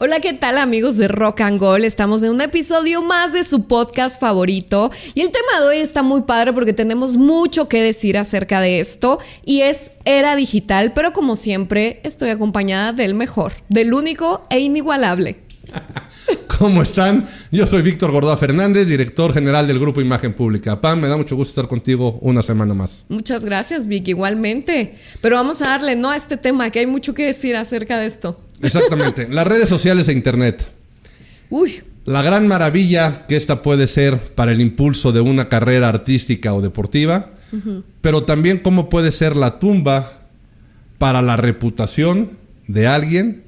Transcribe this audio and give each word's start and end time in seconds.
Hola, 0.00 0.20
¿qué 0.20 0.32
tal 0.32 0.58
amigos 0.58 0.96
de 0.96 1.08
Rock 1.08 1.40
and 1.40 1.58
Gold? 1.58 1.84
Estamos 1.84 2.22
en 2.22 2.30
un 2.30 2.40
episodio 2.40 3.02
más 3.02 3.32
de 3.32 3.42
su 3.42 3.66
podcast 3.66 4.20
favorito 4.20 4.92
y 5.14 5.22
el 5.22 5.32
tema 5.32 5.60
de 5.60 5.66
hoy 5.66 5.78
está 5.78 6.02
muy 6.02 6.22
padre 6.22 6.52
porque 6.52 6.72
tenemos 6.72 7.16
mucho 7.16 7.68
que 7.68 7.82
decir 7.82 8.16
acerca 8.18 8.60
de 8.60 8.78
esto 8.78 9.18
y 9.44 9.62
es 9.62 9.92
era 10.04 10.36
digital, 10.36 10.92
pero 10.92 11.12
como 11.12 11.36
siempre 11.36 12.00
estoy 12.04 12.30
acompañada 12.30 12.92
del 12.92 13.14
mejor, 13.14 13.54
del 13.68 13.92
único 13.92 14.42
e 14.50 14.60
inigualable. 14.60 15.43
¿Cómo 16.58 16.82
están? 16.82 17.28
Yo 17.50 17.66
soy 17.66 17.82
Víctor 17.82 18.10
Gordoa 18.10 18.36
Fernández, 18.36 18.86
director 18.86 19.32
general 19.34 19.66
del 19.66 19.78
Grupo 19.78 20.00
Imagen 20.00 20.32
Pública. 20.32 20.80
Pam, 20.80 21.00
me 21.00 21.08
da 21.08 21.16
mucho 21.16 21.36
gusto 21.36 21.50
estar 21.50 21.68
contigo 21.68 22.18
una 22.20 22.42
semana 22.42 22.74
más. 22.74 23.04
Muchas 23.08 23.44
gracias, 23.44 23.86
Vic, 23.86 24.08
igualmente. 24.08 24.94
Pero 25.20 25.36
vamos 25.36 25.62
a 25.62 25.68
darle 25.68 25.96
no 25.96 26.10
a 26.10 26.16
este 26.16 26.36
tema, 26.36 26.70
que 26.70 26.80
hay 26.80 26.86
mucho 26.86 27.14
que 27.14 27.26
decir 27.26 27.56
acerca 27.56 27.98
de 27.98 28.06
esto. 28.06 28.40
Exactamente. 28.62 29.28
Las 29.30 29.46
redes 29.46 29.68
sociales 29.68 30.08
e 30.08 30.12
Internet. 30.12 30.66
Uy. 31.50 31.82
La 32.04 32.22
gran 32.22 32.46
maravilla 32.46 33.26
que 33.26 33.36
esta 33.36 33.62
puede 33.62 33.86
ser 33.86 34.18
para 34.18 34.52
el 34.52 34.60
impulso 34.60 35.12
de 35.12 35.20
una 35.20 35.48
carrera 35.48 35.88
artística 35.88 36.52
o 36.52 36.60
deportiva, 36.60 37.30
pero 38.00 38.24
también 38.24 38.58
cómo 38.58 38.90
puede 38.90 39.10
ser 39.10 39.36
la 39.36 39.58
tumba 39.58 40.20
para 40.98 41.22
la 41.22 41.36
reputación 41.36 42.32
de 42.66 42.86
alguien 42.88 43.44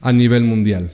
a 0.00 0.12
nivel 0.12 0.44
mundial. 0.44 0.90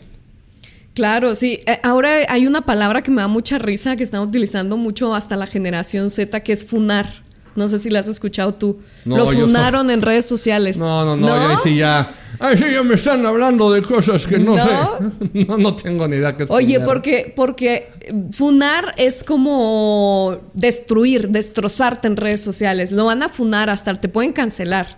Claro, 0.96 1.34
sí. 1.34 1.60
Eh, 1.66 1.78
ahora 1.82 2.08
hay 2.26 2.46
una 2.46 2.62
palabra 2.62 3.02
que 3.02 3.10
me 3.10 3.20
da 3.20 3.28
mucha 3.28 3.58
risa 3.58 3.96
que 3.96 4.02
están 4.02 4.22
utilizando 4.22 4.78
mucho 4.78 5.14
hasta 5.14 5.36
la 5.36 5.46
generación 5.46 6.08
Z, 6.08 6.40
que 6.40 6.54
es 6.54 6.64
funar. 6.64 7.06
No 7.54 7.68
sé 7.68 7.78
si 7.78 7.90
la 7.90 7.98
has 7.98 8.08
escuchado 8.08 8.54
tú. 8.54 8.80
Lo 9.04 9.30
funaron 9.30 9.90
en 9.90 10.00
redes 10.00 10.24
sociales. 10.24 10.78
No, 10.78 11.04
no, 11.04 11.14
no. 11.14 11.30
Ahí 11.30 11.56
sí 11.62 11.76
ya. 11.76 12.14
Ahí 12.40 12.56
sí 12.56 12.64
ya 12.72 12.82
me 12.82 12.94
están 12.94 13.26
hablando 13.26 13.70
de 13.72 13.82
cosas 13.82 14.26
que 14.26 14.38
no, 14.38 14.56
sé. 14.56 15.44
no, 15.46 15.58
no 15.58 15.76
tengo 15.76 16.08
ni 16.08 16.16
idea 16.16 16.34
qué 16.34 16.44
es 16.44 16.50
Oye, 16.50 16.80
porque, 16.80 17.30
porque 17.36 17.92
funar 18.32 18.94
es 18.96 19.22
como 19.22 20.38
destruir, 20.54 21.28
destrozarte 21.28 22.08
en 22.08 22.16
redes 22.16 22.42
sociales. 22.42 22.90
Lo 22.90 23.04
van 23.04 23.22
a 23.22 23.28
funar 23.28 23.68
hasta 23.68 23.94
te 23.96 24.08
pueden 24.08 24.32
cancelar. 24.32 24.96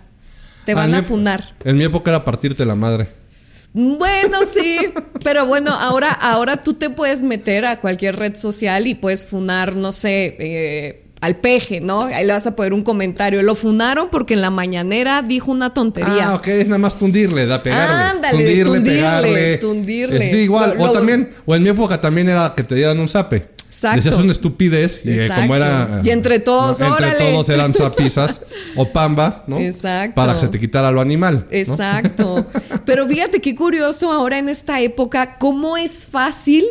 Te 0.63 0.73
van 0.75 0.95
a 0.95 1.03
funar. 1.03 1.43
En 1.65 1.75
mi 1.75 1.83
época 1.83 2.11
era 2.11 2.23
partirte 2.23 2.65
la 2.65 2.75
madre. 2.75 3.18
Bueno, 3.73 4.39
sí, 4.51 4.77
pero 5.23 5.45
bueno, 5.45 5.71
ahora, 5.71 6.11
ahora 6.11 6.57
tú 6.57 6.73
te 6.73 6.89
puedes 6.89 7.21
meter 7.21 7.65
a 7.65 7.79
cualquier 7.79 8.15
red 8.15 8.35
social 8.35 8.87
y 8.87 8.95
puedes 8.95 9.25
funar, 9.25 9.75
no 9.75 9.91
sé, 9.91 10.35
eh, 10.39 11.05
al 11.21 11.35
peje, 11.37 11.81
¿no? 11.81 12.03
Ahí 12.03 12.25
le 12.25 12.33
vas 12.33 12.47
a 12.47 12.55
poner 12.55 12.73
un 12.73 12.83
comentario. 12.83 13.41
Lo 13.43 13.55
funaron 13.55 14.09
porque 14.09 14.33
en 14.33 14.41
la 14.41 14.49
mañanera 14.49 15.21
dijo 15.21 15.51
una 15.51 15.73
tontería. 15.73 16.29
Ah, 16.29 16.35
ok, 16.35 16.47
es 16.47 16.67
nada 16.67 16.79
más 16.79 16.97
tundirle, 16.97 17.45
da 17.45 17.61
pegarle. 17.61 17.95
Ándale, 17.95 18.37
tundirle, 18.37 18.63
tundirle 18.63 19.57
tundirle. 19.57 20.31
Sí, 20.31 20.37
igual. 20.39 20.75
o 20.79 20.91
también, 20.91 21.29
o 21.45 21.55
en 21.55 21.63
mi 21.63 21.69
época 21.69 21.99
también 21.99 22.29
era 22.29 22.53
que 22.55 22.63
te 22.63 22.75
dieran 22.75 22.99
un 22.99 23.09
zape. 23.09 23.49
Exacto. 23.69 23.97
Decías 23.97 24.15
una 24.15 24.31
estupidez 24.31 25.01
y 25.05 25.11
eh, 25.11 25.29
como 25.33 25.55
era. 25.55 26.01
Y 26.03 26.09
entre 26.09 26.39
todos, 26.39 26.79
no, 26.79 26.97
Entre 26.97 27.11
todos 27.11 27.49
eran 27.49 27.73
zapizas 27.75 28.41
o 28.75 28.89
pamba, 28.91 29.43
¿no? 29.47 29.59
Exacto. 29.59 30.15
Para 30.15 30.33
que 30.33 30.41
se 30.41 30.47
te 30.47 30.59
quitara 30.59 30.91
lo 30.91 31.01
animal. 31.01 31.47
Exacto. 31.51 32.45
Pero 32.85 33.07
fíjate 33.07 33.39
qué 33.39 33.55
curioso 33.55 34.11
ahora 34.11 34.39
en 34.39 34.49
esta 34.49 34.81
época, 34.81 35.37
cómo 35.37 35.77
es 35.77 36.05
fácil 36.05 36.65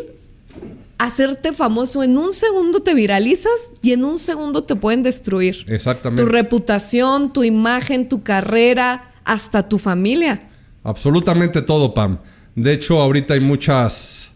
hacerte 0.98 1.52
famoso. 1.52 2.02
En 2.02 2.18
un 2.18 2.32
segundo 2.32 2.80
te 2.80 2.94
viralizas 2.94 3.72
y 3.80 3.92
en 3.92 4.04
un 4.04 4.18
segundo 4.18 4.64
te 4.64 4.74
pueden 4.74 5.02
destruir. 5.02 5.64
Exactamente. 5.68 6.22
Tu 6.22 6.28
reputación, 6.28 7.32
tu 7.32 7.44
imagen, 7.44 8.08
tu 8.08 8.22
carrera, 8.22 9.12
hasta 9.24 9.68
tu 9.68 9.78
familia. 9.78 10.40
Absolutamente 10.82 11.62
todo, 11.62 11.94
Pam. 11.94 12.18
De 12.54 12.72
hecho, 12.72 13.00
ahorita 13.00 13.34
hay 13.34 13.40
muchas 13.40 14.27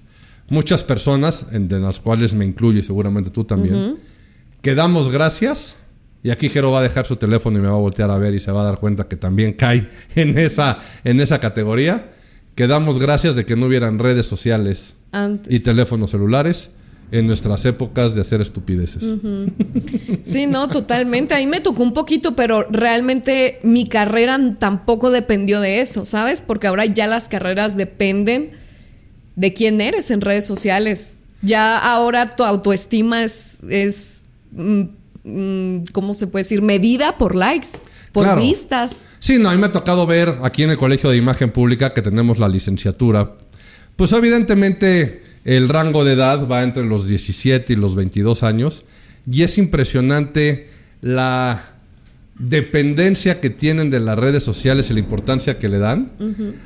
muchas 0.53 0.85
personas, 0.85 1.47
de 1.51 1.81
las 1.81 1.99
cuales 1.99 2.35
me 2.35 2.45
incluye 2.45 2.83
seguramente 2.83 3.31
tú 3.31 3.45
también, 3.45 3.97
que 4.61 4.75
damos 4.75 5.11
gracias. 5.11 5.77
Y 6.23 6.31
aquí 6.31 6.51
Jero 6.51 6.71
va 6.71 6.81
a 6.81 6.83
dejar 6.83 7.07
su 7.07 7.17
teléfono 7.17 7.59
y 7.59 7.63
me 7.63 7.69
va 7.69 7.75
a 7.75 7.79
voltear 7.79 8.11
a 8.11 8.19
ver 8.19 8.35
y 8.35 8.39
se 8.39 8.53
va 8.53 8.61
a 8.61 8.65
dar 8.65 8.79
cuenta 8.79 9.09
que 9.09 9.17
también 9.17 9.55
cae 9.55 9.89
en 10.15 10.39
esa, 10.39 10.79
en 11.05 11.21
esa 11.21 11.41
categoría. 11.41 12.13
Que 12.55 12.67
damos 12.67 12.99
gracias 12.99 13.35
de 13.35 13.47
que 13.47 13.57
no 13.57 13.65
hubieran 13.67 13.99
redes 13.99 14.27
sociales 14.27 14.95
y 15.49 15.61
teléfonos 15.61 16.11
celulares 16.11 16.71
en 17.11 17.27
nuestras 17.27 17.65
épocas 17.65 18.15
de 18.15 18.21
hacer 18.21 18.43
estupideces. 18.43 19.15
Sí, 20.23 20.47
no, 20.47 20.69
totalmente. 20.69 21.35
A 21.35 21.39
mí 21.39 21.47
me 21.47 21.61
tocó 21.61 21.83
un 21.83 21.95
poquito, 21.95 22.37
pero 22.37 22.67
realmente 22.71 23.59
mi 23.63 23.89
carrera 23.89 24.39
tampoco 24.59 25.11
dependió 25.11 25.63
de 25.63 25.81
eso, 25.81 26.05
¿sabes? 26.05 26.43
Porque 26.43 26.67
ahora 26.67 26.85
ya 26.85 27.07
las 27.07 27.29
carreras 27.29 27.75
dependen 27.75 28.62
de 29.37 29.53
quién 29.53 29.81
eres 29.81 30.11
en 30.11 30.21
redes 30.21 30.47
sociales. 30.47 31.21
Ya 31.43 31.79
ahora 31.79 32.31
tu 32.31 32.45
autoestima 32.45 33.25
es, 33.25 33.59
es 33.69 34.25
mm, 34.53 34.83
mm, 35.25 35.85
¿cómo 35.93 36.15
se 36.15 36.27
puede 36.27 36.45
decir? 36.45 36.63
Medida 36.63 37.19
por 37.19 37.35
likes, 37.35 37.69
por 38.13 38.39
vistas. 38.39 39.03
Sí, 39.19 39.39
no, 39.39 39.49
a 39.49 39.53
mí 39.53 39.59
me 39.59 39.67
ha 39.67 39.73
tocado 39.73 40.07
ver 40.07 40.39
aquí 40.43 40.63
en 40.63 40.71
el 40.71 40.79
Colegio 40.79 41.11
de 41.11 41.17
Imagen 41.17 41.51
Pública 41.51 41.95
que 41.95 42.03
tenemos 42.03 42.39
la 42.39 42.49
licenciatura. 42.49 43.33
Pues 43.97 44.13
evidentemente 44.13 45.23
el 45.45 45.69
rango 45.69 46.05
de 46.05 46.13
edad 46.13 46.47
va 46.47 46.63
entre 46.63 46.85
los 46.85 47.09
17 47.09 47.73
y 47.73 47.77
los 47.77 47.95
22 47.95 48.43
años 48.43 48.85
y 49.31 49.43
es 49.43 49.59
impresionante 49.59 50.71
la 51.01 51.72
dependencia 52.39 53.41
que 53.41 53.51
tienen 53.51 53.91
de 53.91 54.01
las 54.01 54.19
redes 54.19 54.43
sociales 54.43 54.91
y 54.91 54.95
la 54.95 55.01
importancia 55.01 55.59
que 55.59 55.69
le 55.69 55.79
dan, 55.79 56.11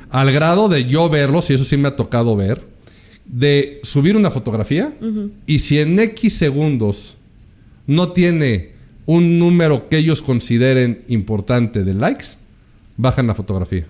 al 0.09 0.31
grado 0.31 0.69
de 0.69 0.85
yo 0.85 1.09
verlos, 1.09 1.49
y 1.49 1.53
eso 1.53 1.63
sí 1.63 1.77
me 1.77 1.89
ha 1.89 1.95
tocado 1.95 2.35
ver, 2.35 2.61
de 3.25 3.79
subir 3.83 4.15
una 4.15 4.31
fotografía 4.31 4.93
y 5.45 5.59
si 5.59 5.79
en 5.79 5.99
X 5.99 6.33
segundos 6.33 7.15
no 7.85 8.11
tiene 8.11 8.71
un 9.05 9.39
número 9.39 9.89
que 9.89 9.97
ellos 9.97 10.21
consideren 10.21 11.03
importante 11.07 11.83
de 11.83 11.93
likes, 11.93 12.25
bajan 12.97 13.27
la 13.27 13.35
fotografía. 13.35 13.85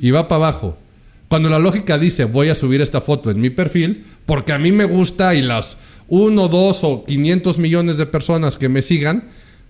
Y 0.00 0.10
va 0.10 0.28
para 0.28 0.46
abajo. 0.46 0.76
Cuando 1.28 1.48
la 1.48 1.58
lógica 1.58 1.98
dice 1.98 2.24
voy 2.24 2.48
a 2.48 2.54
subir 2.54 2.80
esta 2.80 3.00
foto 3.00 3.30
en 3.30 3.40
mi 3.40 3.50
perfil, 3.50 4.04
porque 4.26 4.52
a 4.52 4.58
mí 4.58 4.72
me 4.72 4.84
gusta 4.84 5.34
y 5.34 5.42
las 5.42 5.76
1, 6.08 6.48
2 6.48 6.84
o 6.84 7.04
500 7.04 7.58
millones 7.58 7.96
de 7.96 8.06
personas 8.06 8.56
que 8.56 8.68
me 8.68 8.82
sigan, 8.82 9.24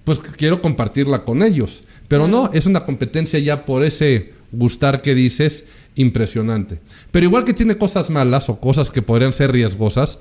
pues 0.05 0.19
quiero 0.19 0.63
compartirla 0.63 1.25
con 1.25 1.43
ellos. 1.43 1.83
Pero 2.09 2.29
no, 2.29 2.51
es 2.53 2.67
una 2.67 2.85
competencia 2.85 3.39
ya 3.39 3.65
por 3.65 3.85
ese 3.85 4.33
gustar 4.51 5.03
que 5.03 5.15
dices 5.15 5.65
impresionante. 5.95 6.79
Pero 7.11 7.27
igual 7.27 7.45
que 7.45 7.55
tiene 7.55 7.77
cosas 7.77 8.11
malas 8.11 8.49
o 8.49 8.61
cosas 8.61 8.91
que 8.91 9.03
podrían 9.03 9.33
ser 9.33 9.53
riesgosas, 9.53 10.19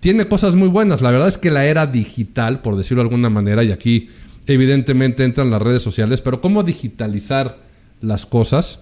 tiene 0.00 0.26
cosas 0.26 0.54
muy 0.54 0.68
buenas. 0.68 1.00
La 1.00 1.10
verdad 1.10 1.28
es 1.28 1.38
que 1.38 1.50
la 1.50 1.64
era 1.64 1.86
digital, 1.86 2.60
por 2.60 2.76
decirlo 2.76 3.02
de 3.02 3.08
alguna 3.08 3.30
manera, 3.30 3.62
y 3.64 3.72
aquí 3.72 4.10
evidentemente 4.46 5.24
entran 5.24 5.50
las 5.50 5.62
redes 5.62 5.82
sociales, 5.82 6.20
pero 6.20 6.40
cómo 6.40 6.62
digitalizar 6.62 7.58
las 8.00 8.26
cosas 8.26 8.80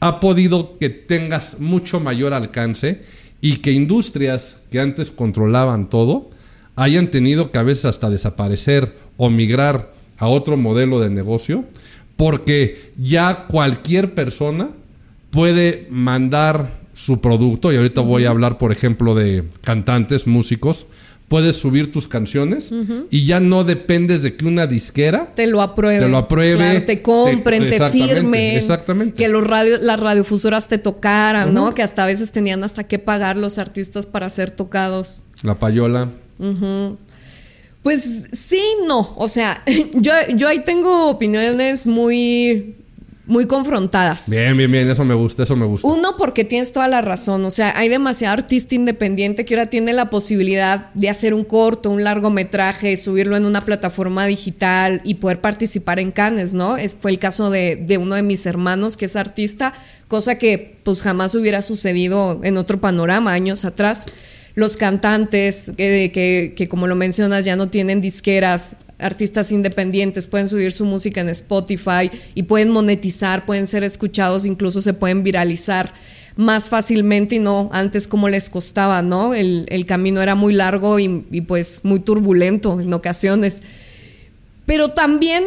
ha 0.00 0.20
podido 0.20 0.78
que 0.78 0.90
tengas 0.90 1.60
mucho 1.60 2.00
mayor 2.00 2.34
alcance 2.34 3.02
y 3.40 3.58
que 3.58 3.72
industrias 3.72 4.56
que 4.70 4.80
antes 4.80 5.10
controlaban 5.10 5.88
todo 5.88 6.30
hayan 6.76 7.08
tenido 7.08 7.50
que 7.50 7.58
a 7.58 7.62
veces 7.62 7.84
hasta 7.84 8.10
desaparecer 8.10 8.94
o 9.16 9.30
migrar 9.30 9.92
a 10.18 10.28
otro 10.28 10.56
modelo 10.56 11.00
de 11.00 11.10
negocio, 11.10 11.64
porque 12.16 12.92
ya 12.96 13.46
cualquier 13.48 14.14
persona 14.14 14.70
puede 15.30 15.86
mandar 15.90 16.80
su 16.94 17.20
producto, 17.20 17.72
y 17.72 17.76
ahorita 17.76 18.02
voy 18.02 18.26
a 18.26 18.30
hablar, 18.30 18.58
por 18.58 18.70
ejemplo, 18.70 19.14
de 19.14 19.44
cantantes, 19.62 20.26
músicos, 20.26 20.86
puedes 21.32 21.56
subir 21.56 21.90
tus 21.90 22.06
canciones 22.06 22.70
y 23.10 23.24
ya 23.24 23.40
no 23.40 23.64
dependes 23.64 24.20
de 24.20 24.36
que 24.36 24.44
una 24.44 24.66
disquera 24.66 25.32
te 25.34 25.46
lo 25.46 25.62
apruebe, 25.62 26.00
te, 26.00 26.08
lo 26.10 26.18
apruebe, 26.18 26.80
te 26.80 27.00
compren, 27.00 27.70
te, 27.70 27.90
firmen, 27.90 28.58
exactamente. 28.58 29.14
que 29.14 29.28
los 29.28 29.46
radio, 29.46 29.78
las 29.80 29.98
radiofusoras 29.98 30.68
te 30.68 30.76
tocaran, 30.76 31.54
¿no? 31.54 31.74
Que 31.74 31.82
hasta 31.82 32.04
a 32.04 32.06
veces 32.06 32.32
tenían 32.32 32.62
hasta 32.64 32.84
que 32.84 32.98
pagar 32.98 33.38
los 33.38 33.56
artistas 33.56 34.04
para 34.04 34.28
ser 34.28 34.50
tocados. 34.50 35.24
La 35.42 35.54
payola. 35.54 36.10
Pues 37.82 38.24
sí, 38.32 38.62
no. 38.86 39.14
O 39.16 39.28
sea, 39.28 39.62
yo, 39.94 40.12
yo 40.34 40.48
ahí 40.48 40.60
tengo 40.60 41.08
opiniones 41.08 41.86
muy, 41.86 42.76
muy 43.26 43.46
confrontadas. 43.46 44.28
Bien, 44.28 44.56
bien, 44.56 44.70
bien, 44.70 44.88
eso 44.88 45.04
me 45.04 45.14
gusta, 45.14 45.42
eso 45.42 45.56
me 45.56 45.66
gusta. 45.66 45.88
Uno, 45.88 46.16
porque 46.16 46.44
tienes 46.44 46.72
toda 46.72 46.86
la 46.86 47.00
razón. 47.00 47.44
O 47.44 47.50
sea, 47.50 47.76
hay 47.76 47.88
demasiado 47.88 48.34
artista 48.34 48.74
independiente 48.74 49.44
que 49.44 49.54
ahora 49.54 49.66
tiene 49.66 49.92
la 49.92 50.10
posibilidad 50.10 50.92
de 50.94 51.08
hacer 51.08 51.34
un 51.34 51.44
corto, 51.44 51.90
un 51.90 52.04
largometraje, 52.04 52.96
subirlo 52.96 53.36
en 53.36 53.46
una 53.46 53.62
plataforma 53.62 54.26
digital 54.26 55.00
y 55.04 55.14
poder 55.14 55.40
participar 55.40 55.98
en 55.98 56.12
Cannes, 56.12 56.54
¿no? 56.54 56.76
Es, 56.76 56.94
fue 56.94 57.10
el 57.10 57.18
caso 57.18 57.50
de, 57.50 57.76
de 57.76 57.98
uno 57.98 58.14
de 58.14 58.22
mis 58.22 58.46
hermanos 58.46 58.96
que 58.96 59.06
es 59.06 59.16
artista, 59.16 59.72
cosa 60.06 60.36
que 60.36 60.76
pues 60.84 61.02
jamás 61.02 61.34
hubiera 61.34 61.62
sucedido 61.62 62.40
en 62.44 62.56
otro 62.56 62.80
panorama 62.80 63.32
años 63.32 63.64
atrás 63.64 64.06
los 64.54 64.76
cantantes 64.76 65.70
que, 65.76 66.52
que, 66.56 66.68
como 66.68 66.86
lo 66.86 66.94
mencionas 66.94 67.44
ya 67.44 67.56
no 67.56 67.68
tienen 67.68 68.00
disqueras 68.00 68.76
artistas 68.98 69.50
independientes, 69.50 70.28
pueden 70.28 70.48
subir 70.48 70.72
su 70.72 70.84
música 70.84 71.20
en 71.20 71.28
Spotify 71.30 72.10
y 72.34 72.44
pueden 72.44 72.70
monetizar, 72.70 73.44
pueden 73.46 73.66
ser 73.66 73.82
escuchados, 73.82 74.46
incluso 74.46 74.80
se 74.80 74.94
pueden 74.94 75.22
viralizar 75.22 75.92
más 76.36 76.68
fácilmente 76.68 77.36
y 77.36 77.38
no 77.38 77.68
antes 77.72 78.06
como 78.06 78.28
les 78.28 78.48
costaba, 78.48 79.02
¿no? 79.02 79.34
El, 79.34 79.84
camino 79.86 80.22
era 80.22 80.34
muy 80.34 80.52
largo 80.52 80.98
y, 80.98 81.24
y, 81.30 81.40
pues 81.42 81.80
muy 81.82 82.00
turbulento 82.00 82.80
en 82.80 82.92
ocasiones. 82.94 83.62
Pero 84.66 84.88
también 84.90 85.44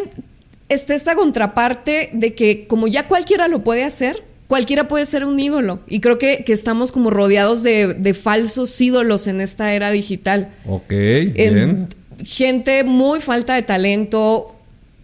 está 0.70 0.94
esta 0.94 1.16
contraparte 1.16 2.10
de 2.14 2.34
que 2.34 2.68
como 2.68 2.88
ya 2.88 3.08
cualquiera 3.08 3.48
lo 3.48 3.64
puede 3.64 3.84
hacer, 3.84 4.22
cualquiera 4.48 4.88
puede 4.88 5.06
ser 5.06 5.26
un 5.26 5.40
ídolo. 5.40 5.80
Y 5.88 6.00
creo 6.00 6.18
que, 6.18 6.44
estamos 6.48 6.92
como 6.92 7.10
rodeados 7.10 7.64
de, 7.64 8.14
falsos 8.20 8.80
ídolos 8.80 9.28
en 9.28 9.42
esta 9.42 9.74
era 9.74 9.92
digital. 9.92 10.50
Ok, 10.68 10.90
bien. 10.90 11.88
gente 12.24 12.84
muy 12.84 13.20
falta 13.20 13.56
de 13.56 13.62
talento, 13.62 14.56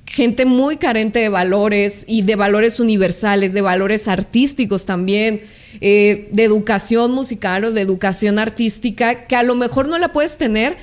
gente 0.06 0.46
muy 0.46 0.78
carente 0.78 1.20
de 1.20 1.30
valores 1.30 2.04
y 2.08 2.24
de 2.24 2.36
valores 2.36 2.80
universales, 2.80 3.54
de 3.54 3.62
valores 3.62 4.08
artísticos 4.08 4.86
también, 4.86 5.42
eh, 5.80 6.28
de 6.32 6.44
educación 6.44 7.14
musical 7.14 7.64
o 7.66 7.72
de 7.72 7.82
educación 7.82 8.38
artística, 8.38 9.26
que 9.28 9.36
a 9.36 9.44
lo 9.44 9.56
mejor 9.56 9.88
no 9.88 9.98
la 9.98 10.12
puedes 10.12 10.38
tener 10.38 10.76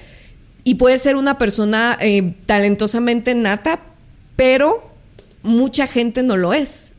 y 0.64 0.74
puedes 0.74 1.02
ser 1.02 1.16
una 1.16 1.38
persona 1.38 1.98
eh, 2.00 2.34
talentosamente 2.46 3.34
nata, 3.34 3.80
pero 4.36 4.90
mucha 5.42 5.86
gente 5.86 6.22
no 6.22 6.36
lo 6.36 6.54
es. 6.54 6.92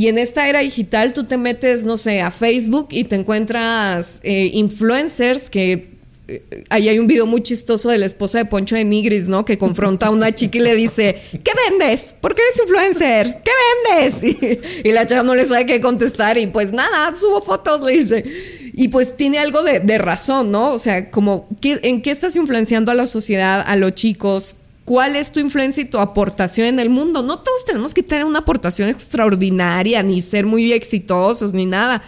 Y 0.00 0.08
en 0.08 0.16
esta 0.16 0.48
era 0.48 0.60
digital 0.60 1.12
tú 1.12 1.24
te 1.24 1.36
metes, 1.36 1.84
no 1.84 1.98
sé, 1.98 2.22
a 2.22 2.30
Facebook 2.30 2.88
y 2.90 3.04
te 3.04 3.16
encuentras 3.16 4.20
eh, 4.22 4.50
influencers 4.54 5.50
que... 5.50 5.90
Eh, 6.26 6.64
ahí 6.70 6.88
hay 6.88 6.98
un 6.98 7.06
video 7.06 7.26
muy 7.26 7.42
chistoso 7.42 7.90
de 7.90 7.98
la 7.98 8.06
esposa 8.06 8.38
de 8.38 8.46
Poncho 8.46 8.76
de 8.76 8.84
Nigris, 8.86 9.28
¿no? 9.28 9.44
Que 9.44 9.58
confronta 9.58 10.06
a 10.06 10.10
una 10.10 10.34
chica 10.34 10.56
y 10.56 10.62
le 10.62 10.74
dice, 10.74 11.20
¿qué 11.44 11.52
vendes? 11.68 12.16
¿Por 12.18 12.34
qué 12.34 12.40
eres 12.40 12.60
influencer? 12.60 13.42
¿Qué 13.44 13.50
vendes? 13.92 14.24
Y, 14.84 14.92
la 14.92 15.06
chica 15.06 15.22
no 15.22 15.34
le 15.34 15.44
sabe 15.44 15.66
qué 15.66 15.82
contestar 15.82 16.38
y 16.38 16.46
pues 16.46 16.72
nada, 16.72 17.12
subo 17.12 17.42
fotos, 17.42 17.82
le 17.82 17.92
dice. 17.92 18.24
Y 18.72 18.88
pues 18.88 19.18
tiene 19.18 19.38
algo 19.38 19.62
de 19.62 19.98
razón, 19.98 20.50
¿no? 20.50 20.72
O 20.72 20.78
sea, 20.78 21.10
como, 21.10 21.46
¿en 21.60 22.00
qué 22.00 22.10
estás 22.10 22.36
influenciando 22.36 22.90
a 22.90 22.94
la 22.94 23.06
sociedad, 23.06 23.62
a 23.66 23.76
los 23.76 23.94
chicos? 23.94 24.56
Cuál 24.90 25.14
es 25.14 25.30
tu 25.30 25.38
influencia 25.38 25.84
y 25.84 25.86
tu 25.86 26.00
aportación 26.00 26.66
en 26.66 26.80
el 26.80 26.90
mundo. 26.90 27.22
No 27.22 27.38
todos 27.38 27.64
tenemos 27.64 27.94
que 27.94 28.02
tener 28.02 28.24
una 28.24 28.40
aportación 28.40 28.88
extraordinaria, 28.88 30.02
ni 30.02 30.20
ser 30.20 30.46
muy 30.46 30.72
exitosos, 30.72 31.52
ni 31.52 31.64
nada. 31.64 32.02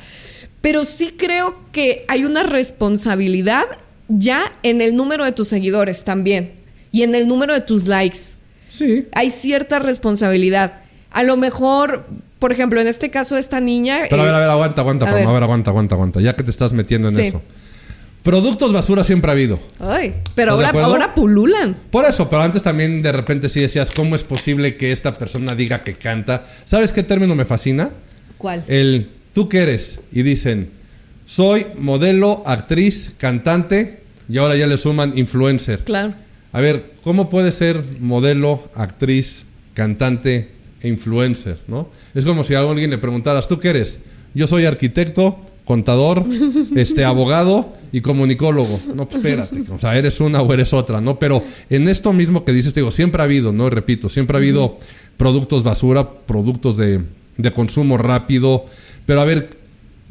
Pero 0.60 0.84
sí 0.84 1.14
creo 1.16 1.54
que 1.70 2.04
hay 2.08 2.24
una 2.24 2.42
responsabilidad 2.42 3.62
ya 4.08 4.40
en 4.64 4.80
el 4.80 4.96
número 4.96 5.24
de 5.24 5.30
tus 5.30 5.46
seguidores 5.46 6.02
también 6.02 6.54
y 6.90 7.04
en 7.04 7.14
el 7.14 7.28
número 7.28 7.54
de 7.54 7.60
tus 7.60 7.86
likes. 7.86 8.18
Sí. 8.68 9.06
Hay 9.12 9.30
cierta 9.30 9.78
responsabilidad. 9.78 10.80
A 11.12 11.22
lo 11.22 11.36
mejor, 11.36 12.04
por 12.40 12.50
ejemplo, 12.50 12.80
en 12.80 12.88
este 12.88 13.10
caso, 13.10 13.36
esta 13.36 13.60
niña. 13.60 14.00
Pero 14.10 14.22
a 14.22 14.24
ver, 14.24 14.34
a 14.34 14.38
ver, 14.40 14.50
aguanta, 14.50 14.80
aguanta, 14.80 15.08
a 15.08 15.14
ver. 15.14 15.24
aguanta, 15.24 15.70
aguanta, 15.70 15.94
aguanta. 15.94 16.20
Ya 16.20 16.34
que 16.34 16.42
te 16.42 16.50
estás 16.50 16.72
metiendo 16.72 17.10
en 17.10 17.20
eso. 17.20 17.42
Productos 18.22 18.72
basura 18.72 19.02
siempre 19.02 19.30
ha 19.30 19.34
habido. 19.34 19.58
Ay, 19.80 20.14
pero 20.36 20.52
ahora, 20.52 20.70
ahora 20.70 21.14
pululan. 21.14 21.76
Por 21.90 22.04
eso, 22.04 22.30
pero 22.30 22.42
antes 22.42 22.62
también 22.62 23.02
de 23.02 23.10
repente 23.10 23.48
sí 23.48 23.60
decías, 23.60 23.90
¿cómo 23.90 24.14
es 24.14 24.22
posible 24.22 24.76
que 24.76 24.92
esta 24.92 25.18
persona 25.18 25.56
diga 25.56 25.82
que 25.82 25.94
canta? 25.94 26.46
¿Sabes 26.64 26.92
qué 26.92 27.02
término 27.02 27.34
me 27.34 27.44
fascina? 27.44 27.90
¿Cuál? 28.38 28.62
El 28.68 29.08
tú 29.32 29.48
qué 29.48 29.62
eres. 29.62 29.98
Y 30.12 30.22
dicen, 30.22 30.70
soy 31.26 31.66
modelo, 31.78 32.42
actriz, 32.46 33.12
cantante 33.18 34.02
y 34.28 34.38
ahora 34.38 34.54
ya 34.56 34.66
le 34.66 34.78
suman 34.78 35.18
influencer. 35.18 35.80
Claro. 35.80 36.14
A 36.52 36.60
ver, 36.60 36.84
¿cómo 37.02 37.28
puede 37.28 37.50
ser 37.50 37.82
modelo, 37.98 38.68
actriz, 38.74 39.44
cantante 39.74 40.48
e 40.80 40.88
influencer? 40.88 41.58
¿no? 41.66 41.88
Es 42.14 42.24
como 42.24 42.44
si 42.44 42.54
a 42.54 42.60
alguien 42.60 42.90
le 42.90 42.98
preguntaras, 42.98 43.48
¿tú 43.48 43.58
qué 43.58 43.70
eres? 43.70 43.98
Yo 44.34 44.46
soy 44.46 44.64
arquitecto, 44.66 45.38
contador, 45.64 46.24
este 46.76 47.04
abogado 47.04 47.81
y 47.92 48.00
comunicólogo. 48.00 48.80
No, 48.94 49.06
pues 49.06 49.16
espérate, 49.16 49.62
o 49.70 49.78
sea, 49.78 49.96
eres 49.96 50.18
una 50.20 50.40
o 50.40 50.52
eres 50.52 50.72
otra, 50.72 51.00
¿no? 51.00 51.18
Pero 51.18 51.44
en 51.70 51.88
esto 51.88 52.12
mismo 52.12 52.44
que 52.44 52.52
dices, 52.52 52.74
digo, 52.74 52.90
siempre 52.90 53.20
ha 53.20 53.24
habido, 53.24 53.52
¿no? 53.52 53.68
Repito, 53.70 54.08
siempre 54.08 54.36
ha 54.36 54.40
habido 54.40 54.78
productos 55.18 55.62
basura, 55.62 56.08
productos 56.10 56.76
de, 56.76 57.00
de 57.36 57.52
consumo 57.52 57.98
rápido. 57.98 58.64
Pero 59.04 59.20
a 59.20 59.24
ver, 59.24 59.50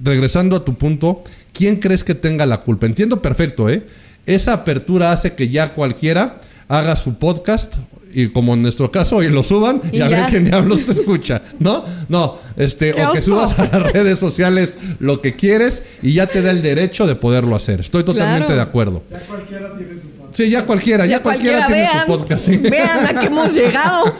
regresando 0.01 0.55
a 0.55 0.63
tu 0.63 0.75
punto, 0.75 1.23
¿quién 1.53 1.77
crees 1.77 2.03
que 2.03 2.15
tenga 2.15 2.45
la 2.45 2.61
culpa? 2.61 2.85
Entiendo 2.85 3.21
perfecto, 3.21 3.69
¿eh? 3.69 3.83
Esa 4.27 4.53
apertura 4.53 5.11
hace 5.11 5.33
que 5.33 5.49
ya 5.49 5.73
cualquiera 5.73 6.39
haga 6.67 6.95
su 6.95 7.15
podcast 7.15 7.75
y 8.13 8.29
como 8.29 8.53
en 8.53 8.61
nuestro 8.61 8.91
caso, 8.91 9.21
y 9.23 9.29
lo 9.29 9.43
suban 9.43 9.81
y, 9.91 10.01
a 10.01 10.07
ver 10.07 10.25
quién 10.29 10.45
diablos 10.45 10.85
te 10.85 10.93
escucha, 10.93 11.41
¿no? 11.59 11.85
No, 12.09 12.37
este, 12.57 12.93
o 13.03 13.13
que 13.13 13.21
subas 13.21 13.57
a 13.57 13.65
las 13.65 13.91
redes 13.91 14.19
sociales 14.19 14.73
lo 14.99 15.21
que 15.21 15.35
quieres 15.35 15.83
y 16.01 16.13
ya 16.13 16.27
te 16.27 16.41
da 16.41 16.51
el 16.51 16.61
derecho 16.61 17.07
de 17.07 17.15
poderlo 17.15 17.55
hacer. 17.55 17.81
Estoy 17.81 18.03
totalmente 18.03 18.53
de 18.53 18.61
acuerdo. 18.61 19.03
Ya 19.09 19.19
cualquiera 19.19 19.77
tiene 19.77 19.93
su 19.93 20.07
podcast. 20.09 20.37
Sí, 20.37 20.49
ya 20.49 20.65
cualquiera, 20.65 21.05
ya, 21.05 21.21
cualquiera, 21.21 21.67
tiene 21.67 21.87
su 21.99 22.07
podcast. 22.07 22.47
Vean 22.47 23.05
a 23.05 23.19
qué 23.19 23.25
hemos 23.27 23.53
llegado. 23.55 24.15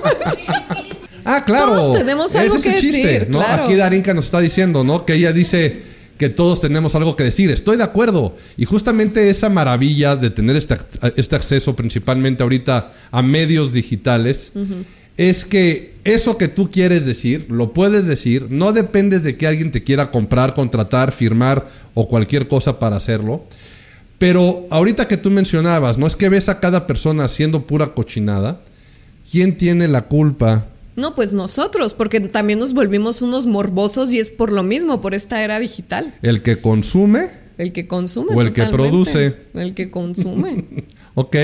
ah, 1.26 1.44
claro. 1.46 1.68
Todos 1.68 1.98
tenemos 1.98 2.36
algo 2.36 2.62
que 2.62 2.70
decir. 2.70 3.28
¿no? 3.30 3.42
Aquí 3.42 3.76
Darinka 3.76 4.14
nos 4.14 4.26
está 4.26 4.40
diciendo, 4.40 4.84
¿no? 4.84 5.06
Que 5.06 5.14
ella 5.14 5.32
dice 5.32 5.91
que 6.22 6.30
todos 6.30 6.62
tenemos 6.62 6.94
algo 6.94 7.16
que 7.16 7.24
decir. 7.24 7.50
Estoy 7.50 7.78
de 7.78 7.84
acuerdo. 7.84 8.38
Y 8.56 8.66
justamente 8.66 9.32
esa 9.32 9.50
maravilla 9.50 10.16
de 10.16 10.30
tener 10.30 10.56
este, 10.56 10.78
este 11.16 11.36
acceso 11.36 11.76
principalmente 11.76 12.44
ahorita 12.44 12.94
a 13.10 13.24
medios 13.24 13.74
digitales 13.74 14.52
es 15.18 15.46
que 15.46 15.96
eso 16.04 16.38
que 16.38 16.48
tú 16.48 16.70
quieres 16.70 17.08
decir, 17.08 17.48
lo 17.50 17.74
puedes 17.74 18.06
decir, 18.06 18.46
no 18.52 18.72
dependes 18.72 19.24
de 19.24 19.36
que 19.36 19.48
alguien 19.48 19.72
te 19.72 19.82
quiera 19.82 20.12
comprar, 20.12 20.54
contratar, 20.54 21.12
firmar 21.12 21.68
o 21.96 22.08
cualquier 22.08 22.48
cosa 22.48 22.78
para 22.78 22.98
hacerlo. 22.98 23.44
Pero 24.20 24.68
ahorita 24.70 25.08
que 25.08 25.18
tú 25.18 25.32
mencionabas, 25.32 25.98
no 25.98 26.06
es 26.06 26.16
que 26.16 26.30
ves 26.30 26.50
a 26.50 26.60
cada 26.60 26.86
persona 26.86 27.24
haciendo 27.24 27.64
pura 27.66 27.96
cochinada, 27.96 28.62
¿quién 29.32 29.58
tiene 29.58 29.88
la 29.88 30.04
culpa 30.04 30.68
no, 30.96 31.16
pues 31.16 31.34
nosotros, 31.34 31.94
porque 31.94 32.20
también 32.20 32.60
nos 32.60 32.74
volvimos 32.74 33.22
unos 33.22 33.46
morbosos 33.46 34.14
y 34.14 34.20
es 34.20 34.30
por 34.32 34.52
lo 34.52 34.64
mismo, 34.64 35.00
por 35.00 35.14
esta 35.14 35.44
era 35.44 35.60
digital. 35.60 36.14
El 36.22 36.42
que 36.42 36.58
consume. 36.58 37.28
El 37.58 37.72
que 37.72 37.88
consume. 37.88 38.36
O 38.36 38.42
el 38.42 38.52
que 38.52 38.66
produce. 38.66 39.36
El 39.54 39.74
que 39.74 39.90
consume. 39.90 40.66
ok, 41.16 41.36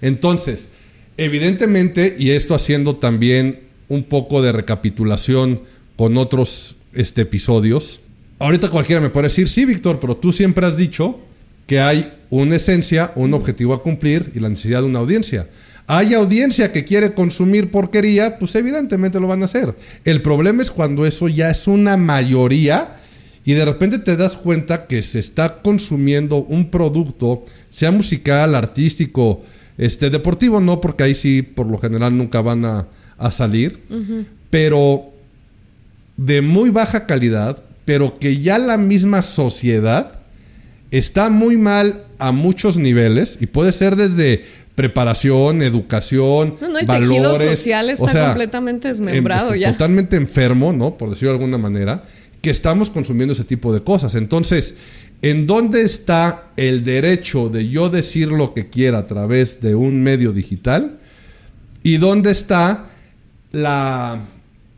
entonces, 0.00 0.68
evidentemente, 1.16 2.16
y 2.18 2.30
esto 2.30 2.54
haciendo 2.54 2.96
también 2.96 3.60
un 3.88 4.04
poco 4.04 4.40
de 4.40 4.52
recapitulación 4.52 5.60
con 5.96 6.16
otros 6.16 6.76
este, 6.94 7.22
episodios, 7.22 8.00
ahorita 8.38 8.70
cualquiera 8.70 9.02
me 9.02 9.10
puede 9.10 9.28
decir, 9.28 9.48
sí, 9.48 9.66
Víctor, 9.66 9.98
pero 10.00 10.16
tú 10.16 10.32
siempre 10.32 10.66
has 10.66 10.78
dicho 10.78 11.20
que 11.66 11.80
hay 11.80 12.10
una 12.30 12.56
esencia, 12.56 13.12
un 13.16 13.34
objetivo 13.34 13.74
a 13.74 13.82
cumplir 13.82 14.32
y 14.34 14.40
la 14.40 14.48
necesidad 14.48 14.80
de 14.80 14.86
una 14.86 15.00
audiencia 15.00 15.46
hay 15.86 16.14
audiencia 16.14 16.72
que 16.72 16.84
quiere 16.84 17.12
consumir 17.12 17.70
porquería, 17.70 18.38
pues 18.38 18.54
evidentemente 18.54 19.20
lo 19.20 19.26
van 19.26 19.42
a 19.42 19.46
hacer. 19.46 19.74
El 20.04 20.22
problema 20.22 20.62
es 20.62 20.70
cuando 20.70 21.04
eso 21.06 21.28
ya 21.28 21.50
es 21.50 21.66
una 21.66 21.96
mayoría 21.96 22.96
y 23.44 23.52
de 23.52 23.64
repente 23.64 23.98
te 23.98 24.16
das 24.16 24.36
cuenta 24.36 24.86
que 24.86 25.02
se 25.02 25.18
está 25.18 25.60
consumiendo 25.60 26.36
un 26.36 26.70
producto, 26.70 27.44
sea 27.70 27.90
musical, 27.90 28.54
artístico, 28.54 29.42
este, 29.76 30.08
deportivo 30.08 30.60
no, 30.60 30.80
porque 30.80 31.02
ahí 31.02 31.14
sí 31.14 31.42
por 31.42 31.66
lo 31.66 31.78
general 31.78 32.16
nunca 32.16 32.40
van 32.40 32.64
a, 32.64 32.86
salir, 33.30 33.80
pero 34.50 35.04
de 36.18 36.42
muy 36.42 36.68
baja 36.68 37.06
calidad, 37.06 37.62
pero 37.86 38.18
que 38.18 38.38
ya 38.42 38.58
la 38.58 38.76
misma 38.76 39.22
sociedad 39.22 40.20
está 40.90 41.30
muy 41.30 41.56
mal 41.56 42.02
a 42.18 42.32
muchos 42.32 42.76
niveles 42.76 43.38
y 43.40 43.46
puede 43.46 43.72
ser 43.72 43.96
desde 43.96 44.44
preparación, 44.74 45.62
educación, 45.62 46.56
no, 46.60 46.68
no, 46.68 46.78
el 46.78 46.86
tejido 46.86 47.38
social 47.38 47.90
está 47.90 48.26
completamente 48.26 48.88
desmembrado 48.88 49.54
em, 49.54 49.60
ya. 49.60 49.72
Totalmente 49.72 50.16
enfermo, 50.16 50.72
¿no? 50.72 50.96
Por 50.96 51.10
decirlo 51.10 51.30
de 51.30 51.36
alguna 51.36 51.58
manera, 51.58 52.04
que 52.40 52.50
estamos 52.50 52.90
consumiendo 52.90 53.32
ese 53.34 53.44
tipo 53.44 53.72
de 53.72 53.82
cosas. 53.82 54.14
Entonces, 54.16 54.74
¿en 55.22 55.46
dónde 55.46 55.82
está 55.82 56.48
el 56.56 56.84
derecho 56.84 57.48
de 57.48 57.68
yo 57.68 57.88
decir 57.88 58.28
lo 58.28 58.52
que 58.52 58.68
quiera 58.68 58.98
a 58.98 59.06
través 59.06 59.60
de 59.60 59.74
un 59.74 60.02
medio 60.02 60.32
digital? 60.32 60.98
¿Y 61.82 61.98
dónde 61.98 62.32
está 62.32 62.86
la 63.52 64.20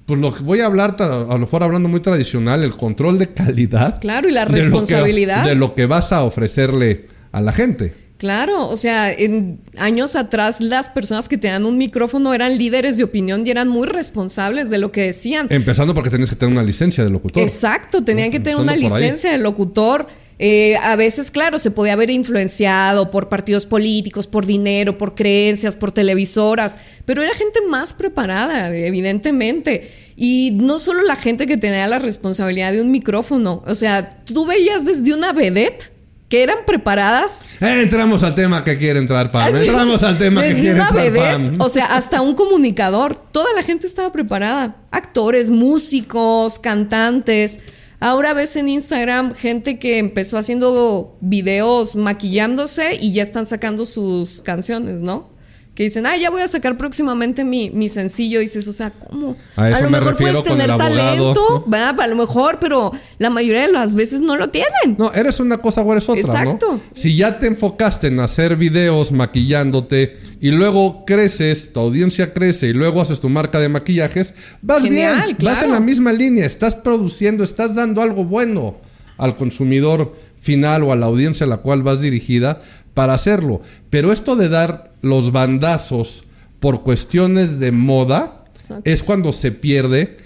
pues 0.06 0.20
lo 0.20 0.32
que 0.32 0.42
voy 0.44 0.60
a 0.60 0.66
hablar, 0.66 0.94
a 1.00 1.06
lo 1.06 1.38
mejor 1.38 1.64
hablando 1.64 1.88
muy 1.88 1.98
tradicional, 1.98 2.62
el 2.62 2.76
control 2.76 3.18
de 3.18 3.26
calidad. 3.34 4.00
Claro, 4.00 4.28
y 4.28 4.32
la 4.32 4.44
responsabilidad. 4.44 5.44
de 5.44 5.56
lo 5.56 5.74
que 5.74 5.86
vas 5.86 6.12
a 6.12 6.22
ofrecerle 6.22 7.06
a 7.32 7.40
la 7.40 7.52
gente. 7.52 8.05
Claro, 8.18 8.68
o 8.68 8.76
sea, 8.76 9.12
en 9.12 9.60
años 9.76 10.16
atrás 10.16 10.62
las 10.62 10.88
personas 10.88 11.28
que 11.28 11.36
tenían 11.36 11.66
un 11.66 11.76
micrófono 11.76 12.32
eran 12.32 12.56
líderes 12.56 12.96
de 12.96 13.04
opinión 13.04 13.46
y 13.46 13.50
eran 13.50 13.68
muy 13.68 13.86
responsables 13.86 14.70
de 14.70 14.78
lo 14.78 14.90
que 14.90 15.02
decían. 15.02 15.48
Empezando 15.50 15.92
porque 15.92 16.08
tenías 16.08 16.30
que 16.30 16.36
tener 16.36 16.52
una 16.52 16.62
licencia 16.62 17.04
de 17.04 17.10
locutor. 17.10 17.42
Exacto, 17.42 18.02
tenían 18.02 18.30
que 18.30 18.40
tener 18.40 18.58
una 18.58 18.74
licencia 18.74 19.30
de 19.30 19.38
locutor. 19.38 20.06
Eh, 20.38 20.76
a 20.76 20.96
veces, 20.96 21.30
claro, 21.30 21.58
se 21.58 21.70
podía 21.70 21.92
haber 21.92 22.10
influenciado 22.10 23.10
por 23.10 23.28
partidos 23.28 23.66
políticos, 23.66 24.26
por 24.26 24.46
dinero, 24.46 24.96
por 24.96 25.14
creencias, 25.14 25.76
por 25.76 25.92
televisoras, 25.92 26.78
pero 27.04 27.22
era 27.22 27.34
gente 27.34 27.60
más 27.68 27.92
preparada, 27.92 28.74
evidentemente. 28.74 29.90
Y 30.16 30.52
no 30.54 30.78
solo 30.78 31.02
la 31.02 31.16
gente 31.16 31.46
que 31.46 31.58
tenía 31.58 31.86
la 31.86 31.98
responsabilidad 31.98 32.72
de 32.72 32.80
un 32.80 32.90
micrófono, 32.90 33.62
o 33.66 33.74
sea, 33.74 34.24
tú 34.24 34.46
veías 34.46 34.86
desde 34.86 35.14
una 35.14 35.32
vedette 35.32 35.95
que 36.28 36.42
eran 36.42 36.58
preparadas. 36.66 37.46
Eh, 37.60 37.82
entramos 37.82 38.22
al 38.22 38.34
tema 38.34 38.64
que 38.64 38.76
quiere 38.78 38.98
entrar 38.98 39.30
Pam. 39.30 39.54
Entramos 39.54 40.02
al 40.02 40.18
tema 40.18 40.42
que 40.42 40.54
quiere 40.54 40.80
entrar 40.80 40.94
vedette, 40.94 41.54
O 41.58 41.68
sea, 41.68 41.86
hasta 41.86 42.20
un 42.20 42.34
comunicador. 42.34 43.14
Toda 43.14 43.52
la 43.54 43.62
gente 43.62 43.86
estaba 43.86 44.12
preparada. 44.12 44.76
Actores, 44.90 45.50
músicos, 45.50 46.58
cantantes. 46.58 47.60
Ahora 48.00 48.34
ves 48.34 48.56
en 48.56 48.68
Instagram 48.68 49.34
gente 49.34 49.78
que 49.78 49.98
empezó 49.98 50.36
haciendo 50.36 51.16
videos 51.20 51.96
maquillándose 51.96 52.96
y 53.00 53.12
ya 53.12 53.22
están 53.22 53.46
sacando 53.46 53.86
sus 53.86 54.42
canciones, 54.42 55.00
¿no? 55.00 55.35
Que 55.76 55.82
dicen, 55.82 56.06
ah, 56.06 56.16
ya 56.16 56.30
voy 56.30 56.40
a 56.40 56.48
sacar 56.48 56.78
próximamente 56.78 57.44
mi, 57.44 57.68
mi 57.68 57.90
sencillo. 57.90 58.40
Y 58.40 58.44
dices, 58.44 58.66
o 58.66 58.72
sea, 58.72 58.90
¿cómo? 58.92 59.36
A, 59.56 59.78
lo 59.82 59.90
mejor 59.90 60.16
puedes 60.16 60.42
tener 60.42 60.74
talento, 60.74 61.64
¿verdad? 61.66 62.00
A 62.00 62.06
lo 62.06 62.16
mejor, 62.16 62.58
pero 62.58 62.92
la 63.18 63.28
mayoría 63.28 63.66
de 63.66 63.72
las 63.72 63.94
veces 63.94 64.22
no 64.22 64.36
lo 64.36 64.48
tienen. 64.48 64.96
No, 64.96 65.12
eres 65.12 65.38
una 65.38 65.58
cosa 65.58 65.82
o 65.82 65.92
eres 65.92 66.08
otra. 66.08 66.22
Exacto. 66.22 66.80
Si 66.94 67.14
ya 67.14 67.38
te 67.38 67.46
enfocaste 67.46 68.06
en 68.06 68.20
hacer 68.20 68.56
videos 68.56 69.12
maquillándote 69.12 70.18
y 70.40 70.50
luego 70.50 71.04
creces, 71.04 71.74
tu 71.74 71.80
audiencia 71.80 72.32
crece 72.32 72.68
y 72.68 72.72
luego 72.72 73.02
haces 73.02 73.20
tu 73.20 73.28
marca 73.28 73.60
de 73.60 73.68
maquillajes, 73.68 74.32
vas 74.62 74.88
bien, 74.88 75.14
vas 75.42 75.62
en 75.62 75.72
la 75.72 75.80
misma 75.80 76.10
línea, 76.14 76.46
estás 76.46 76.74
produciendo, 76.74 77.44
estás 77.44 77.74
dando 77.74 78.00
algo 78.00 78.24
bueno 78.24 78.78
al 79.18 79.36
consumidor 79.36 80.16
final 80.40 80.84
o 80.84 80.92
a 80.92 80.96
la 80.96 81.04
audiencia 81.04 81.44
a 81.44 81.48
la 81.48 81.58
cual 81.58 81.82
vas 81.82 82.00
dirigida 82.00 82.62
para 82.96 83.12
hacerlo. 83.12 83.60
Pero 83.90 84.10
esto 84.10 84.36
de 84.36 84.48
dar 84.48 84.94
los 85.02 85.30
bandazos 85.30 86.24
por 86.60 86.82
cuestiones 86.82 87.60
de 87.60 87.70
moda 87.70 88.46
es 88.84 89.02
cuando 89.02 89.32
se 89.32 89.52
pierde 89.52 90.16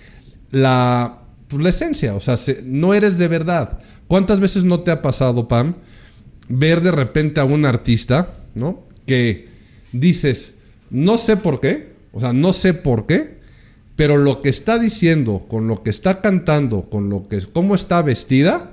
la, 0.53 1.19
pues, 1.49 1.61
la 1.65 1.71
esencia. 1.71 2.15
O 2.15 2.21
sea, 2.21 2.37
no 2.63 2.95
eres 2.95 3.19
de 3.19 3.27
verdad. 3.27 3.81
¿Cuántas 4.07 4.39
veces 4.39 4.63
no 4.63 4.81
te 4.81 4.93
ha 4.93 5.03
pasado, 5.03 5.49
Pam, 5.49 5.75
ver 6.49 6.81
de 6.81 6.93
repente 6.93 7.41
a 7.41 7.45
un 7.45 7.67
artista, 7.67 8.37
¿no? 8.55 8.85
Que 9.05 9.49
dices, 9.91 10.55
no 10.91 11.19
sé 11.19 11.37
por 11.37 11.61
qué, 11.61 11.95
o 12.13 12.21
sea, 12.21 12.33
no 12.33 12.53
sé 12.53 12.73
por 12.73 13.07
qué, 13.07 13.40
pero 13.97 14.17
lo 14.17 14.41
que 14.41 14.49
está 14.49 14.79
diciendo, 14.79 15.45
con 15.49 15.69
lo 15.69 15.83
que 15.83 15.91
está 15.91 16.21
cantando, 16.23 16.89
con 16.89 17.11
lo 17.11 17.29
que 17.29 17.39
cómo 17.53 17.75
está 17.75 18.01
vestida, 18.03 18.71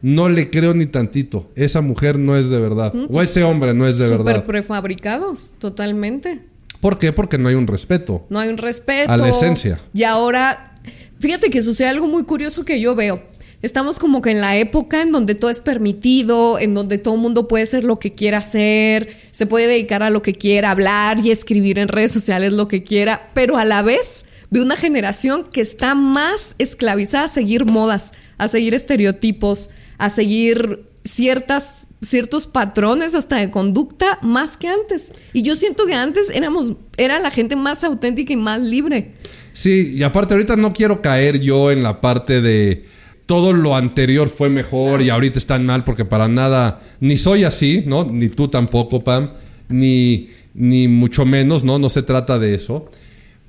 no 0.00 0.28
le 0.28 0.50
creo 0.50 0.74
ni 0.74 0.86
tantito. 0.86 1.50
Esa 1.56 1.80
mujer 1.80 2.18
no 2.18 2.36
es 2.36 2.48
de 2.48 2.58
verdad. 2.58 2.94
o 2.94 3.08
pues, 3.08 3.30
ese 3.30 3.42
hombre 3.42 3.74
no 3.74 3.86
es 3.86 3.98
de 3.98 4.08
verdad. 4.08 4.36
Súper 4.36 4.44
prefabricados, 4.44 5.54
totalmente. 5.58 6.42
¿Por 6.80 6.98
qué? 6.98 7.12
Porque 7.12 7.36
no 7.36 7.48
hay 7.48 7.56
un 7.56 7.66
respeto. 7.66 8.26
No 8.30 8.38
hay 8.38 8.48
un 8.48 8.58
respeto. 8.58 9.10
A 9.10 9.16
la 9.16 9.28
esencia. 9.28 9.78
Y 9.92 10.04
ahora, 10.04 10.74
fíjate 11.18 11.50
que 11.50 11.62
sucede 11.62 11.88
algo 11.88 12.06
muy 12.06 12.24
curioso 12.24 12.64
que 12.64 12.80
yo 12.80 12.94
veo. 12.94 13.22
Estamos 13.62 13.98
como 13.98 14.22
que 14.22 14.30
en 14.30 14.40
la 14.40 14.56
época 14.56 15.02
en 15.02 15.12
donde 15.12 15.34
todo 15.34 15.50
es 15.50 15.60
permitido, 15.60 16.58
en 16.58 16.72
donde 16.72 16.96
todo 16.96 17.14
el 17.14 17.20
mundo 17.20 17.46
puede 17.46 17.64
hacer 17.64 17.84
lo 17.84 17.98
que 17.98 18.14
quiera 18.14 18.38
hacer, 18.38 19.16
se 19.32 19.44
puede 19.44 19.66
dedicar 19.66 20.02
a 20.02 20.08
lo 20.08 20.22
que 20.22 20.32
quiera, 20.32 20.70
hablar 20.70 21.18
y 21.18 21.30
escribir 21.30 21.78
en 21.78 21.88
redes 21.88 22.10
sociales 22.10 22.54
lo 22.54 22.68
que 22.68 22.84
quiera, 22.84 23.30
pero 23.34 23.58
a 23.58 23.66
la 23.66 23.82
vez 23.82 24.24
de 24.50 24.60
una 24.60 24.76
generación 24.76 25.44
que 25.44 25.60
está 25.60 25.94
más 25.94 26.56
esclavizada 26.58 27.24
a 27.24 27.28
seguir 27.28 27.64
modas, 27.64 28.12
a 28.38 28.48
seguir 28.48 28.74
estereotipos, 28.74 29.70
a 29.98 30.10
seguir 30.10 30.86
ciertas, 31.04 31.86
ciertos 32.02 32.46
patrones 32.46 33.14
hasta 33.14 33.36
de 33.36 33.50
conducta 33.50 34.18
más 34.22 34.56
que 34.56 34.68
antes. 34.68 35.12
Y 35.32 35.42
yo 35.42 35.54
siento 35.56 35.86
que 35.86 35.94
antes 35.94 36.30
éramos, 36.30 36.74
era 36.96 37.18
la 37.20 37.30
gente 37.30 37.56
más 37.56 37.84
auténtica 37.84 38.32
y 38.32 38.36
más 38.36 38.60
libre. 38.60 39.14
Sí, 39.52 39.94
y 39.94 40.02
aparte 40.02 40.34
ahorita 40.34 40.56
no 40.56 40.72
quiero 40.72 41.00
caer 41.02 41.40
yo 41.40 41.70
en 41.70 41.82
la 41.82 42.00
parte 42.00 42.40
de 42.40 42.86
todo 43.26 43.52
lo 43.52 43.76
anterior 43.76 44.28
fue 44.28 44.48
mejor 44.48 45.02
y 45.02 45.10
ahorita 45.10 45.38
están 45.38 45.64
mal 45.64 45.84
porque 45.84 46.04
para 46.04 46.28
nada, 46.28 46.82
ni 46.98 47.16
soy 47.16 47.44
así, 47.44 47.84
¿no? 47.86 48.04
Ni 48.04 48.28
tú 48.28 48.48
tampoco, 48.48 49.04
Pam, 49.04 49.30
ni, 49.68 50.30
ni 50.54 50.88
mucho 50.88 51.24
menos, 51.24 51.62
¿no? 51.62 51.78
No 51.78 51.88
se 51.88 52.02
trata 52.02 52.38
de 52.38 52.54
eso. 52.54 52.90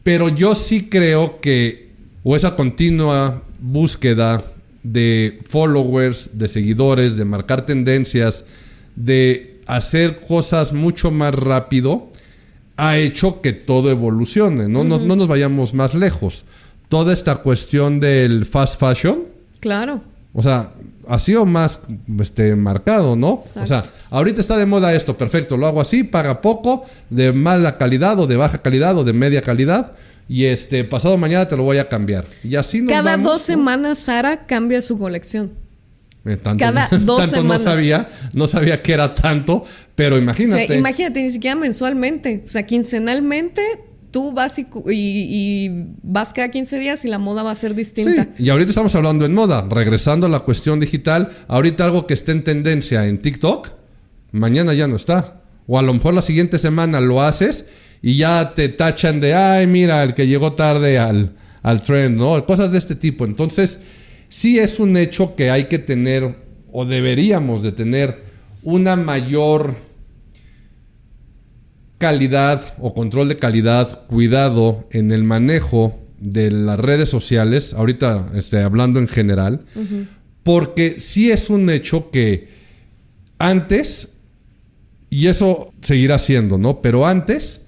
Pero 0.03 0.29
yo 0.29 0.55
sí 0.55 0.89
creo 0.89 1.39
que, 1.41 1.89
o 2.23 2.35
esa 2.35 2.55
continua 2.55 3.43
búsqueda 3.59 4.43
de 4.83 5.39
followers, 5.47 6.31
de 6.33 6.47
seguidores, 6.47 7.17
de 7.17 7.25
marcar 7.25 7.65
tendencias, 7.65 8.45
de 8.95 9.59
hacer 9.67 10.19
cosas 10.27 10.73
mucho 10.73 11.11
más 11.11 11.35
rápido, 11.35 12.09
ha 12.77 12.97
hecho 12.97 13.41
que 13.41 13.53
todo 13.53 13.91
evolucione, 13.91 14.67
¿no? 14.67 14.83
no, 14.83 14.97
nos 14.97 15.27
vayamos 15.27 15.73
más 15.73 15.93
lejos. 15.93 16.45
Toda 16.89 17.13
esta 17.13 17.37
cuestión 17.37 17.99
del 17.99 18.45
fast 18.45 18.79
fashion. 18.79 19.23
Claro. 19.59 20.01
O 20.33 20.41
sea, 20.41 20.73
ha 21.11 21.19
sido 21.19 21.45
más 21.45 21.81
este, 22.21 22.55
marcado, 22.55 23.17
¿no? 23.17 23.33
O 23.33 23.41
sea, 23.41 23.83
ahorita 24.09 24.39
está 24.39 24.57
de 24.57 24.65
moda 24.65 24.93
esto, 24.93 25.17
perfecto, 25.17 25.57
lo 25.57 25.67
hago 25.67 25.81
así, 25.81 26.05
paga 26.05 26.39
poco, 26.39 26.85
de 27.09 27.33
mala 27.33 27.77
calidad 27.77 28.17
o 28.17 28.27
de 28.27 28.37
baja 28.37 28.59
calidad 28.59 28.97
o 28.97 29.03
de 29.03 29.11
media 29.11 29.41
calidad. 29.41 29.91
Y 30.29 30.45
este, 30.45 30.85
pasado 30.85 31.17
mañana 31.17 31.49
te 31.49 31.57
lo 31.57 31.63
voy 31.63 31.79
a 31.79 31.89
cambiar. 31.89 32.25
Y 32.45 32.55
así 32.55 32.85
Cada 32.85 33.17
dos 33.17 33.41
semanas 33.41 33.97
Sara 33.99 34.45
cambia 34.45 34.81
su 34.81 34.97
colección. 34.97 35.51
Eh, 36.23 36.37
Cada 36.57 36.87
dos 37.01 37.25
semanas. 37.25 37.63
No 37.63 37.71
sabía, 37.71 38.09
no 38.33 38.47
sabía 38.47 38.81
que 38.81 38.93
era 38.93 39.13
tanto, 39.13 39.65
pero 39.95 40.17
imagínate. 40.17 40.77
imagínate, 40.77 41.21
ni 41.21 41.29
siquiera 41.29 41.57
mensualmente. 41.57 42.43
O 42.47 42.49
sea, 42.49 42.65
quincenalmente 42.65 43.61
tú 44.11 44.33
vas 44.33 44.59
y, 44.59 45.69
vas 46.03 46.33
cada 46.33 46.51
15 46.51 46.79
días 46.79 47.05
y 47.05 47.07
la 47.07 47.17
moda 47.17 47.43
va 47.43 47.51
a 47.51 47.55
ser 47.55 47.73
distinta. 47.73 48.27
Sí, 48.35 48.43
y 48.43 48.49
ahorita 48.49 48.69
estamos 48.69 48.93
hablando 48.95 49.25
en 49.25 49.33
moda, 49.33 49.65
regresando 49.69 50.25
a 50.25 50.29
la 50.29 50.39
cuestión 50.39 50.79
digital, 50.79 51.31
ahorita 51.47 51.85
algo 51.85 52.05
que 52.05 52.13
esté 52.13 52.33
en 52.33 52.43
tendencia 52.43 53.07
en 53.07 53.21
TikTok, 53.21 53.69
mañana 54.31 54.73
ya 54.73 54.87
no 54.87 54.97
está. 54.97 55.41
O 55.67 55.79
a 55.79 55.81
lo 55.81 55.93
mejor 55.93 56.13
la 56.13 56.21
siguiente 56.21 56.59
semana 56.59 56.99
lo 56.99 57.21
haces 57.21 57.65
y 58.01 58.17
ya 58.17 58.53
te 58.53 58.69
tachan 58.69 59.19
de, 59.19 59.33
ay, 59.33 59.67
mira, 59.67 60.03
el 60.03 60.13
que 60.13 60.27
llegó 60.27 60.53
tarde 60.53 60.99
al, 60.99 61.35
al 61.63 61.81
trend, 61.81 62.17
¿no? 62.17 62.45
Cosas 62.45 62.71
de 62.71 62.77
este 62.77 62.95
tipo. 62.95 63.25
Entonces, 63.25 63.79
sí 64.27 64.59
es 64.59 64.79
un 64.79 64.97
hecho 64.97 65.35
que 65.35 65.51
hay 65.51 65.65
que 65.65 65.79
tener, 65.79 66.35
o 66.71 66.85
deberíamos 66.85 67.63
de 67.63 67.71
tener, 67.71 68.31
una 68.63 68.95
mayor 68.95 69.75
calidad 72.01 72.73
o 72.79 72.95
control 72.95 73.29
de 73.29 73.37
calidad, 73.37 74.07
cuidado 74.07 74.87
en 74.89 75.11
el 75.11 75.23
manejo 75.23 75.99
de 76.19 76.49
las 76.49 76.79
redes 76.79 77.09
sociales, 77.09 77.75
ahorita 77.75 78.31
este, 78.33 78.59
hablando 78.63 78.97
en 78.97 79.07
general, 79.07 79.61
porque 80.41 80.99
sí 80.99 81.29
es 81.29 81.51
un 81.51 81.69
hecho 81.69 82.09
que 82.09 82.49
antes, 83.37 84.09
y 85.11 85.27
eso 85.27 85.71
seguirá 85.83 86.17
siendo, 86.17 86.57
¿no? 86.57 86.81
Pero 86.81 87.05
antes, 87.05 87.67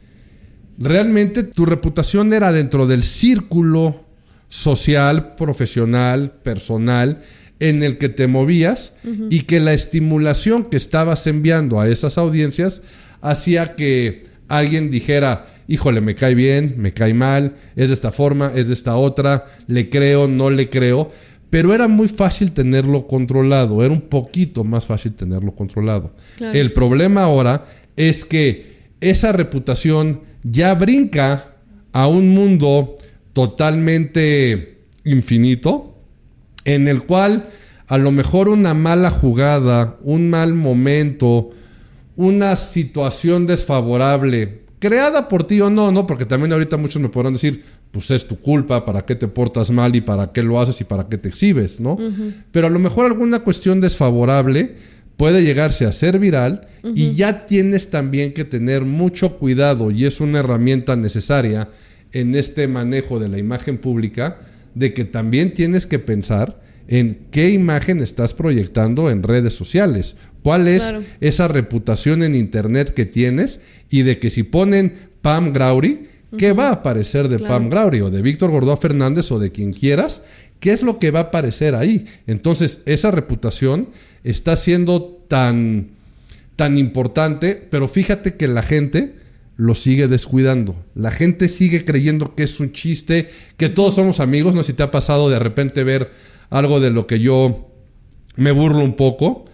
realmente 0.79 1.43
tu 1.43 1.67
reputación 1.67 2.33
era 2.33 2.51
dentro 2.51 2.87
del 2.87 3.03
círculo 3.03 4.03
social, 4.49 5.35
profesional, 5.35 6.31
personal, 6.41 7.21
en 7.59 7.83
el 7.83 7.99
que 7.99 8.09
te 8.09 8.25
movías 8.25 8.95
y 9.29 9.41
que 9.41 9.59
la 9.59 9.73
estimulación 9.73 10.65
que 10.65 10.77
estabas 10.77 11.27
enviando 11.27 11.79
a 11.79 11.87
esas 11.87 12.17
audiencias 12.17 12.81
hacía 13.23 13.75
que 13.75 14.23
alguien 14.49 14.91
dijera, 14.91 15.47
híjole, 15.67 16.01
me 16.01 16.13
cae 16.13 16.35
bien, 16.35 16.75
me 16.77 16.93
cae 16.93 17.13
mal, 17.13 17.55
es 17.75 17.87
de 17.87 17.93
esta 17.95 18.11
forma, 18.11 18.51
es 18.55 18.67
de 18.67 18.75
esta 18.75 18.95
otra, 18.95 19.45
le 19.65 19.89
creo, 19.89 20.27
no 20.27 20.49
le 20.49 20.69
creo, 20.69 21.09
pero 21.49 21.73
era 21.73 21.87
muy 21.87 22.09
fácil 22.09 22.51
tenerlo 22.51 23.07
controlado, 23.07 23.83
era 23.83 23.93
un 23.93 24.01
poquito 24.01 24.63
más 24.63 24.85
fácil 24.85 25.13
tenerlo 25.13 25.55
controlado. 25.55 26.13
El 26.39 26.73
problema 26.73 27.23
ahora 27.23 27.65
es 27.95 28.25
que 28.25 28.73
esa 28.99 29.31
reputación 29.31 30.21
ya 30.43 30.75
brinca 30.75 31.55
a 31.93 32.07
un 32.07 32.29
mundo 32.29 32.95
totalmente 33.31 34.79
infinito, 35.05 35.97
en 36.65 36.87
el 36.87 37.03
cual 37.03 37.49
a 37.87 37.97
lo 37.97 38.11
mejor 38.11 38.49
una 38.49 38.73
mala 38.73 39.11
jugada, 39.11 39.97
un 40.01 40.29
mal 40.29 40.53
momento, 40.53 41.51
una 42.15 42.55
situación 42.55 43.47
desfavorable, 43.47 44.63
creada 44.79 45.27
por 45.27 45.45
ti 45.45 45.61
o 45.61 45.69
no, 45.69 45.91
¿no? 45.91 46.05
Porque 46.05 46.25
también 46.25 46.51
ahorita 46.51 46.77
muchos 46.77 47.01
me 47.01 47.09
podrán 47.09 47.33
decir, 47.33 47.63
pues 47.91 48.11
es 48.11 48.27
tu 48.27 48.39
culpa, 48.39 48.85
para 48.85 49.05
qué 49.05 49.15
te 49.15 49.27
portas 49.27 49.71
mal 49.71 49.95
y 49.95 50.01
para 50.01 50.31
qué 50.31 50.43
lo 50.43 50.59
haces 50.59 50.81
y 50.81 50.83
para 50.83 51.07
qué 51.07 51.17
te 51.17 51.29
exhibes, 51.29 51.79
¿no? 51.79 51.97
Pero 52.51 52.67
a 52.67 52.69
lo 52.69 52.79
mejor 52.79 53.05
alguna 53.05 53.39
cuestión 53.39 53.81
desfavorable 53.81 54.75
puede 55.17 55.43
llegarse 55.43 55.85
a 55.85 55.91
ser 55.91 56.19
viral 56.19 56.67
y 56.95 57.13
ya 57.13 57.45
tienes 57.45 57.89
también 57.89 58.33
que 58.33 58.45
tener 58.45 58.81
mucho 58.81 59.37
cuidado 59.37 59.91
y 59.91 60.05
es 60.05 60.19
una 60.19 60.39
herramienta 60.39 60.95
necesaria 60.95 61.69
en 62.11 62.35
este 62.35 62.67
manejo 62.67 63.19
de 63.19 63.29
la 63.29 63.37
imagen 63.37 63.77
pública 63.77 64.39
de 64.75 64.93
que 64.93 65.05
también 65.05 65.53
tienes 65.53 65.85
que 65.85 65.99
pensar 65.99 66.61
en 66.87 67.27
qué 67.31 67.51
imagen 67.51 67.99
estás 67.99 68.33
proyectando 68.33 69.09
en 69.09 69.23
redes 69.23 69.53
sociales. 69.53 70.15
¿Cuál 70.43 70.67
es 70.67 70.83
Claro. 70.83 71.03
esa 71.21 71.47
reputación 71.47 72.21
en 72.21 72.35
internet 72.35 72.93
que 72.93 73.05
tienes? 73.05 73.61
Y 73.89 74.01
de 74.03 74.19
que 74.19 74.29
si 74.29 74.43
ponen 74.43 74.93
Pam 75.21 75.53
Grauri, 75.53 76.07
¿qué 76.37 76.51
va 76.53 76.67
a 76.69 76.73
aparecer 76.73 77.29
de 77.29 77.37
Claro. 77.37 77.53
Pam 77.53 77.69
Grauri 77.69 78.01
o 78.01 78.09
de 78.11 78.21
Víctor 78.21 78.51
Gordó 78.51 78.75
Fernández 78.77 79.31
o 79.31 79.39
de 79.39 79.51
quien 79.51 79.71
quieras? 79.73 80.21
¿Qué 80.59 80.71
es 80.73 80.81
lo 80.83 80.99
que 80.99 81.11
va 81.11 81.19
a 81.19 81.23
aparecer 81.23 81.75
ahí? 81.75 82.05
Entonces, 82.27 82.79
esa 82.85 83.11
reputación 83.11 83.89
está 84.23 84.55
siendo 84.55 85.19
tan, 85.27 85.87
tan 86.55 86.77
importante, 86.77 87.55
pero 87.69 87.87
fíjate 87.87 88.35
que 88.35 88.47
la 88.47 88.61
gente 88.63 89.13
lo 89.55 89.75
sigue 89.75 90.07
descuidando. 90.07 90.75
La 90.95 91.11
gente 91.11 91.47
sigue 91.49 91.85
creyendo 91.85 92.33
que 92.35 92.43
es 92.43 92.59
un 92.59 92.71
chiste, 92.71 93.29
que 93.57 93.69
todos 93.69 93.95
somos 93.95 94.19
amigos. 94.19 94.55
No 94.55 94.63
sé 94.63 94.71
si 94.71 94.77
te 94.77 94.83
ha 94.83 94.91
pasado 94.91 95.29
de 95.29 95.37
repente 95.39 95.83
ver 95.83 96.09
algo 96.49 96.79
de 96.79 96.89
lo 96.91 97.07
que 97.07 97.19
yo 97.19 97.69
me 98.35 98.51
burlo 98.51 98.83
un 98.83 98.95
poco. 98.95 99.45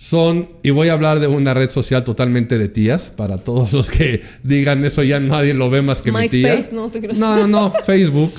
Son, 0.00 0.48
y 0.62 0.70
voy 0.70 0.88
a 0.88 0.92
hablar 0.92 1.18
de 1.18 1.26
una 1.26 1.54
red 1.54 1.70
social 1.70 2.04
totalmente 2.04 2.56
de 2.56 2.68
tías, 2.68 3.10
para 3.16 3.38
todos 3.38 3.72
los 3.72 3.90
que 3.90 4.22
digan 4.44 4.84
eso 4.84 5.02
ya 5.02 5.18
nadie 5.18 5.54
lo 5.54 5.70
ve 5.70 5.82
más 5.82 6.02
que 6.02 6.12
mi 6.12 6.28
tía. 6.28 6.54
¿no? 6.72 6.88
No, 7.18 7.36
no, 7.36 7.48
no, 7.48 7.72
Facebook, 7.84 8.32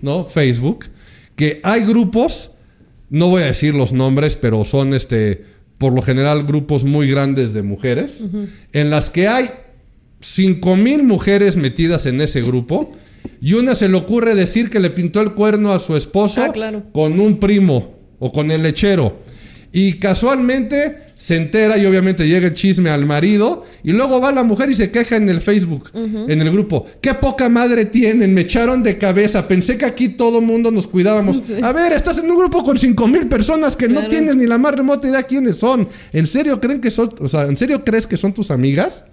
¿no? 0.00 0.26
Facebook. 0.26 0.84
Que 1.34 1.60
hay 1.64 1.84
grupos, 1.84 2.52
no 3.10 3.30
voy 3.30 3.42
a 3.42 3.46
decir 3.46 3.74
los 3.74 3.92
nombres, 3.92 4.36
pero 4.36 4.64
son 4.64 4.94
este, 4.94 5.44
por 5.76 5.92
lo 5.92 6.02
general 6.02 6.44
grupos 6.46 6.84
muy 6.84 7.10
grandes 7.10 7.52
de 7.52 7.62
mujeres, 7.62 8.22
en 8.72 8.90
las 8.90 9.10
que 9.10 9.26
hay 9.26 9.46
5 10.20 10.76
mil 10.76 11.02
mujeres 11.02 11.56
metidas 11.56 12.06
en 12.06 12.20
ese 12.20 12.42
grupo 12.42 12.92
y 13.40 13.54
una 13.54 13.74
se 13.74 13.88
le 13.88 13.96
ocurre 13.96 14.36
decir 14.36 14.70
que 14.70 14.78
le 14.78 14.90
pintó 14.90 15.20
el 15.20 15.32
cuerno 15.34 15.72
a 15.72 15.80
su 15.80 15.96
esposo 15.96 16.44
Ah, 16.44 16.52
claro. 16.52 16.84
con 16.92 17.18
un 17.18 17.40
primo 17.40 17.98
o 18.20 18.32
con 18.32 18.52
el 18.52 18.62
lechero. 18.62 19.31
Y 19.72 19.94
casualmente 19.94 20.98
se 21.22 21.36
entera 21.36 21.78
y 21.78 21.86
obviamente 21.86 22.26
llega 22.26 22.48
el 22.48 22.54
chisme 22.54 22.90
al 22.90 23.06
marido 23.06 23.64
y 23.84 23.92
luego 23.92 24.20
va 24.20 24.32
la 24.32 24.42
mujer 24.42 24.70
y 24.70 24.74
se 24.74 24.90
queja 24.90 25.14
en 25.14 25.28
el 25.28 25.40
Facebook, 25.40 25.90
en 25.94 26.40
el 26.40 26.50
grupo. 26.50 26.84
Qué 27.00 27.14
poca 27.14 27.48
madre 27.48 27.84
tienen, 27.84 28.34
me 28.34 28.40
echaron 28.40 28.82
de 28.82 28.98
cabeza, 28.98 29.46
pensé 29.46 29.78
que 29.78 29.84
aquí 29.84 30.08
todo 30.08 30.40
mundo 30.40 30.72
nos 30.72 30.88
cuidábamos. 30.88 31.40
A 31.62 31.72
ver, 31.72 31.92
estás 31.92 32.18
en 32.18 32.28
un 32.28 32.38
grupo 32.38 32.64
con 32.64 32.76
cinco 32.76 33.06
mil 33.06 33.28
personas 33.28 33.76
que 33.76 33.88
no 33.88 34.08
tienes 34.08 34.34
ni 34.34 34.46
la 34.46 34.58
más 34.58 34.74
remota 34.74 35.06
idea 35.06 35.22
quiénes 35.22 35.56
son. 35.56 35.88
¿En 36.12 36.26
serio 36.26 36.60
creen 36.60 36.80
que 36.80 36.90
son, 36.90 37.10
o 37.20 37.28
sea, 37.28 37.44
en 37.44 37.56
serio 37.56 37.84
crees 37.84 38.04
que 38.06 38.16
son 38.16 38.34
tus 38.34 38.50
amigas? 38.50 39.04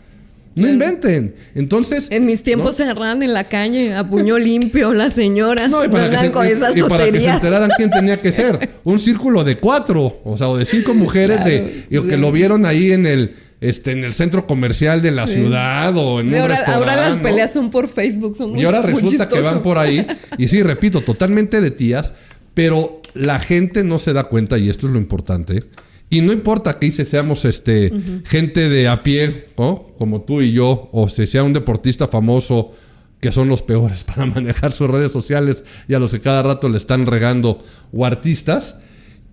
No 0.55 0.63
Claro. 0.63 0.73
inventen. 0.73 1.35
Entonces, 1.55 2.07
En 2.11 2.25
mis 2.25 2.43
tiempos 2.43 2.75
se 2.75 2.83
agarraban 2.83 3.23
en 3.23 3.33
la 3.33 3.45
calle 3.45 3.93
a 3.93 4.03
puño 4.03 4.37
limpio 4.37 4.93
las 4.95 5.13
señoras. 5.13 5.69
No, 5.69 5.85
y 5.85 5.87
para, 5.87 6.09
que 6.09 6.17
se, 6.17 6.31
con 6.31 6.45
esas 6.45 6.75
y 6.75 6.81
para 6.81 7.09
que 7.11 7.21
se 7.21 7.29
enteraran 7.29 7.69
quién 7.77 7.89
tenía 7.91 8.17
que 8.17 8.31
ser. 8.33 8.69
Un 8.83 8.99
círculo 8.99 9.43
de 9.43 9.57
cuatro, 9.57 10.21
o 10.25 10.37
sea, 10.37 10.49
o 10.49 10.57
de 10.57 10.65
cinco 10.65 10.93
mujeres 10.93 11.37
Claro, 11.37 11.49
de, 11.51 11.83
sí. 11.89 12.07
que 12.07 12.17
lo 12.17 12.31
vieron 12.31 12.65
ahí 12.65 12.91
en 12.91 13.05
el, 13.05 13.35
este, 13.61 13.91
en 13.91 14.03
el 14.03 14.13
centro 14.13 14.47
comercial 14.47 15.01
de 15.01 15.11
la 15.11 15.27
Sí. 15.27 15.33
ciudad 15.35 15.95
o 15.95 16.19
en 16.19 16.27
un 16.29 16.35
ahora, 16.35 16.55
restaurante. 16.55 16.91
ahora 16.91 17.07
las 17.07 17.17
¿no? 17.17 17.23
peleas 17.23 17.53
son 17.53 17.69
por 17.71 17.87
Facebook. 17.87 18.35
Son 18.35 18.51
muy- 18.51 18.61
Y 18.61 18.65
ahora 18.65 18.81
resulta 18.81 19.29
que 19.29 19.39
van 19.41 19.61
por 19.61 19.77
ahí. 19.77 20.05
Y 20.37 20.47
sí, 20.47 20.61
repito, 20.63 21.01
totalmente 21.01 21.61
de 21.61 21.71
tías, 21.71 22.13
pero 22.53 23.01
la 23.13 23.39
gente 23.39 23.83
no 23.83 23.99
se 23.99 24.13
da 24.13 24.25
cuenta, 24.25 24.57
y 24.57 24.69
esto 24.69 24.87
es 24.87 24.93
lo 24.93 24.99
importante. 24.99 25.63
Y 26.09 26.21
no 26.21 26.33
importa 26.33 26.79
que 26.79 26.87
dice 26.87 27.05
seamos 27.05 27.45
este, 27.45 27.91
gente 28.25 28.67
de 28.67 28.87
a 28.87 29.03
pie, 29.03 29.49
¿no? 29.57 29.83
como 29.97 30.21
tú 30.21 30.41
y 30.41 30.51
yo, 30.51 30.89
o 30.91 31.07
si 31.07 31.27
sea 31.27 31.43
un 31.43 31.53
deportista 31.53 32.07
famoso, 32.07 32.71
que 33.19 33.31
son 33.31 33.47
los 33.47 33.61
peores 33.61 34.03
para 34.05 34.25
manejar 34.25 34.71
sus 34.71 34.89
redes 34.89 35.11
sociales 35.11 35.63
y 35.87 35.93
a 35.93 35.99
los 35.99 36.11
que 36.11 36.19
cada 36.19 36.41
rato 36.41 36.67
le 36.67 36.77
están 36.77 37.05
regando, 37.05 37.63
o 37.91 38.05
artistas, 38.05 38.79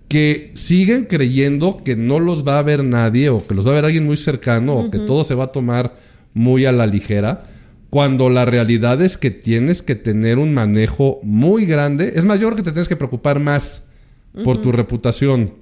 que 0.09 0.53
siguen 0.55 1.07
creyendo 1.07 1.83
que 1.83 1.97
no 1.97 2.21
los 2.21 2.47
va 2.47 2.59
a 2.59 2.63
ver 2.63 2.85
nadie, 2.85 3.31
o 3.31 3.45
que 3.45 3.55
los 3.55 3.67
va 3.67 3.71
a 3.71 3.75
ver 3.75 3.85
alguien 3.87 4.07
muy 4.07 4.17
cercano, 4.17 4.75
o 4.75 4.91
que 4.91 4.99
todo 4.99 5.25
se 5.25 5.35
va 5.35 5.45
a 5.45 5.53
tomar 5.53 5.97
muy 6.33 6.65
a 6.67 6.73
la 6.73 6.87
ligera. 6.87 7.47
Cuando 7.91 8.29
la 8.29 8.45
realidad 8.45 9.01
es 9.03 9.17
que 9.17 9.31
tienes 9.31 9.83
que 9.83 9.95
tener 9.95 10.39
un 10.39 10.55
manejo 10.55 11.19
muy 11.23 11.65
grande. 11.65 12.13
Es 12.15 12.25
mayor 12.25 12.55
que 12.55 12.63
te 12.63 12.71
tienes 12.71 12.89
que 12.89 12.97
preocupar 12.97 13.41
más 13.41 13.85
por 14.45 14.61
tu 14.61 14.71
reputación 14.71 15.55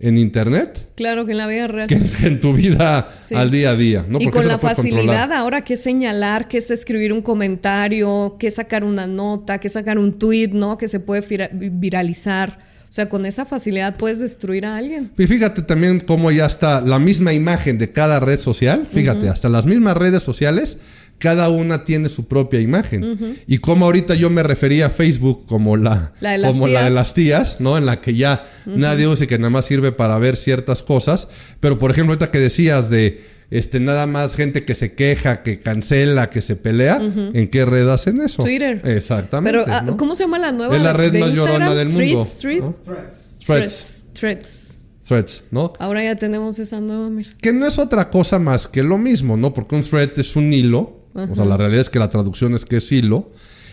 en 0.00 0.16
internet 0.16 0.86
Claro 0.94 1.26
que 1.26 1.32
en 1.32 1.38
la 1.38 1.46
vida 1.48 1.66
real. 1.66 1.88
que 1.88 1.96
en, 1.96 2.08
en 2.22 2.40
tu 2.40 2.52
vida 2.54 3.14
Sí. 3.18 3.34
al 3.34 3.50
día 3.50 3.70
a 3.70 3.76
día. 3.76 4.04
¿no? 4.08 4.18
y 4.20 4.24
Porque 4.26 4.38
con 4.38 4.48
la 4.48 4.58
facilidad 4.58 4.98
controlar. 4.98 5.32
ahora 5.32 5.60
que 5.62 5.74
es 5.74 5.82
señalar, 5.82 6.46
que 6.48 6.58
es 6.58 6.70
escribir 6.70 7.12
un 7.12 7.20
comentario, 7.22 8.36
que 8.38 8.46
es 8.48 8.54
sacar 8.54 8.84
una 8.84 9.06
nota, 9.06 9.58
que 9.58 9.66
es 9.66 9.72
sacar 9.72 9.98
un 9.98 10.18
tweet, 10.18 10.50
¿no? 10.52 10.78
Que 10.78 10.88
se 10.88 11.00
puede 11.00 11.22
vira- 11.22 11.50
viralizar. 11.52 12.58
O 12.88 12.92
sea, 12.92 13.04
con 13.06 13.26
esa 13.26 13.44
facilidad 13.44 13.96
puedes 13.96 14.18
destruir 14.18 14.64
a 14.64 14.76
alguien. 14.76 15.10
Y 15.18 15.26
fíjate 15.26 15.60
también 15.62 16.00
cómo 16.00 16.30
ya 16.30 16.46
está 16.46 16.80
la 16.80 16.98
misma 16.98 17.34
imagen 17.34 17.76
de 17.76 17.90
cada 17.90 18.18
red 18.18 18.38
social. 18.40 18.88
Fíjate, 18.90 19.28
hasta 19.28 19.50
las 19.50 19.66
mismas 19.66 19.94
redes 19.96 20.22
sociales, 20.22 20.78
cada 21.18 21.48
una 21.50 21.84
tiene 21.84 22.08
su 22.08 22.26
propia 22.26 22.60
imagen. 22.60 23.38
Y 23.46 23.58
como 23.58 23.86
ahorita 23.86 24.14
yo 24.14 24.30
me 24.30 24.42
refería 24.42 24.86
a 24.86 24.90
Facebook 24.90 25.46
como 25.46 25.76
la, 25.76 26.12
La 26.20 26.32
de 26.32 26.38
las 26.38 26.52
como 26.52 26.68
la 26.68 26.80
de 26.80 26.86
tías. 26.86 26.94
las 26.94 27.14
tías, 27.14 27.56
¿no? 27.60 27.76
En 27.76 27.86
la 27.86 28.00
que 28.00 28.14
ya 28.14 28.46
nadie 28.66 29.06
usa 29.06 29.24
y 29.24 29.26
que 29.28 29.38
nada 29.38 29.50
más 29.50 29.66
sirve 29.66 29.92
para 29.92 30.18
ver 30.18 30.36
ciertas 30.36 30.82
cosas. 30.82 31.28
Pero 31.60 31.78
por 31.78 31.90
ejemplo, 31.90 32.12
ahorita 32.12 32.30
que 32.30 32.38
decías 32.38 32.88
de 32.90 33.22
este 33.50 33.80
nada 33.80 34.06
más 34.06 34.36
gente 34.36 34.64
que 34.64 34.74
se 34.74 34.92
queja, 34.92 35.42
que 35.42 35.60
cancela, 35.60 36.30
que 36.30 36.42
se 36.42 36.54
pelea, 36.54 37.00
¿en 37.00 37.48
qué 37.48 37.64
red 37.64 37.88
hacen 37.88 38.20
eso? 38.20 38.42
Twitter. 38.42 38.82
Exactamente. 38.84 39.58
Pero, 39.58 39.72
ah, 39.74 39.82
¿no? 39.82 39.96
¿cómo 39.96 40.14
se 40.14 40.24
llama 40.24 40.38
la 40.38 40.52
nueva? 40.52 40.76
Es 40.76 40.82
la 40.82 40.92
red 40.92 41.12
de 41.12 41.20
más 41.20 41.32
llorona 41.32 41.74
del 41.74 41.88
mundo. 41.88 42.26
Threads, 42.26 42.38
Threads, 42.38 42.62
¿no? 42.62 42.76
Threads. 42.84 43.36
Threads. 43.44 44.04
Threads. 44.12 44.74
Threads, 45.08 45.44
¿no? 45.50 45.72
Ahora 45.78 46.04
ya 46.04 46.16
tenemos 46.16 46.58
esa 46.58 46.82
nueva, 46.82 47.08
mira. 47.08 47.30
Que 47.40 47.54
no 47.54 47.66
es 47.66 47.78
otra 47.78 48.10
cosa 48.10 48.38
más 48.38 48.68
que 48.68 48.82
lo 48.82 48.98
mismo, 48.98 49.38
¿no? 49.38 49.54
Porque 49.54 49.74
un 49.74 49.82
thread 49.82 50.10
es 50.18 50.36
un 50.36 50.52
hilo. 50.52 50.97
O 51.30 51.36
sea, 51.36 51.44
la 51.44 51.56
realidad 51.56 51.82
es 51.82 51.90
que 51.90 51.98
la 51.98 52.08
traducción 52.08 52.54
es 52.54 52.64
que 52.64 52.76
es 52.76 52.92
hilo. 52.92 53.30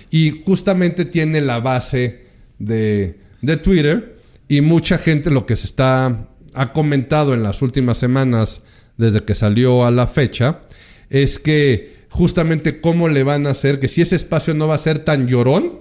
Y 0.10 0.42
justamente 0.46 1.06
tiene 1.06 1.42
la 1.42 1.60
base 1.60 2.26
de, 2.60 3.20
de 3.42 3.58
Twitter. 3.58 4.18
Y 4.48 4.62
mucha 4.62 4.98
gente 4.98 5.32
lo 5.32 5.46
que 5.46 5.56
se 5.56 5.66
está 5.66 6.28
ha 6.54 6.74
comentado 6.74 7.34
en 7.34 7.44
las 7.44 7.62
últimas 7.62 7.98
semanas, 7.98 8.62
desde 8.98 9.24
que 9.24 9.36
salió 9.36 9.86
a 9.86 9.92
la 9.92 10.08
fecha, 10.08 10.62
es 11.10 11.38
que 11.38 11.96
justamente 12.10 12.80
cómo 12.80 13.10
le 13.10 13.24
van 13.24 13.46
a 13.46 13.50
hacer 13.50 13.80
que 13.80 13.90
si 13.90 14.02
ese 14.02 14.16
espacio 14.16 14.54
no 14.54 14.68
va 14.68 14.76
a 14.76 14.80
ser 14.80 15.00
tan 15.00 15.28
llorón 15.28 15.78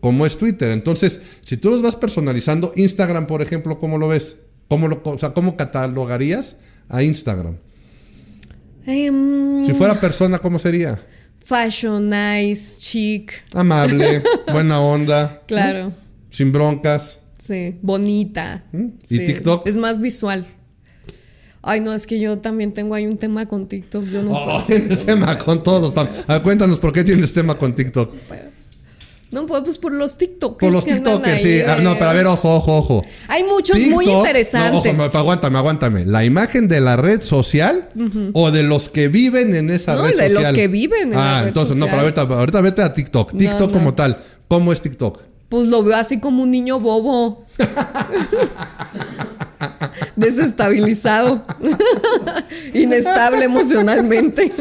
como 0.00 0.26
es 0.26 0.36
Twitter. 0.36 0.72
Entonces, 0.72 1.20
si 1.44 1.56
tú 1.56 1.70
los 1.70 1.82
vas 1.82 1.96
personalizando, 1.96 2.72
Instagram, 2.74 3.26
por 3.26 3.42
ejemplo, 3.42 3.78
¿cómo 3.78 3.96
lo 3.96 4.08
ves? 4.08 4.36
¿Cómo, 4.68 4.88
lo, 4.88 5.00
o 5.02 5.18
sea, 5.18 5.30
¿cómo 5.30 5.56
catalogarías 5.56 6.56
a 6.88 7.02
Instagram? 7.02 7.58
Em, 8.90 9.64
Si 9.66 9.74
fuera 9.74 9.94
persona, 9.94 10.38
¿cómo 10.38 10.58
sería? 10.58 10.98
Fashion, 11.44 12.08
nice, 12.08 12.80
chic. 12.80 13.32
Amable, 13.54 14.22
buena 14.52 14.80
onda, 14.80 15.42
Claro. 15.46 15.92
sin 16.30 16.52
broncas. 16.52 17.18
Sí, 17.38 17.78
bonita. 17.82 18.64
¿Mm? 18.72 18.86
¿Y 19.10 19.16
Sí, 19.18 19.24
TikTok? 19.26 19.66
Es 19.68 19.76
más 19.76 20.00
visual. 20.00 20.46
Ay, 21.62 21.80
no, 21.80 21.92
es 21.92 22.06
que 22.06 22.18
yo 22.18 22.38
también 22.38 22.72
tengo 22.72 22.94
ahí 22.94 23.06
un 23.06 23.18
tema 23.18 23.46
con 23.46 23.68
TikTok. 23.68 24.04
Yo 24.06 24.22
no, 24.22 24.32
Oh, 24.32 24.62
tienes 24.66 25.04
tema 25.04 25.36
con 25.38 25.62
todos. 25.62 25.92
A 25.96 26.04
ver, 26.32 26.42
cuéntanos 26.42 26.78
por 26.78 26.92
qué 26.92 27.04
tienes 27.04 27.32
tema 27.32 27.56
con 27.58 27.74
TikTok. 27.74 28.14
No 29.30 29.46
puedo, 29.46 29.62
pues 29.62 29.78
por 29.78 29.92
los 29.92 30.16
TikTokers. 30.16 30.58
Por 30.58 30.72
los 30.72 30.84
TikTokers, 30.84 31.42
sí. 31.42 31.48
de- 31.48 31.66
Ah, 31.66 31.78
no, 31.82 31.94
pero 31.98 32.10
a 32.10 32.12
ver, 32.14 32.26
ojo, 32.26 32.56
ojo, 32.56 32.78
ojo. 32.78 33.04
Hay 33.28 33.44
muchos 33.44 33.78
muy 33.88 34.06
interesantes. 34.06 34.96
No, 34.96 35.04
ojo, 35.04 35.12
me- 35.12 35.18
aguántame, 35.18 35.58
aguántame. 35.58 36.06
¿La 36.06 36.24
imagen 36.24 36.66
de 36.68 36.80
la 36.80 36.96
red 36.96 37.20
social 37.22 37.90
o 38.32 38.50
de 38.50 38.62
los 38.62 38.88
que 38.88 39.08
viven 39.08 39.54
en 39.54 39.70
esa 39.70 39.94
No, 39.94 40.02
red 40.02 40.16
de 40.16 40.30
social? 40.30 40.42
los 40.44 40.52
que 40.52 40.68
viven 40.68 41.12
en 41.12 41.18
ah, 41.18 41.32
la 41.32 41.40
red 41.40 41.48
entonces, 41.48 41.76
no, 41.76 41.86
pero 41.86 42.00
ahorita, 42.00 42.22
ahorita 42.22 42.60
vete 42.62 42.82
a 42.82 42.92
TikTok. 42.92 43.32
No, 43.32 43.38
TikTok 43.38 43.70
no. 43.70 43.78
como 43.78 43.94
tal. 43.94 44.22
¿Cómo 44.48 44.72
es 44.72 44.80
TikTok? 44.80 45.20
Pues 45.50 45.66
lo 45.68 45.82
veo 45.82 45.96
así 45.96 46.20
como 46.20 46.42
un 46.42 46.50
niño 46.50 46.80
bobo. 46.80 47.44
Desestabilizado. 50.16 51.44
Inestable 52.74 53.44
emocionalmente. 53.44 54.52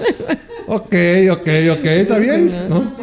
Ok, 0.67 0.93
ok, 1.31 1.47
ok. 1.71 1.85
¿Está 1.85 2.17
bien? 2.17 2.51
¿no? 2.69 2.93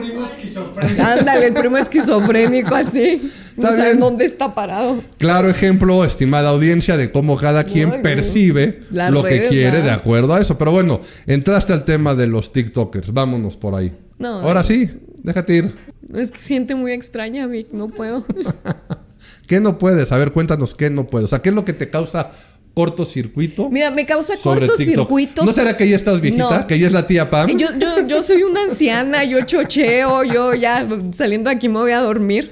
Ándale, 0.99 1.47
el 1.47 1.55
primo 1.55 1.77
esquizofrénico 1.77 2.75
así. 2.75 3.31
No 3.57 3.69
saben 3.69 3.85
bien. 3.85 4.01
dónde 4.01 4.25
está 4.25 4.55
parado. 4.55 5.03
Claro 5.19 5.49
ejemplo, 5.49 6.05
estimada 6.05 6.51
audiencia, 6.51 6.97
de 6.97 7.13
cómo 7.13 7.37
cada 7.37 7.65
quien 7.65 8.03
percibe 8.03 8.83
lo 8.91 9.23
que 9.23 9.49
quiere 9.49 9.83
de 9.83 9.91
acuerdo 9.91 10.35
a 10.35 10.41
eso. 10.41 10.59
Pero 10.59 10.73
bueno, 10.73 11.01
entraste 11.27 11.73
al 11.73 11.85
tema 11.85 12.15
de 12.15 12.27
los 12.27 12.53
TikTokers. 12.53 13.13
Vámonos 13.13 13.57
por 13.57 13.75
ahí. 13.75 13.93
No. 14.19 14.41
Ahora 14.41 14.65
sí, 14.65 14.91
déjate 15.23 15.57
ir. 15.57 15.75
Es 16.13 16.33
que 16.33 16.39
siente 16.39 16.75
muy 16.75 16.93
extraña, 16.93 17.47
Vic. 17.47 17.69
No 17.73 17.89
puedo. 17.89 18.27
¿Qué 19.47 19.61
no 19.61 19.79
puedes? 19.79 20.11
A 20.13 20.17
ver, 20.17 20.33
cuéntanos 20.33 20.75
qué 20.75 20.91
no 20.91 21.07
puedes. 21.07 21.27
O 21.27 21.29
sea, 21.29 21.43
¿qué 21.43 21.51
es 21.51 21.55
lo 21.55 21.65
que 21.65 21.73
te 21.73 21.91
causa 21.91 22.31
cortocircuito? 22.75 23.71
Mira, 23.71 23.91
me 23.91 24.05
causa 24.05 24.35
cortocircuito. 24.37 25.45
¿No 25.45 25.53
será 25.53 25.77
que 25.77 25.89
ya 25.89 25.97
estás 25.97 26.21
viejita? 26.21 26.61
No. 26.61 26.67
¿Que 26.67 26.79
ya 26.79 26.89
es 26.89 26.93
la 26.93 27.07
tía 27.07 27.31
Pam? 27.31 27.57
Yo, 27.57 27.69
yo, 27.79 28.07
yo 28.07 28.23
soy 28.23 28.43
una 28.43 28.63
anciana, 28.63 29.25
yo 29.25 29.41
chocheo, 29.43 30.25
yo 30.25 30.55
ya 30.55 30.87
saliendo 31.13 31.51
de 31.51 31.57
aquí 31.57 31.69
me 31.69 31.79
voy 31.79 31.93
a 31.93 32.01
dormir. 32.01 32.51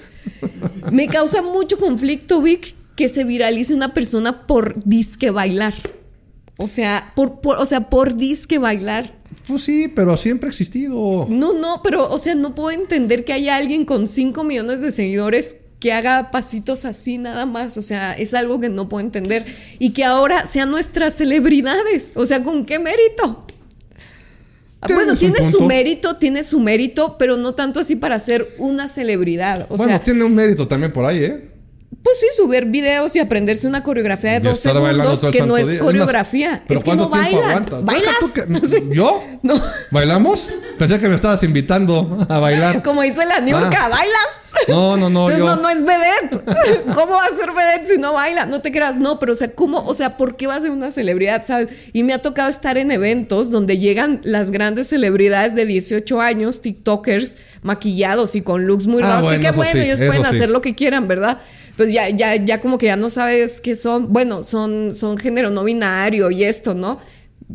Me 0.90 1.08
causa 1.08 1.42
mucho 1.42 1.78
conflicto, 1.78 2.40
Vic, 2.40 2.74
que 2.94 3.08
se 3.08 3.24
viralice 3.24 3.74
una 3.74 3.92
persona 3.92 4.46
por 4.46 4.80
disque 4.84 5.30
bailar. 5.30 5.74
O 6.56 6.68
sea, 6.68 7.12
por, 7.16 7.40
por, 7.40 7.58
o 7.58 7.66
sea, 7.66 7.90
por 7.90 8.16
disque 8.16 8.58
bailar. 8.58 9.12
Pues 9.48 9.64
sí, 9.64 9.88
pero 9.88 10.16
siempre 10.16 10.48
ha 10.48 10.50
existido. 10.50 11.26
No, 11.28 11.52
no, 11.52 11.80
pero, 11.82 12.08
o 12.08 12.18
sea, 12.18 12.34
no 12.36 12.54
puedo 12.54 12.70
entender 12.70 13.24
que 13.24 13.32
haya 13.32 13.56
alguien 13.56 13.84
con 13.84 14.06
5 14.06 14.44
millones 14.44 14.80
de 14.80 14.92
seguidores 14.92 15.56
que 15.82 15.92
haga 15.92 16.30
pasitos 16.30 16.84
así 16.84 17.18
nada 17.18 17.44
más. 17.44 17.76
O 17.76 17.82
sea, 17.82 18.12
es 18.12 18.34
algo 18.34 18.60
que 18.60 18.68
no 18.68 18.88
puedo 18.88 19.04
entender. 19.04 19.44
Y 19.80 19.90
que 19.90 20.04
ahora 20.04 20.44
sean 20.44 20.70
nuestras 20.70 21.14
celebridades. 21.14 22.12
O 22.14 22.24
sea, 22.24 22.44
¿con 22.44 22.64
qué 22.64 22.78
mérito? 22.78 23.44
Bueno, 24.88 25.16
tiene 25.16 25.50
su 25.50 25.64
mérito, 25.64 26.16
tiene 26.16 26.44
su 26.44 26.60
mérito, 26.60 27.16
pero 27.18 27.36
no 27.36 27.54
tanto 27.54 27.80
así 27.80 27.96
para 27.96 28.20
ser 28.20 28.54
una 28.58 28.86
celebridad. 28.86 29.66
O 29.70 29.76
bueno, 29.76 29.90
sea, 29.90 30.00
tiene 30.00 30.22
un 30.22 30.34
mérito 30.36 30.68
también 30.68 30.92
por 30.92 31.04
ahí, 31.04 31.24
¿eh? 31.24 31.48
Pues 32.02 32.18
sí, 32.20 32.26
subir 32.36 32.66
videos 32.66 33.14
y 33.16 33.18
aprenderse 33.18 33.66
una 33.66 33.82
coreografía 33.82 34.32
de 34.32 34.40
dos 34.40 34.60
segundos 34.60 35.26
que 35.32 35.42
no 35.42 35.56
es 35.56 35.74
coreografía. 35.76 36.62
¿Pero 36.66 36.78
es 36.78 36.84
que 36.84 36.96
no 36.96 37.08
bailan. 37.08 37.42
aguanta? 37.42 37.80
¿Bailas? 37.80 38.16
¿Yo? 38.90 39.22
No. 39.42 39.54
¿Bailamos? 39.90 40.48
Pensé 40.88 40.98
que 41.00 41.08
me 41.08 41.14
estabas 41.14 41.42
invitando 41.44 42.26
a 42.28 42.40
bailar. 42.40 42.82
Como 42.84 43.02
dice 43.02 43.24
la 43.24 43.40
Niurka, 43.40 43.84
Ah. 43.84 43.88
¿bailas? 43.88 44.28
No, 44.68 44.96
no, 44.96 45.08
no. 45.10 45.30
Entonces 45.30 45.38
yo- 45.38 45.46
no, 45.46 45.56
no 45.62 45.68
es 45.68 45.84
vedette. 45.84 46.84
¿Cómo 46.94 47.12
va 47.14 47.24
a 47.24 47.36
ser 47.36 47.50
vedette 47.52 47.86
si 47.86 47.98
no 47.98 48.12
baila? 48.14 48.46
No 48.46 48.60
te 48.60 48.72
creas, 48.72 48.98
no, 48.98 49.18
pero 49.18 49.32
o 49.32 49.36
sea, 49.36 49.52
¿cómo? 49.52 49.78
O 49.84 49.94
sea, 49.94 50.16
¿por 50.16 50.36
qué 50.36 50.46
va 50.48 50.56
a 50.56 50.60
ser 50.60 50.70
una 50.72 50.90
celebridad, 50.90 51.44
sabes? 51.44 51.68
Y 51.92 52.02
me 52.02 52.12
ha 52.12 52.20
tocado 52.20 52.50
estar 52.50 52.78
en 52.78 52.90
eventos 52.90 53.50
donde 53.50 53.78
llegan 53.78 54.20
las 54.24 54.50
grandes 54.50 54.88
celebridades 54.88 55.54
de 55.54 55.66
18 55.66 56.20
años, 56.20 56.60
TikTokers, 56.60 57.38
maquillados 57.62 58.34
y 58.34 58.42
con 58.42 58.66
looks 58.66 58.86
muy 58.86 59.02
Ah, 59.02 59.08
raros. 59.08 59.24
bueno, 59.26 59.40
que 59.40 59.46
qué 59.46 59.52
bueno, 59.56 59.72
sí, 59.72 59.78
ellos 59.86 59.98
pueden 60.00 60.24
sí. 60.24 60.34
hacer 60.36 60.50
lo 60.50 60.60
que 60.60 60.74
quieran, 60.74 61.06
¿verdad? 61.08 61.38
Pues 61.76 61.92
ya, 61.92 62.08
ya, 62.10 62.36
ya 62.36 62.60
como 62.60 62.76
que 62.76 62.86
ya 62.86 62.96
no 62.96 63.08
sabes 63.08 63.60
qué 63.60 63.74
son. 63.74 64.12
Bueno, 64.12 64.42
son, 64.42 64.94
son 64.94 65.16
género 65.16 65.50
no 65.50 65.64
binario 65.64 66.30
y 66.30 66.44
esto, 66.44 66.74
¿no? 66.74 66.98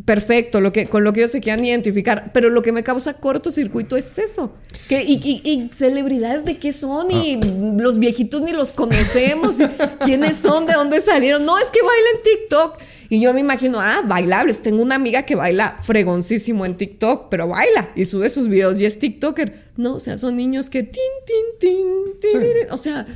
Perfecto, 0.04 0.60
lo 0.60 0.72
que, 0.72 0.86
con 0.86 1.04
lo 1.04 1.12
que 1.12 1.20
ellos 1.20 1.30
se 1.32 1.40
quieran 1.40 1.64
identificar. 1.64 2.30
Pero 2.32 2.50
lo 2.50 2.62
que 2.62 2.72
me 2.72 2.82
causa 2.82 3.14
cortocircuito 3.14 3.96
es 3.96 4.18
eso. 4.18 4.52
Que, 4.88 5.02
y, 5.02 5.14
y- 5.22 5.42
y 5.50 5.68
celebridades 5.72 6.44
de 6.44 6.58
qué 6.58 6.72
son, 6.72 7.10
y 7.10 7.38
los 7.78 7.98
viejitos 7.98 8.42
ni 8.42 8.52
los 8.52 8.72
conocemos. 8.72 9.58
¿Quiénes 10.04 10.36
son? 10.36 10.66
¿De 10.66 10.72
dónde 10.74 11.00
salieron? 11.00 11.44
No, 11.44 11.58
es 11.58 11.70
que 11.70 11.80
bailan 11.82 12.22
TikTok. 12.22 12.78
Y 13.10 13.20
yo 13.20 13.32
me 13.32 13.40
imagino, 13.40 13.80
ah, 13.80 14.02
bailables. 14.06 14.60
Tengo 14.60 14.82
una 14.82 14.94
amiga 14.96 15.22
que 15.22 15.34
baila 15.34 15.78
fregoncísimo 15.82 16.66
en 16.66 16.76
TikTok, 16.76 17.28
pero 17.30 17.48
baila 17.48 17.88
y 17.96 18.04
sube 18.04 18.28
sus 18.28 18.48
videos 18.48 18.80
y 18.80 18.86
es 18.86 18.98
TikToker. 18.98 19.68
No, 19.76 19.94
o 19.94 19.98
sea, 19.98 20.18
son 20.18 20.36
niños 20.36 20.68
que 20.68 20.82
tin, 20.82 21.00
tin, 21.26 21.58
tin, 21.58 21.86
tin, 22.20 22.40
tin. 22.40 22.70
O 22.70 22.76
sea, 22.76 23.06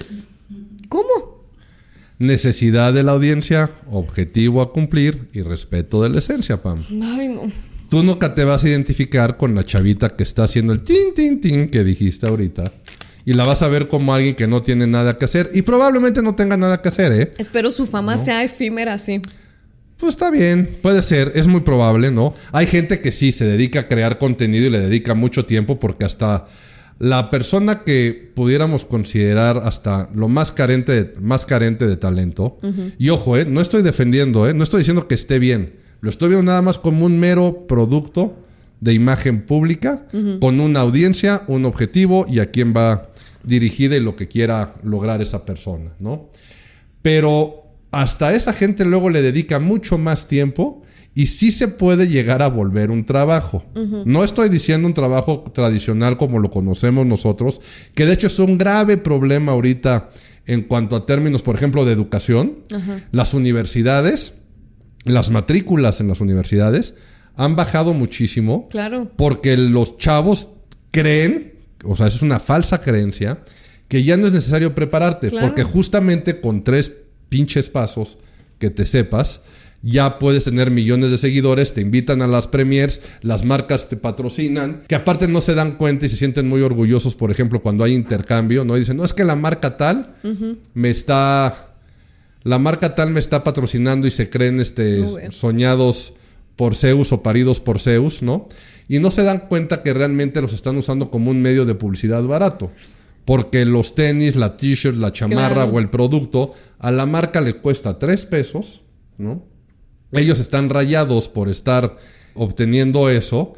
¿cómo? 0.89 1.32
Necesidad 2.23 2.93
de 2.93 3.03
la 3.03 3.13
audiencia, 3.13 3.71
objetivo 3.91 4.63
a 4.63 4.69
cumplir 4.69 5.29
y 5.33 5.43
respeto 5.43 6.03
de 6.05 6.09
la 6.09 6.21
esencia, 6.21 6.63
Pam. 6.63 6.79
Ay, 7.03 7.29
no. 7.29 7.51
Tú 7.91 8.05
nunca 8.05 8.35
te 8.37 8.45
vas 8.45 8.63
a 8.63 8.69
identificar 8.69 9.37
con 9.37 9.57
la 9.57 9.65
chavita 9.65 10.11
que 10.11 10.23
está 10.23 10.45
haciendo 10.45 10.73
el 10.73 10.83
tin, 10.83 11.15
tin, 11.17 11.41
tin 11.41 11.69
que 11.69 11.83
dijiste 11.83 12.29
ahorita. 12.29 12.73
Y 13.25 13.35
la 13.35 13.45
vas 13.45 13.63
a 13.63 13.69
ver 13.69 13.89
como 13.89 14.15
alguien 14.15 14.37
que 14.37 14.47
no 14.47 14.63
tiene 14.63 14.87
nada 14.87 15.19
que 15.19 15.25
hacer. 15.25 15.51
Y 15.53 15.63
probablemente 15.63 16.23
no 16.23 16.37
tenga 16.37 16.57
nada 16.57 16.81
que 16.81 16.89
hacer, 16.91 17.13
¿eh? 17.13 17.31
Espero 17.39 17.73
su 17.73 17.87
fama 17.87 18.17
sea 18.19 18.45
efímera, 18.45 18.99
sí. 18.99 19.21
Pues 19.97 20.11
está 20.11 20.31
bien, 20.31 20.79
puede 20.81 21.03
ser, 21.03 21.33
es 21.35 21.49
muy 21.49 21.63
probable, 21.63 22.13
¿no? 22.13 22.35
Hay 22.53 22.67
gente 22.67 23.01
que 23.01 23.11
sí 23.11 23.33
se 23.33 23.47
dedica 23.47 23.81
a 23.81 23.89
crear 23.89 24.19
contenido 24.19 24.67
y 24.67 24.71
le 24.71 24.79
dedica 24.79 25.15
mucho 25.15 25.45
tiempo 25.45 25.81
porque 25.81 26.05
hasta 26.05 26.47
la 26.99 27.31
persona 27.31 27.83
que 27.83 28.33
pudiéramos 28.35 28.85
considerar 28.85 29.59
hasta 29.65 30.09
lo 30.15 30.29
más 30.29 30.53
carente 30.53 30.93
de, 30.93 31.21
más 31.21 31.47
carente 31.47 31.87
de 31.87 31.97
talento, 31.97 32.59
y 32.99 33.09
ojo, 33.11 33.37
¿eh? 33.37 33.45
no 33.45 33.61
estoy 33.61 33.83
defendiendo, 33.83 34.49
¿eh? 34.49 34.55
no 34.55 34.65
estoy 34.65 34.79
diciendo 34.81 35.09
que 35.09 35.15
esté 35.15 35.39
bien, 35.39 35.75
lo 36.01 36.11
estoy 36.11 36.29
viendo 36.29 36.45
nada 36.45 36.63
más 36.63 36.79
como 36.79 37.07
un 37.07 37.19
mero 37.19 37.67
producto 37.67 38.37
de 38.81 38.93
imagen 38.93 39.43
pública, 39.43 40.07
con 40.41 40.59
una 40.59 40.81
audiencia, 40.81 41.43
un 41.47 41.65
objetivo 41.65 42.27
y 42.29 42.41
a 42.41 42.51
quién 42.51 42.75
va 42.77 43.11
dirigida 43.45 43.97
y 43.97 44.01
lo 44.01 44.17
que 44.17 44.29
quiera 44.29 44.75
lograr 44.83 45.23
esa 45.23 45.45
persona, 45.45 45.93
¿no? 46.01 46.31
Pero 47.01 47.63
hasta 47.93 48.35
esa 48.35 48.53
gente 48.53 48.85
luego 48.85 49.11
le 49.11 49.23
dedica 49.23 49.59
mucho 49.59 49.99
más 49.99 50.27
tiempo 50.27 50.82
y 51.15 51.27
sí 51.27 51.51
se 51.53 51.69
puede 51.69 52.09
llegar 52.09 52.41
a 52.43 52.49
volver 52.49 52.91
un 52.91 53.05
trabajo. 53.05 53.65
No 54.07 54.25
estoy 54.25 54.49
diciendo 54.49 54.87
un 54.89 54.95
trabajo 54.95 55.45
tradicional 55.55 56.17
como 56.17 56.39
lo 56.39 56.51
conocemos 56.51 57.05
nosotros, 57.07 57.61
que 57.95 58.07
de 58.07 58.15
hecho 58.15 58.29
es 58.29 58.39
un 58.39 58.57
grave 58.59 58.97
problema 58.97 59.53
ahorita 59.53 60.11
en 60.47 60.63
cuanto 60.63 60.97
a 60.97 61.07
términos, 61.07 61.43
por 61.43 61.55
ejemplo, 61.55 61.85
de 61.85 61.93
educación. 61.93 62.59
Las 63.13 63.35
universidades, 63.35 64.35
las 65.05 65.31
matrículas 65.31 66.01
en 66.01 66.09
las 66.09 66.21
universidades 66.21 66.95
han 67.37 67.57
bajado 67.57 67.93
muchísimo 67.95 68.69
Claro. 68.71 69.11
porque 69.17 69.57
los 69.57 69.99
chavos 69.99 70.49
creen, 70.91 71.55
o 71.85 71.97
sea, 71.97 72.07
eso 72.07 72.17
es 72.17 72.23
una 72.23 72.41
falsa 72.41 72.81
creencia, 72.81 73.43
que 73.89 74.03
ya 74.05 74.17
no 74.17 74.27
es 74.27 74.33
necesario 74.33 74.75
prepararte, 74.75 75.29
Claro. 75.31 75.47
porque 75.49 75.65
justamente 75.65 76.41
con 76.41 76.65
tres 76.65 76.93
pinches 77.29 77.69
pasos 77.69 78.19
que 78.59 78.71
te 78.71 78.85
sepas, 78.87 79.43
ya 79.83 80.19
puedes 80.19 80.45
tener 80.45 80.71
millones 80.71 81.11
de 81.11 81.19
seguidores, 81.19 81.75
te 81.75 81.81
invitan 81.81 82.23
a 82.23 82.27
las 82.27 82.47
premiers, 82.49 83.01
las 83.21 83.45
marcas 83.45 83.89
te 83.89 83.97
patrocinan, 83.97 84.85
que 84.87 84.95
aparte 84.95 85.27
no 85.29 85.41
se 85.41 85.55
dan 85.55 85.73
cuenta 85.73 86.07
y 86.07 86.09
se 86.09 86.17
sienten 86.17 86.49
muy 86.49 86.63
orgullosos, 86.63 87.17
por 87.17 87.31
ejemplo, 87.31 87.63
cuando 87.63 87.83
hay 87.85 87.95
intercambio, 87.95 88.65
¿no? 88.65 88.77
Y 88.77 88.81
dicen, 88.81 88.97
no, 88.97 89.05
es 89.05 89.13
que 89.13 89.25
la 89.25 89.37
marca 89.37 89.77
tal 89.77 90.15
me 90.75 90.91
está... 90.91 91.69
La 92.45 92.59
marca 92.59 92.97
tal 92.97 93.11
me 93.11 93.21
está 93.21 93.45
patrocinando 93.45 94.07
y 94.09 94.11
se 94.11 94.29
creen 94.29 94.59
este, 94.59 94.99
No 94.99 95.31
soñados 95.31 96.15
por 96.57 96.75
Zeus 96.75 97.13
o 97.13 97.23
paridos 97.23 97.61
por 97.61 97.79
Zeus, 97.79 98.21
¿no? 98.21 98.49
Y 98.89 98.99
no 98.99 99.13
se 99.13 99.23
dan 99.23 99.47
cuenta 99.49 99.85
que 99.85 99.95
realmente 99.95 100.43
los 100.43 100.53
están 100.53 100.77
usando 100.77 101.09
como 101.11 101.31
un 101.31 101.41
medio 101.41 101.65
de 101.65 101.77
publicidad 101.77 102.25
barato. 102.25 102.73
Porque 103.25 103.65
los 103.65 103.95
tenis, 103.95 104.35
la 104.35 104.57
t-shirt, 104.57 104.97
la 104.97 105.13
chamarra 105.13 105.55
Claro. 105.55 105.73
o 105.73 105.79
el 105.79 105.89
producto, 105.89 106.53
a 106.81 106.91
la 106.91 107.07
marca 107.07 107.41
le 107.41 107.55
cuesta 107.55 108.01
tres 108.01 108.27
pesos, 108.27 108.83
¿no? 109.19 109.45
Ellos 110.13 110.41
están 110.41 110.69
rayados 110.69 111.29
por 111.29 111.49
estar 111.49 111.97
obteniendo 112.35 113.09
eso. 113.11 113.55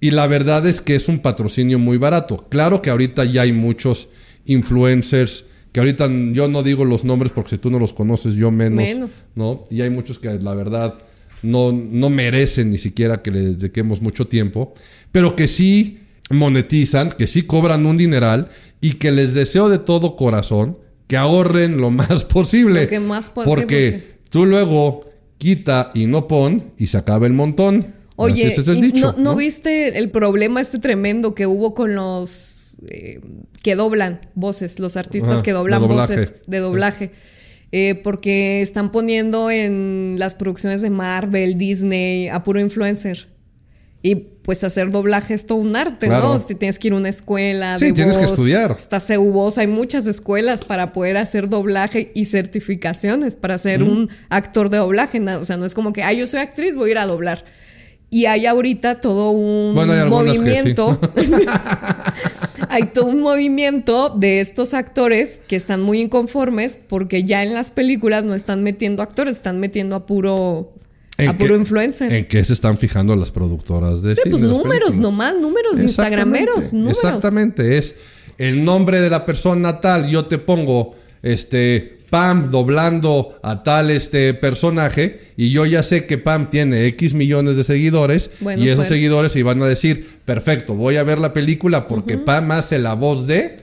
Y 0.00 0.12
la 0.12 0.26
verdad 0.26 0.66
es 0.66 0.80
que 0.80 0.94
es 0.94 1.08
un 1.08 1.18
patrocinio 1.20 1.78
muy 1.78 1.98
barato. 1.98 2.46
Claro 2.48 2.80
que 2.82 2.90
ahorita 2.90 3.24
ya 3.24 3.42
hay 3.42 3.52
muchos 3.52 4.08
influencers 4.44 5.44
que 5.72 5.80
ahorita 5.80 6.08
yo 6.32 6.48
no 6.48 6.62
digo 6.62 6.84
los 6.84 7.04
nombres 7.04 7.30
porque 7.32 7.50
si 7.50 7.58
tú 7.58 7.70
no 7.70 7.78
los 7.78 7.92
conoces, 7.92 8.34
yo 8.34 8.50
menos. 8.50 8.76
Menos. 8.76 9.24
¿no? 9.34 9.64
Y 9.70 9.82
hay 9.82 9.90
muchos 9.90 10.18
que 10.18 10.28
la 10.40 10.54
verdad 10.54 10.94
no, 11.42 11.72
no 11.72 12.10
merecen 12.10 12.70
ni 12.70 12.78
siquiera 12.78 13.22
que 13.22 13.30
les 13.30 13.58
dediquemos 13.58 14.00
mucho 14.00 14.26
tiempo, 14.26 14.72
pero 15.12 15.36
que 15.36 15.46
sí 15.46 16.00
monetizan, 16.30 17.10
que 17.10 17.26
sí 17.26 17.42
cobran 17.42 17.86
un 17.86 17.96
dineral 17.96 18.48
y 18.80 18.94
que 18.94 19.12
les 19.12 19.34
deseo 19.34 19.68
de 19.68 19.78
todo 19.78 20.16
corazón 20.16 20.78
que 21.06 21.16
ahorren 21.16 21.78
lo 21.78 21.90
más 21.92 22.24
posible. 22.24 22.84
Lo 22.84 22.88
que 22.88 23.00
más 23.00 23.30
porque 23.30 23.50
porque- 23.50 24.18
tú 24.30 24.46
luego 24.46 25.07
quita 25.38 25.90
y 25.94 26.06
no 26.06 26.28
pon 26.28 26.72
y 26.76 26.88
se 26.88 26.98
acaba 26.98 27.26
el 27.26 27.32
montón. 27.32 27.94
Oye, 28.16 28.48
Así 28.48 28.60
es 28.60 28.68
el 28.68 28.78
¿y 28.78 28.82
dicho, 28.82 29.14
no, 29.16 29.22
no 29.22 29.36
viste 29.36 29.96
el 29.96 30.10
problema 30.10 30.60
este 30.60 30.78
tremendo 30.78 31.36
que 31.36 31.46
hubo 31.46 31.74
con 31.74 31.94
los 31.94 32.78
eh, 32.88 33.20
que 33.62 33.76
doblan 33.76 34.20
voces, 34.34 34.80
los 34.80 34.96
artistas 34.96 35.34
Ajá, 35.34 35.42
que 35.42 35.52
doblan 35.52 35.86
voces 35.86 36.34
de 36.46 36.58
doblaje? 36.58 37.12
Eh, 37.70 38.00
porque 38.02 38.62
están 38.62 38.90
poniendo 38.90 39.50
en 39.50 40.16
las 40.18 40.34
producciones 40.34 40.82
de 40.82 40.90
Marvel, 40.90 41.58
Disney, 41.58 42.28
a 42.28 42.42
puro 42.42 42.60
influencer. 42.60 43.28
Y 44.02 44.14
pues 44.14 44.62
hacer 44.64 44.90
doblaje 44.92 45.34
es 45.34 45.44
todo 45.46 45.58
un 45.58 45.74
arte, 45.74 46.06
Claro. 46.06 46.28
¿no? 46.28 46.38
Si 46.38 46.54
tienes 46.54 46.78
que 46.78 46.88
ir 46.88 46.94
a 46.94 46.96
una 46.96 47.08
escuela 47.08 47.78
Sí, 47.78 47.86
de 47.86 47.92
tienes 47.92 48.16
que 48.16 48.24
estudiar. 48.24 48.76
Está 48.78 49.00
CU 49.00 49.32
Voz, 49.32 49.58
hay 49.58 49.66
muchas 49.66 50.06
escuelas 50.06 50.64
para 50.64 50.92
poder 50.92 51.16
hacer 51.16 51.48
doblaje 51.48 52.12
y 52.14 52.26
certificaciones 52.26 53.34
para 53.36 53.58
ser 53.58 53.82
un 53.82 54.08
actor 54.28 54.70
de 54.70 54.78
doblaje. 54.78 55.20
O 55.20 55.44
sea, 55.44 55.56
no 55.56 55.64
es 55.64 55.74
como 55.74 55.92
que, 55.92 56.02
ah, 56.02 56.12
yo 56.12 56.26
soy 56.26 56.40
actriz, 56.40 56.74
voy 56.76 56.90
a 56.90 56.92
ir 56.92 56.98
a 56.98 57.06
doblar. 57.06 57.44
Y 58.10 58.24
hay 58.24 58.46
ahorita 58.46 59.00
todo 59.00 59.32
un 59.32 59.74
Bueno, 59.74 59.92
hay 59.92 59.98
algunas 59.98 60.26
que 60.26 60.32
sí. 60.32 60.40
movimiento. 60.40 61.00
hay 62.70 62.84
todo 62.84 63.06
un 63.06 63.20
movimiento 63.20 64.10
de 64.10 64.40
estos 64.40 64.74
actores 64.74 65.42
que 65.46 65.56
están 65.56 65.82
muy 65.82 66.00
inconformes 66.00 66.78
porque 66.88 67.24
ya 67.24 67.42
en 67.42 67.52
las 67.52 67.70
películas 67.70 68.24
no 68.24 68.34
están 68.34 68.62
metiendo 68.62 69.02
actores, 69.02 69.34
están 69.36 69.60
metiendo 69.60 69.96
a 69.96 70.06
puro, 70.06 70.72
¿En 70.74 70.87
a 71.26 71.36
puro 71.36 71.54
qué- 71.54 71.60
influencer. 71.60 72.12
¿En 72.12 72.26
qué 72.28 72.44
se 72.44 72.52
están 72.52 72.78
fijando 72.78 73.16
las 73.16 73.32
productoras 73.32 74.02
de 74.02 74.14
sí, 74.14 74.20
cine, 74.22 74.30
pues 74.30 74.42
números, 74.42 74.68
películas? 74.90 74.98
nomás, 74.98 75.34
números, 75.36 75.80
instagrameros, 75.82 76.72
números. 76.72 76.98
Exactamente, 77.02 77.76
es 77.78 77.94
el 78.38 78.64
nombre 78.64 79.00
de 79.00 79.10
la 79.10 79.26
persona 79.26 79.80
tal, 79.80 80.08
yo 80.08 80.26
te 80.26 80.38
pongo 80.38 80.94
este 81.22 81.96
Pam 82.08 82.50
doblando 82.50 83.38
a 83.42 83.62
tal 83.62 83.90
este 83.90 84.32
personaje 84.32 85.20
y 85.36 85.50
yo 85.50 85.66
ya 85.66 85.82
sé 85.82 86.06
que 86.06 86.16
Pam 86.16 86.48
tiene 86.48 86.86
X 86.86 87.12
millones 87.12 87.56
de 87.56 87.64
seguidores 87.64 88.30
Bueno, 88.40 88.62
y 88.64 88.68
esos 88.68 88.78
pues. 88.86 88.88
seguidores 88.88 89.36
iban 89.36 89.60
a 89.62 89.66
decir, 89.66 90.08
"Perfecto, 90.24 90.74
voy 90.74 90.96
a 90.96 91.02
ver 91.02 91.18
la 91.18 91.34
película 91.34 91.86
porque 91.86 92.16
Pam 92.16 92.50
hace 92.52 92.78
la 92.78 92.94
voz 92.94 93.26
de 93.26 93.58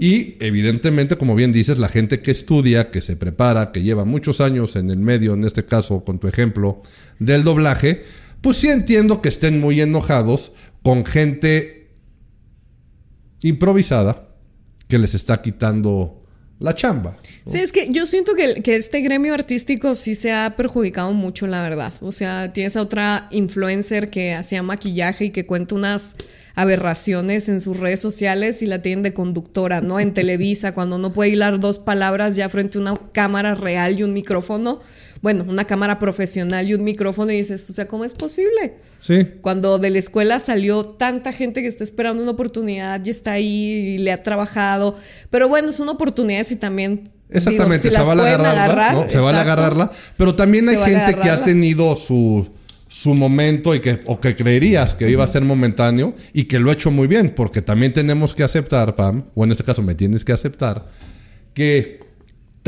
Y 0.00 0.36
evidentemente, 0.40 1.16
como 1.16 1.34
bien 1.34 1.52
dices, 1.52 1.78
la 1.78 1.88
gente 1.88 2.20
que 2.22 2.30
estudia, 2.30 2.90
que 2.90 3.02
se 3.02 3.16
prepara, 3.16 3.70
que 3.70 3.82
lleva 3.82 4.06
muchos 4.06 4.40
años 4.40 4.76
en 4.76 4.90
el 4.90 4.98
medio, 4.98 5.34
en 5.34 5.44
este 5.44 5.66
caso 5.66 6.04
con 6.04 6.18
tu 6.18 6.26
ejemplo 6.26 6.82
del 7.18 7.44
doblaje, 7.44 8.04
pues 8.40 8.56
sí 8.56 8.68
entiendo 8.68 9.20
que 9.20 9.28
estén 9.28 9.60
muy 9.60 9.80
enojados 9.80 10.52
con 10.82 11.04
gente 11.04 11.90
improvisada 13.42 14.28
que 14.88 14.98
les 14.98 15.14
está 15.14 15.42
quitando 15.42 16.17
la 16.60 16.74
chamba. 16.74 17.16
Sí, 17.46 17.58
es 17.58 17.72
que 17.72 17.88
yo 17.90 18.04
siento 18.04 18.34
que, 18.34 18.62
que, 18.62 18.76
este 18.76 19.00
gremio 19.00 19.32
artístico 19.32 19.94
sí 19.94 20.14
se 20.14 20.32
ha 20.32 20.56
perjudicado 20.56 21.12
mucho, 21.14 21.46
la 21.46 21.62
verdad. 21.62 21.92
O 22.00 22.12
sea, 22.12 22.52
tienes 22.52 22.76
a 22.76 22.82
otra 22.82 23.28
influencer 23.30 24.10
que 24.10 24.34
hacía 24.34 24.62
maquillaje 24.62 25.26
y 25.26 25.30
que 25.30 25.46
cuenta 25.46 25.74
unas 25.74 26.16
aberraciones 26.58 27.48
en 27.48 27.60
sus 27.60 27.78
redes 27.78 28.00
sociales 28.00 28.62
y 28.62 28.66
la 28.66 28.82
tienen 28.82 29.04
de 29.04 29.14
conductora, 29.14 29.80
¿no? 29.80 30.00
En 30.00 30.12
Televisa, 30.14 30.74
cuando 30.74 30.98
no 30.98 31.12
puede 31.12 31.30
hilar 31.30 31.60
dos 31.60 31.78
palabras 31.78 32.34
ya 32.34 32.48
frente 32.48 32.78
a 32.78 32.80
una 32.80 32.98
cámara 33.12 33.54
real 33.54 33.98
y 33.98 34.02
un 34.02 34.12
micrófono. 34.12 34.80
Bueno, 35.20 35.44
una 35.48 35.64
cámara 35.64 35.98
profesional 35.98 36.68
y 36.68 36.74
un 36.74 36.84
micrófono 36.84 37.32
y 37.32 37.36
dices, 37.36 37.68
o 37.70 37.72
sea, 37.72 37.88
¿cómo 37.88 38.04
es 38.04 38.14
posible? 38.14 38.76
Sí. 39.00 39.26
Cuando 39.40 39.78
de 39.78 39.90
la 39.90 39.98
escuela 39.98 40.40
salió 40.40 40.84
tanta 40.84 41.32
gente 41.32 41.62
que 41.62 41.68
está 41.68 41.84
esperando 41.84 42.22
una 42.22 42.32
oportunidad 42.32 43.04
y 43.04 43.10
está 43.10 43.32
ahí 43.32 43.46
y 43.46 43.98
le 43.98 44.12
ha 44.12 44.22
trabajado. 44.22 44.96
Pero 45.30 45.48
bueno, 45.48 45.72
son 45.72 45.88
oportunidades 45.88 46.52
y 46.52 46.56
también 46.56 47.10
Exactamente, 47.30 47.90
se, 47.90 47.96
va 47.96 48.08
a 48.08 48.12
agarrarla, 48.12 48.92
¿no? 48.92 49.10
se 49.10 49.18
va 49.18 49.30
a 49.30 49.40
agarrarla, 49.42 49.92
pero 50.16 50.34
también 50.34 50.66
hay 50.68 50.76
gente 50.78 51.14
que 51.20 51.28
ha 51.28 51.44
tenido 51.44 51.94
su, 51.94 52.48
su 52.88 53.14
momento 53.14 53.74
y 53.74 53.80
que, 53.80 54.00
o 54.06 54.18
que 54.18 54.34
creerías 54.34 54.94
que 54.94 55.10
iba 55.10 55.24
a 55.24 55.26
ser 55.26 55.42
momentáneo 55.42 56.14
y 56.32 56.44
que 56.44 56.58
lo 56.58 56.70
ha 56.70 56.72
hecho 56.72 56.90
muy 56.90 57.06
bien, 57.06 57.34
porque 57.36 57.60
también 57.60 57.92
tenemos 57.92 58.34
que 58.34 58.42
aceptar, 58.42 58.94
Pam, 58.94 59.24
o 59.34 59.44
en 59.44 59.52
este 59.52 59.62
caso 59.62 59.82
me 59.82 59.94
tienes 59.94 60.24
que 60.24 60.32
aceptar, 60.32 60.86
que 61.52 62.00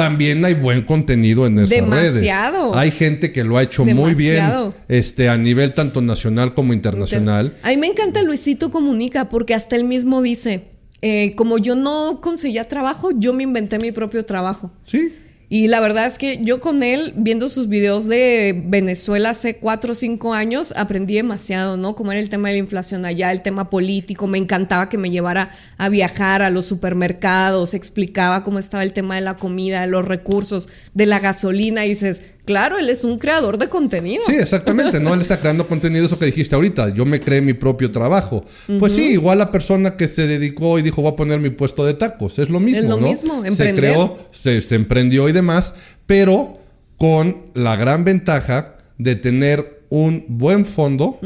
también 0.01 0.43
hay 0.47 0.55
buen 0.55 0.83
contenido 0.83 1.47
en 1.47 1.59
esas 1.59 1.69
Demasiado. 1.69 2.73
redes. 2.73 2.77
Hay 2.83 2.91
gente 2.91 3.33
que 3.33 3.45
lo 3.45 3.59
ha 3.59 3.63
hecho 3.63 3.85
muy 3.85 4.15
bien 4.15 4.43
este, 4.89 5.29
a 5.29 5.37
nivel 5.37 5.75
tanto 5.75 6.01
nacional 6.01 6.55
como 6.55 6.73
internacional. 6.73 7.55
A 7.63 7.69
mí 7.69 7.77
me 7.77 7.89
encanta 7.89 8.23
Luisito 8.23 8.71
Comunica 8.71 9.29
porque 9.29 9.53
hasta 9.53 9.77
él 9.77 9.85
mismo 9.85 10.23
dice, 10.23 10.69
eh, 11.03 11.35
como 11.37 11.59
yo 11.59 11.77
no 11.77 12.23
conseguía 12.23 12.65
trabajo, 12.65 13.11
yo 13.15 13.35
me 13.35 13.43
inventé 13.43 13.79
mi 13.79 13.93
propio 13.93 14.25
trabajo. 14.25 14.71
Sí. 14.87 15.13
Y 15.53 15.67
la 15.67 15.81
verdad 15.81 16.07
es 16.07 16.17
que 16.17 16.39
yo 16.45 16.61
con 16.61 16.85
él, 16.85 17.13
viendo 17.17 17.49
sus 17.49 17.69
videos 17.69 18.07
de 18.07 18.63
Venezuela 18.67 19.31
hace 19.31 19.57
cuatro 19.57 19.91
o 19.91 19.95
cinco 19.97 20.33
años, 20.33 20.73
aprendí 20.77 21.17
demasiado, 21.17 21.77
¿no? 21.77 21.97
Como 21.97 22.13
era 22.13 22.21
el 22.21 22.29
tema 22.29 22.49
de 22.49 22.55
la 22.55 22.61
inflación 22.61 23.05
allá, 23.05 23.33
el 23.33 23.43
tema 23.43 23.69
político, 23.69 24.29
me 24.29 24.39
encantaba 24.39 24.89
que 24.89 24.97
me 24.97 25.11
llevara 25.11 25.51
a 25.77 25.89
viajar 25.89 26.43
a 26.43 26.51
los 26.51 26.67
supermercados, 26.67 27.75
explicaba 27.75 28.45
cómo 28.45 28.61
estaba 28.61 28.85
el 28.85 28.93
tema 28.93 29.17
de 29.17 29.23
la 29.23 29.39
comida, 29.39 29.81
de 29.81 29.89
los 29.89 30.05
recursos, 30.05 30.69
de 30.95 31.07
la 31.07 31.19
gasolina, 31.19 31.85
y 31.85 31.89
dices, 31.89 32.23
Claro, 32.51 32.79
él 32.81 32.91
es 32.91 33.05
un 33.05 33.17
creador 33.17 33.59
de 33.59 33.69
contenido. 33.69 34.25
Sí, 34.27 34.35
exactamente, 34.35 34.99
¿no? 34.99 35.15
Él 35.15 35.21
está 35.21 35.39
creando 35.39 35.69
contenido, 35.69 36.07
eso 36.07 36.19
que 36.19 36.27
dijiste 36.27 36.57
ahorita. 36.57 36.93
Yo 36.93 37.07
me 37.07 37.21
creé 37.21 37.41
mi 37.41 37.53
propio 37.53 37.93
trabajo. 37.93 38.45
Pues 38.81 38.93
sí, 38.95 39.13
igual 39.13 39.39
la 39.39 39.53
persona 39.53 39.97
que 39.97 40.09
se 40.09 40.27
dedicó 40.27 40.77
y 40.77 40.83
dijo, 40.83 41.01
voy 41.01 41.13
a 41.13 41.15
poner 41.15 41.39
mi 41.39 41.51
puesto 41.51 41.87
de 41.87 41.95
tacos. 41.95 42.41
Es 42.41 42.51
lo 42.51 42.59
mismo. 42.59 42.83
Es 42.83 42.89
lo 42.89 42.99
mismo, 42.99 43.45
emprender. 43.45 43.67
Se 43.67 43.81
creó, 43.81 44.19
se, 44.33 44.75
emprendió 44.75 45.29
y 45.29 45.33
demás, 45.33 45.75
pero 46.07 46.59
con 46.97 47.43
la 47.55 47.77
gran 47.77 48.03
ventaja 48.03 48.79
de 48.99 49.15
tener 49.15 49.85
un 49.89 50.25
buen 50.27 50.67
fondo 50.67 51.21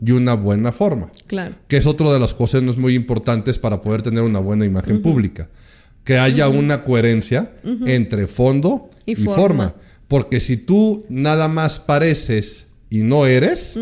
y 0.00 0.12
una 0.12 0.34
buena 0.34 0.70
forma. 0.70 1.10
Claro. 1.26 1.56
Que 1.66 1.78
es 1.78 1.86
otra 1.86 2.12
de 2.12 2.20
las 2.20 2.34
cosas 2.34 2.62
muy 2.76 2.94
importantes 2.94 3.58
para 3.58 3.80
poder 3.80 4.02
tener 4.02 4.22
una 4.22 4.38
buena 4.38 4.64
imagen 4.64 5.02
pública. 5.02 5.48
Que 6.04 6.18
haya 6.18 6.48
una 6.48 6.84
coherencia 6.84 7.50
entre 7.84 8.28
fondo 8.28 8.88
y, 9.06 9.16
forma. 9.16 9.74
Porque 10.08 10.40
si 10.40 10.56
tú 10.56 11.04
nada 11.08 11.48
más 11.48 11.78
pareces 11.78 12.68
y 12.90 13.02
no 13.02 13.26
eres, 13.26 13.78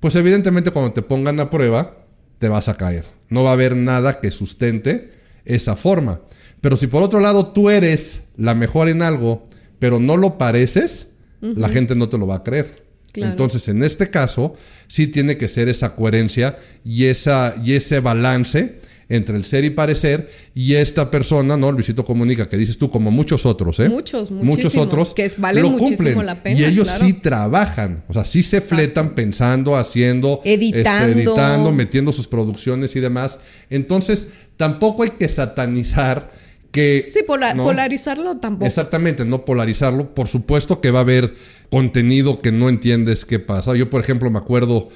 pues 0.00 0.16
evidentemente 0.16 0.72
cuando 0.72 0.92
te 0.92 1.02
pongan 1.02 1.38
a 1.40 1.50
prueba, 1.50 2.04
te 2.38 2.48
vas 2.48 2.68
a 2.68 2.74
caer. 2.74 3.06
No 3.28 3.44
va 3.44 3.50
a 3.50 3.54
haber 3.54 3.76
nada 3.76 4.20
que 4.20 4.30
sustente 4.32 5.12
esa 5.44 5.76
forma. 5.76 6.20
Pero 6.60 6.76
si 6.76 6.88
por 6.88 7.02
otro 7.02 7.20
lado 7.20 7.52
tú 7.52 7.70
eres 7.70 8.22
la 8.36 8.54
mejor 8.54 8.88
en 8.88 9.02
algo, 9.02 9.46
pero 9.78 10.00
no 10.00 10.16
lo 10.16 10.36
pareces, 10.36 11.08
la 11.40 11.68
gente 11.68 11.94
no 11.94 12.08
te 12.08 12.18
lo 12.18 12.26
va 12.26 12.36
a 12.36 12.42
creer. 12.42 12.84
Entonces, 13.14 13.68
en 13.68 13.82
este 13.82 14.10
caso, 14.10 14.56
sí 14.88 15.06
tiene 15.06 15.36
que 15.36 15.48
ser 15.48 15.68
esa 15.68 15.96
coherencia 15.96 16.58
y, 16.84 17.06
esa, 17.06 17.54
y 17.64 17.74
ese 17.74 18.00
balance 18.00 18.80
entre 19.10 19.36
el 19.36 19.44
ser 19.44 19.64
y 19.64 19.70
parecer 19.70 20.30
y 20.54 20.76
esta 20.76 21.10
persona, 21.10 21.56
¿no? 21.56 21.72
Luisito 21.72 22.04
Comunica, 22.04 22.48
que 22.48 22.56
dices 22.56 22.78
tú, 22.78 22.90
como 22.90 23.10
muchos 23.10 23.44
otros, 23.44 23.80
¿eh? 23.80 23.88
Muchos, 23.88 24.30
muchos 24.30 24.76
otros. 24.76 25.12
Que 25.12 25.30
vale 25.36 25.62
muchísimo 25.64 26.22
la 26.22 26.42
pena. 26.42 26.58
Y 26.58 26.64
ellos 26.64 26.88
sí 26.88 27.12
trabajan, 27.12 28.04
o 28.08 28.14
sea, 28.14 28.24
sí 28.24 28.42
se 28.42 28.60
fletan 28.60 29.16
pensando, 29.16 29.76
haciendo, 29.76 30.40
este, 30.44 30.54
editando. 30.54 31.18
editando, 31.18 31.72
metiendo 31.72 32.12
sus 32.12 32.28
producciones 32.28 32.94
y 32.94 33.00
demás. 33.00 33.40
Entonces, 33.68 34.28
tampoco 34.56 35.02
hay 35.02 35.10
que 35.10 35.28
satanizar 35.28 36.30
que... 36.70 37.06
Sí, 37.08 37.24
polarizarlo 37.26 38.36
tampoco. 38.36 38.66
Exactamente, 38.66 39.24
no 39.24 39.44
polarizarlo. 39.44 40.14
Por 40.14 40.28
supuesto 40.28 40.80
que 40.80 40.92
va 40.92 41.00
a 41.00 41.02
haber 41.02 41.34
contenido 41.68 42.40
que 42.40 42.52
no 42.52 42.68
entiendes 42.68 43.24
qué 43.24 43.40
pasa. 43.40 43.74
Yo, 43.74 43.90
por 43.90 44.00
ejemplo, 44.00 44.30
me 44.30 44.38
acuerdo 44.38 44.88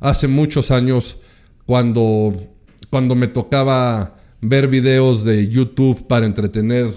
hace 0.00 0.28
muchos 0.28 0.70
años 0.70 1.16
cuando 1.64 2.51
cuando 2.92 3.14
me 3.14 3.26
tocaba 3.26 4.18
ver 4.42 4.68
videos 4.68 5.24
de 5.24 5.48
YouTube 5.48 6.06
para 6.06 6.26
entretener 6.26 6.88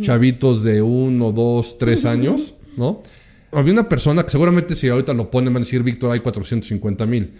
chavitos 0.00 0.62
de 0.62 0.80
uno, 0.80 1.32
dos, 1.32 1.76
tres 1.76 2.04
años, 2.04 2.54
¿no? 2.76 3.02
Había 3.50 3.72
una 3.72 3.88
persona 3.88 4.22
que 4.22 4.30
seguramente 4.30 4.76
si 4.76 4.88
ahorita 4.88 5.12
lo 5.12 5.28
ponen 5.28 5.52
van 5.52 5.62
a 5.62 5.64
decir, 5.64 5.82
Víctor, 5.82 6.12
hay 6.12 6.20
450 6.20 7.04
mil. 7.04 7.32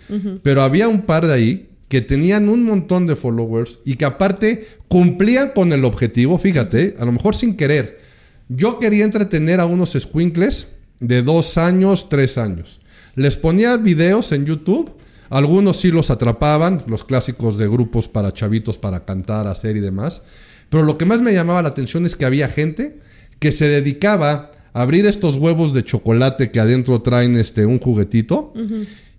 Pero 0.42 0.62
había 0.62 0.88
un 0.88 1.03
par 1.03 1.25
de 1.25 1.35
ahí 1.35 1.68
que 1.87 2.01
tenían 2.01 2.49
un 2.49 2.64
montón 2.64 3.07
de 3.07 3.14
followers 3.14 3.79
y 3.85 3.94
que 3.94 4.07
aparte 4.07 4.66
cumplían 4.88 5.51
con 5.51 5.73
el 5.73 5.85
objetivo, 5.85 6.37
fíjate, 6.37 6.96
a 6.99 7.05
lo 7.05 7.12
mejor 7.12 7.37
sin 7.37 7.57
querer. 7.57 8.01
Yo 8.49 8.81
quería 8.81 9.05
entretener 9.05 9.61
a 9.61 9.66
unos 9.66 9.92
squinkles 9.92 10.66
de 10.99 11.23
dos 11.23 11.59
años, 11.59 12.09
tres 12.09 12.38
años. 12.38 12.81
Les 13.14 13.37
ponía 13.37 13.77
videos 13.77 14.33
en 14.33 14.46
YouTube 14.46 14.90
algunos 15.31 15.79
sí 15.79 15.90
los 15.93 16.11
atrapaban, 16.11 16.83
los 16.87 17.05
clásicos 17.05 17.57
de 17.57 17.69
grupos 17.69 18.09
para 18.09 18.33
chavitos 18.33 18.79
para 18.79 19.05
cantar, 19.05 19.47
hacer 19.47 19.77
y 19.77 19.81
demás. 19.81 20.23
Pero 20.69 20.83
lo 20.83 20.99
que 20.99 21.05
más 21.05 21.23
me 21.23 21.33
llamaba 21.33 21.62
la 21.62 21.69
atención 21.69 22.05
es 22.05 22.16
que 22.16 22.25
había 22.25 22.49
gente 22.49 23.01
que 23.38 23.53
se 23.53 23.69
dedicaba 23.69 24.51
a 24.73 24.83
abrir 24.83 25.07
estos 25.07 25.37
huevos 25.37 25.73
de 25.73 25.85
chocolate 25.85 26.51
que 26.51 26.61
adentro 26.61 27.01
traen 27.01 27.37
este, 27.37 27.64
un 27.64 27.79
juguetito. 27.79 28.53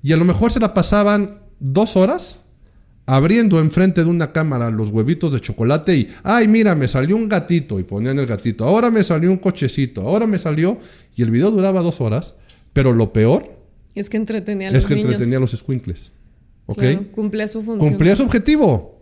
Y 0.03 0.11
a 0.11 0.17
lo 0.17 0.25
mejor 0.25 0.51
se 0.51 0.59
la 0.59 0.73
pasaban 0.73 1.39
dos 1.59 1.95
horas 1.95 2.39
abriendo 3.05 3.59
enfrente 3.59 4.03
de 4.03 4.09
una 4.09 4.31
cámara 4.31 4.69
los 4.69 4.89
huevitos 4.89 5.33
de 5.33 5.41
chocolate 5.41 5.95
y, 5.95 6.09
ay, 6.23 6.47
mira, 6.47 6.75
me 6.75 6.87
salió 6.87 7.15
un 7.15 7.27
gatito 7.27 7.79
y 7.79 7.83
ponían 7.83 8.19
el 8.19 8.25
gatito, 8.25 8.63
ahora 8.63 8.91
me 8.91 9.03
salió 9.03 9.31
un 9.31 9.37
cochecito, 9.37 10.01
ahora 10.01 10.27
me 10.27 10.39
salió, 10.39 10.77
y 11.15 11.23
el 11.23 11.31
video 11.31 11.51
duraba 11.51 11.81
dos 11.81 11.99
horas, 11.99 12.35
pero 12.73 12.93
lo 12.93 13.11
peor 13.11 13.60
es 13.95 14.09
que 14.09 14.17
entretenía 14.17 14.69
a 14.69 14.71
los 14.71 14.83
Es 14.83 14.87
que 14.87 14.99
entretenía 14.99 15.37
a 15.37 15.41
los 15.41 15.51
squinkles. 15.51 16.11
¿Ok? 16.65 16.83
cumplía 17.11 17.47
su 17.47 17.61
función. 17.61 17.89
Cumplía 17.89 18.15
su 18.15 18.23
objetivo. 18.23 19.01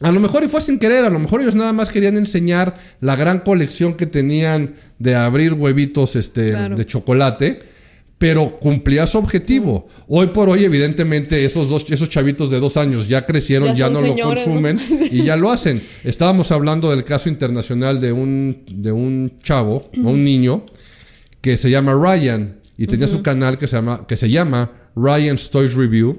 A 0.00 0.12
lo 0.12 0.20
mejor 0.20 0.44
y 0.44 0.48
fue 0.48 0.60
sin 0.60 0.78
querer, 0.78 1.06
a 1.06 1.10
lo 1.10 1.18
mejor 1.18 1.40
ellos 1.40 1.54
nada 1.54 1.72
más 1.72 1.88
querían 1.88 2.18
enseñar 2.18 2.76
la 3.00 3.16
gran 3.16 3.40
colección 3.40 3.94
que 3.94 4.04
tenían 4.04 4.74
de 4.98 5.14
abrir 5.14 5.54
huevitos 5.54 6.16
este, 6.16 6.54
de 6.54 6.86
chocolate, 6.86 7.60
pero 8.18 8.58
cumplía 8.58 9.06
su 9.06 9.16
objetivo. 9.16 9.88
Hoy 10.06 10.26
por 10.28 10.50
hoy, 10.50 10.64
evidentemente, 10.64 11.42
esos 11.46 11.70
dos, 11.70 11.86
esos 11.88 12.10
chavitos 12.10 12.50
de 12.50 12.60
dos 12.60 12.76
años 12.76 13.08
ya 13.08 13.24
crecieron, 13.24 13.74
ya, 13.74 13.88
no 13.88 14.02
lo 14.02 14.14
consumen 14.14 14.78
y 15.10 15.24
ya 15.24 15.36
lo 15.36 15.50
hacen. 15.50 15.82
Estábamos 16.04 16.52
hablando 16.52 16.90
del 16.90 17.04
caso 17.04 17.30
internacional 17.30 17.98
de 17.98 18.12
un, 18.12 18.64
de 18.70 18.92
un 18.92 19.38
chavo, 19.42 19.88
un 19.96 20.22
niño, 20.22 20.66
que 21.40 21.56
se 21.56 21.70
llama 21.70 21.94
Ryan 21.94 22.55
y 22.76 22.86
tenía 22.86 23.08
su 23.08 23.22
canal 23.22 23.58
que 23.58 23.68
se 23.68 23.76
llama, 23.76 24.06
que 24.06 24.16
se 24.16 24.30
llama 24.30 24.70
Ryan's 24.94 25.50
Toys 25.50 25.74
Review, 25.74 26.18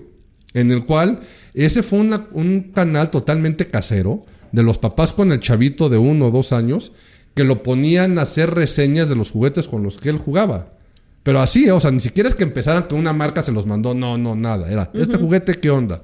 en 0.54 0.72
el 0.72 0.86
cual 0.86 1.22
ese 1.54 1.84
fue 1.84 2.00
un 2.00 2.72
canal 2.74 3.12
totalmente 3.12 3.68
casero 3.68 4.26
de 4.52 4.64
los 4.64 4.78
papás 4.78 5.14
con 5.14 5.32
el 5.32 5.40
chavito 5.40 5.90
de 5.90 5.98
uno 5.98 6.28
o 6.28 6.32
dos 6.32 6.54
años 6.54 6.92
que 7.36 7.44
lo 7.44 7.62
ponían 7.62 8.18
a 8.18 8.24
hacer 8.24 8.56
reseñas 8.56 9.10
de 9.10 9.16
los 9.16 9.32
juguetes 9.32 9.68
con 9.68 9.84
los 9.84 9.98
que 9.98 10.10
él 10.10 10.18
jugaba. 10.18 10.74
Pero 11.22 11.40
así, 11.40 11.70
o 11.70 11.80
sea, 11.80 11.92
ni 11.92 12.00
siquiera 12.00 12.30
es 12.30 12.36
que 12.36 12.44
empezaran 12.44 12.88
que 12.88 12.96
una 12.96 13.14
marca 13.14 13.42
se 13.42 13.52
los 13.52 13.66
mandó, 13.66 13.94
no, 13.94 14.18
no, 14.18 14.36
nada. 14.36 14.72
Era, 14.72 14.90
¿este 14.94 15.18
juguete 15.18 15.54
qué 15.56 15.70
onda? 15.70 16.02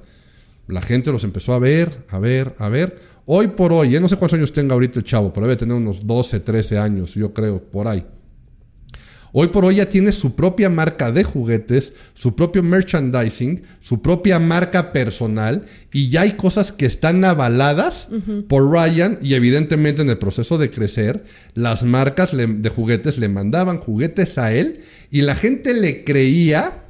La 0.68 0.80
gente 0.82 1.10
los 1.10 1.24
empezó 1.24 1.54
a 1.54 1.58
ver, 1.58 2.04
a 2.10 2.18
ver, 2.18 2.54
a 2.58 2.68
ver. 2.68 3.00
Hoy 3.26 3.48
por 3.48 3.72
hoy, 3.72 3.90
ya 3.90 4.00
no 4.00 4.08
sé 4.08 4.16
cuántos 4.16 4.36
años 4.36 4.52
tenga 4.52 4.74
ahorita 4.74 4.98
el 4.98 5.04
chavo, 5.04 5.32
pero 5.32 5.46
debe 5.46 5.56
tener 5.56 5.74
unos 5.74 6.06
12, 6.06 6.40
13 6.40 6.78
años, 6.78 7.14
yo 7.14 7.32
creo, 7.32 7.58
por 7.58 7.88
ahí. 7.88 8.04
Hoy 9.36 9.48
por 9.48 9.64
hoy 9.64 9.74
ya 9.74 9.86
tiene 9.86 10.12
su 10.12 10.36
propia 10.36 10.70
marca 10.70 11.10
de 11.10 11.24
juguetes, 11.24 11.94
su 12.14 12.36
propio 12.36 12.62
merchandising, 12.62 13.64
su 13.80 14.00
propia 14.00 14.38
marca 14.38 14.92
personal 14.92 15.66
y 15.92 16.08
ya 16.08 16.20
hay 16.20 16.34
cosas 16.34 16.70
que 16.70 16.86
están 16.86 17.24
avaladas 17.24 18.06
por 18.48 18.70
Ryan 18.70 19.18
y 19.20 19.34
evidentemente 19.34 20.02
en 20.02 20.10
el 20.10 20.18
proceso 20.18 20.56
de 20.56 20.70
crecer, 20.70 21.24
las 21.54 21.82
marcas 21.82 22.36
de 22.36 22.68
juguetes 22.68 23.18
le 23.18 23.28
mandaban 23.28 23.78
juguetes 23.78 24.38
a 24.38 24.52
él 24.52 24.82
y 25.10 25.22
la 25.22 25.34
gente 25.34 25.74
le 25.74 26.04
creía 26.04 26.84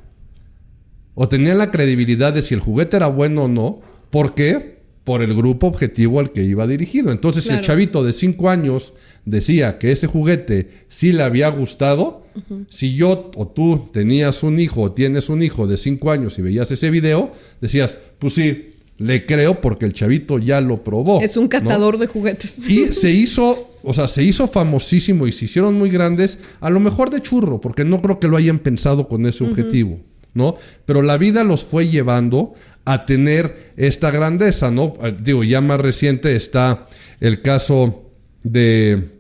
o 1.15 1.31
tenía 1.31 1.55
la 1.55 1.71
credibilidad 1.71 2.35
de 2.35 2.43
si 2.43 2.53
el 2.53 2.61
juguete 2.61 2.99
era 2.99 3.07
bueno 3.07 3.45
o 3.45 3.49
no. 3.49 3.81
¿Por 4.11 4.35
qué? 4.35 4.74
Por 5.05 5.23
el 5.23 5.35
grupo 5.35 5.67
objetivo 5.67 6.19
al 6.19 6.33
que 6.33 6.43
iba 6.43 6.67
dirigido. 6.67 7.13
Entonces, 7.13 7.45
si 7.45 7.51
el 7.51 7.61
chavito 7.61 8.03
de 8.03 8.13
5 8.13 8.49
años 8.49 8.95
decía 9.27 9.79
que 9.79 9.93
ese 9.93 10.07
juguete 10.07 10.71
sí 10.89 11.13
le 11.13 11.23
había 11.23 11.49
gustado, 11.49 12.25
si 12.69 12.95
yo 12.95 13.31
o 13.37 13.47
tú 13.47 13.89
tenías 13.93 14.43
un 14.43 14.59
hijo 14.59 14.83
o 14.83 14.93
tienes 14.93 15.29
un 15.29 15.43
hijo 15.43 15.67
de 15.67 15.77
5 15.77 16.11
años 16.11 16.39
y 16.39 16.43
veías 16.43 16.71
ese 16.71 16.91
video, 16.91 17.33
decías, 17.61 17.99
pues 18.19 18.35
sí, 18.35 18.71
le 18.99 19.27
creo 19.27 19.61
porque 19.61 19.87
el 19.87 19.93
chavito 19.93 20.39
ya 20.39 20.61
lo 20.61 20.83
probó. 20.85 21.21
Es 21.21 21.37
un 21.37 21.49
catador 21.49 21.99
de 21.99 22.07
juguetes. 22.07 22.69
Y 22.69 22.87
se 22.93 23.11
hizo, 23.11 23.71
o 23.83 23.95
sea, 23.95 24.09
se 24.09 24.23
hizo 24.23 24.47
famosísimo 24.47 25.27
y 25.27 25.33
se 25.33 25.47
hicieron 25.47 25.75
muy 25.75 25.91
grandes, 25.91 26.39
a 26.61 26.71
lo 26.71 26.81
mejor 26.81 27.11
de 27.11 27.21
churro, 27.21 27.61
porque 27.61 27.85
no 27.85 28.01
creo 28.01 28.21
que 28.21 28.29
lo 28.29 28.37
hayan 28.37 28.59
pensado 28.59 29.09
con 29.09 29.27
ese 29.27 29.45
objetivo, 29.45 30.01
¿no? 30.33 30.57
Pero 30.87 31.03
la 31.03 31.19
vida 31.19 31.45
los 31.45 31.65
fue 31.65 31.89
llevando 31.89 32.55
a 32.85 33.07
tener 33.07 33.73
esta 33.77 34.11
grandeza, 34.11 34.71
¿no? 34.71 34.95
Eh, 35.03 35.17
digo, 35.19 35.45
ya 35.45 35.61
más 35.61 35.81
reciente 35.81 36.37
está 36.37 36.87
el 37.21 37.43
caso 37.43 38.11
de, 38.43 39.11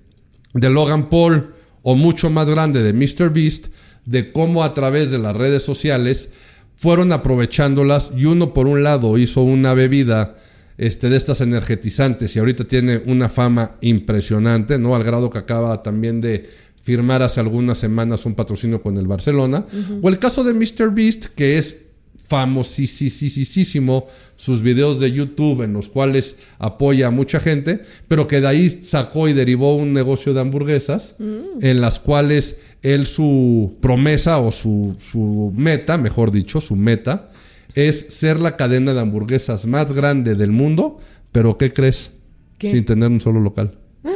de 0.52 0.70
Logan 0.70 1.08
Paul, 1.08 1.54
o 1.82 1.96
mucho 1.96 2.30
más 2.30 2.48
grande 2.48 2.82
de 2.82 2.92
Mr. 2.92 3.30
Beast, 3.30 3.66
de 4.06 4.32
cómo 4.32 4.64
a 4.64 4.74
través 4.74 5.10
de 5.10 5.18
las 5.18 5.36
redes 5.36 5.62
sociales 5.62 6.30
fueron 6.76 7.12
aprovechándolas 7.12 8.10
y 8.16 8.24
uno 8.24 8.52
por 8.52 8.66
un 8.66 8.82
lado 8.82 9.16
hizo 9.18 9.42
una 9.42 9.74
bebida 9.74 10.36
este, 10.76 11.08
de 11.08 11.16
estas 11.16 11.40
energetizantes 11.40 12.34
y 12.34 12.38
ahorita 12.38 12.64
tiene 12.64 13.02
una 13.06 13.28
fama 13.28 13.76
impresionante, 13.80 14.78
¿no? 14.78 14.96
Al 14.96 15.04
grado 15.04 15.30
que 15.30 15.38
acaba 15.38 15.82
también 15.82 16.20
de 16.20 16.48
firmar 16.82 17.22
hace 17.22 17.40
algunas 17.40 17.78
semanas 17.78 18.26
un 18.26 18.34
patrocinio 18.34 18.82
con 18.82 18.98
el 18.98 19.06
Barcelona. 19.06 19.64
O 20.02 20.08
el 20.08 20.18
caso 20.18 20.44
de 20.44 20.52
Mr. 20.52 20.90
Beast, 20.92 21.26
que 21.34 21.56
es 21.56 21.83
famosísimo 22.26 24.06
sus 24.36 24.62
videos 24.62 24.98
de 24.98 25.12
YouTube 25.12 25.62
en 25.62 25.74
los 25.74 25.88
cuales 25.88 26.36
apoya 26.58 27.08
a 27.08 27.10
mucha 27.10 27.38
gente, 27.38 27.82
pero 28.08 28.26
que 28.26 28.40
de 28.40 28.46
ahí 28.48 28.68
sacó 28.68 29.28
y 29.28 29.34
derivó 29.34 29.76
un 29.76 29.92
negocio 29.92 30.32
de 30.32 30.40
hamburguesas 30.40 31.16
mm. 31.18 31.64
en 31.64 31.80
las 31.80 32.00
cuales 32.00 32.60
él 32.82 33.06
su 33.06 33.76
promesa 33.80 34.38
o 34.38 34.50
su, 34.50 34.96
su, 34.98 35.52
meta, 35.54 35.98
mejor 35.98 36.30
dicho, 36.30 36.60
su 36.60 36.76
meta, 36.76 37.30
es 37.74 38.06
ser 38.10 38.40
la 38.40 38.56
cadena 38.56 38.94
de 38.94 39.00
hamburguesas 39.00 39.66
más 39.66 39.92
grande 39.92 40.34
del 40.34 40.50
mundo, 40.50 40.98
pero 41.30 41.58
¿qué 41.58 41.72
crees? 41.72 42.12
Sin 42.58 42.84
tener 42.84 43.10
un 43.10 43.20
solo 43.20 43.40
local. 43.40 43.78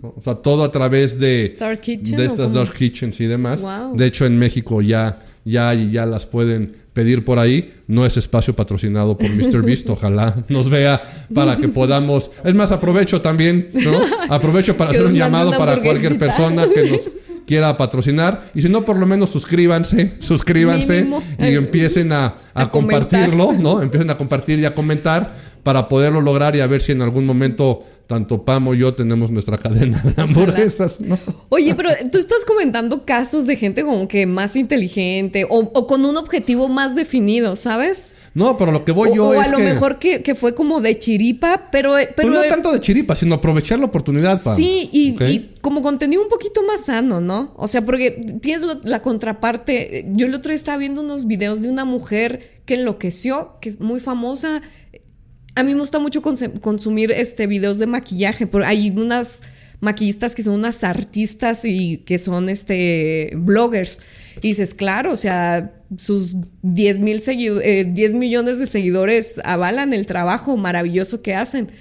O 0.00 0.22
sea, 0.22 0.36
todo 0.36 0.62
a 0.62 0.70
través 0.70 1.18
de, 1.18 1.56
de 1.58 2.24
estas 2.24 2.54
Dark 2.54 2.72
Kitchens 2.72 3.20
y 3.20 3.26
demás. 3.26 3.66
De 3.94 4.06
hecho, 4.06 4.26
en 4.26 4.38
México 4.38 4.80
ya, 4.80 5.18
ya, 5.44 5.74
ya 5.74 6.06
las 6.06 6.24
pueden 6.24 6.76
pedir 6.98 7.24
por 7.24 7.38
ahí. 7.38 7.74
No 7.86 8.04
es 8.04 8.16
espacio 8.16 8.56
patrocinado 8.56 9.16
por 9.16 9.30
Mr. 9.30 9.62
Beast. 9.62 9.88
Ojalá 9.96 10.34
nos 10.48 10.68
vea 10.68 11.00
para 11.32 11.56
que 11.56 11.68
podamos. 11.68 12.32
Es 12.44 12.54
más, 12.54 12.72
aprovecho 12.72 13.20
también, 13.20 13.68
¿no? 13.72 14.00
Aprovecho 14.28 14.76
para 14.76 14.90
hacer 14.90 15.04
un 15.04 15.14
llamado 15.14 15.56
para 15.56 15.80
cualquier 15.80 16.18
persona 16.18 16.64
que 16.66 16.90
nos 16.90 17.08
quiera 17.46 17.76
patrocinar. 17.76 18.50
Y 18.52 18.62
si 18.62 18.68
no, 18.68 18.82
por 18.82 18.96
lo 18.96 19.06
menos 19.06 19.30
suscríbanse, 19.30 20.14
suscríbanse 20.18 21.06
y 21.38 21.54
empiecen 21.54 22.10
a, 22.10 22.34
a 22.52 22.68
compartirlo, 22.68 23.52
¿no? 23.52 23.80
Empiecen 23.80 24.10
a 24.10 24.18
compartir 24.18 24.58
y 24.58 24.64
a 24.64 24.74
comentar 24.74 25.32
para 25.62 25.88
poderlo 25.88 26.20
lograr 26.20 26.56
y 26.56 26.60
a 26.60 26.66
ver 26.66 26.80
si 26.80 26.92
en 26.92 27.02
algún 27.02 27.26
momento 27.26 27.84
tanto 28.08 28.42
Pam 28.42 28.68
o 28.68 28.74
yo 28.74 28.94
tenemos 28.94 29.30
nuestra 29.30 29.58
cadena 29.58 30.02
de 30.02 30.22
hamburguesas, 30.22 30.98
¿no? 31.00 31.18
Oye, 31.50 31.74
pero 31.74 31.90
tú 32.10 32.16
estás 32.16 32.46
comentando 32.46 33.04
casos 33.04 33.46
de 33.46 33.54
gente 33.54 33.84
como 33.84 34.08
que 34.08 34.24
más 34.24 34.56
inteligente 34.56 35.46
o, 35.48 35.86
con 35.86 36.06
un 36.06 36.16
objetivo 36.16 36.68
más 36.70 36.94
definido, 36.94 37.54
¿sabes? 37.54 38.16
No, 38.32 38.56
pero 38.56 38.72
lo 38.72 38.86
que 38.86 38.92
voy 38.92 39.14
yo 39.14 39.34
es. 39.34 39.40
O 39.40 39.42
a 39.42 39.48
lo 39.48 39.58
mejor 39.58 39.98
que, 39.98 40.34
fue 40.34 40.54
como 40.54 40.80
de 40.80 40.98
chiripa, 40.98 41.68
pero. 41.70 41.90
Pues 41.90 42.08
pero 42.16 42.30
no 42.30 42.42
tanto 42.48 42.72
de 42.72 42.80
chiripa, 42.80 43.14
sino 43.14 43.34
aprovechar 43.34 43.78
la 43.78 43.84
oportunidad, 43.86 44.42
Pam. 44.42 44.56
Sí, 44.56 44.88
y, 44.90 45.50
como 45.60 45.82
contenido 45.82 46.22
un 46.22 46.28
poquito 46.28 46.62
más 46.62 46.86
sano, 46.86 47.20
¿no? 47.20 47.52
O 47.56 47.68
sea, 47.68 47.84
porque 47.84 48.10
tienes 48.40 48.64
la 48.84 49.02
contraparte. 49.02 50.06
Yo 50.12 50.26
el 50.26 50.34
otro 50.34 50.48
día 50.48 50.56
estaba 50.56 50.78
viendo 50.78 51.02
unos 51.02 51.26
videos 51.26 51.60
de 51.60 51.68
una 51.68 51.84
mujer 51.84 52.58
que 52.64 52.74
enloqueció, 52.74 53.56
que 53.60 53.68
es 53.68 53.80
muy 53.80 54.00
famosa 54.00 54.62
a 55.58 55.64
mí 55.64 55.74
me 55.74 55.80
gusta 55.80 55.98
mucho 55.98 56.22
consumir 56.22 57.10
este 57.10 57.48
videos 57.48 57.78
de 57.78 57.86
maquillaje, 57.86 58.46
pero 58.46 58.64
hay 58.64 58.90
unas 58.90 59.42
maquillistas 59.80 60.36
que 60.36 60.44
son 60.44 60.54
unas 60.54 60.84
artistas 60.84 61.64
y 61.64 61.98
que 61.98 62.20
son 62.20 62.48
este 62.48 63.32
bloggers. 63.34 64.00
Y 64.40 64.48
dices, 64.48 64.72
claro, 64.72 65.10
o 65.10 65.16
sea, 65.16 65.72
sus 65.96 66.36
10, 66.62 66.98
mil 67.00 67.18
10 67.18 67.38
eh, 67.64 68.14
millones 68.14 68.60
de 68.60 68.66
seguidores 68.66 69.40
avalan 69.44 69.92
el 69.92 70.06
trabajo 70.06 70.56
maravilloso 70.56 71.22
que 71.22 71.34
hacen. 71.34 71.72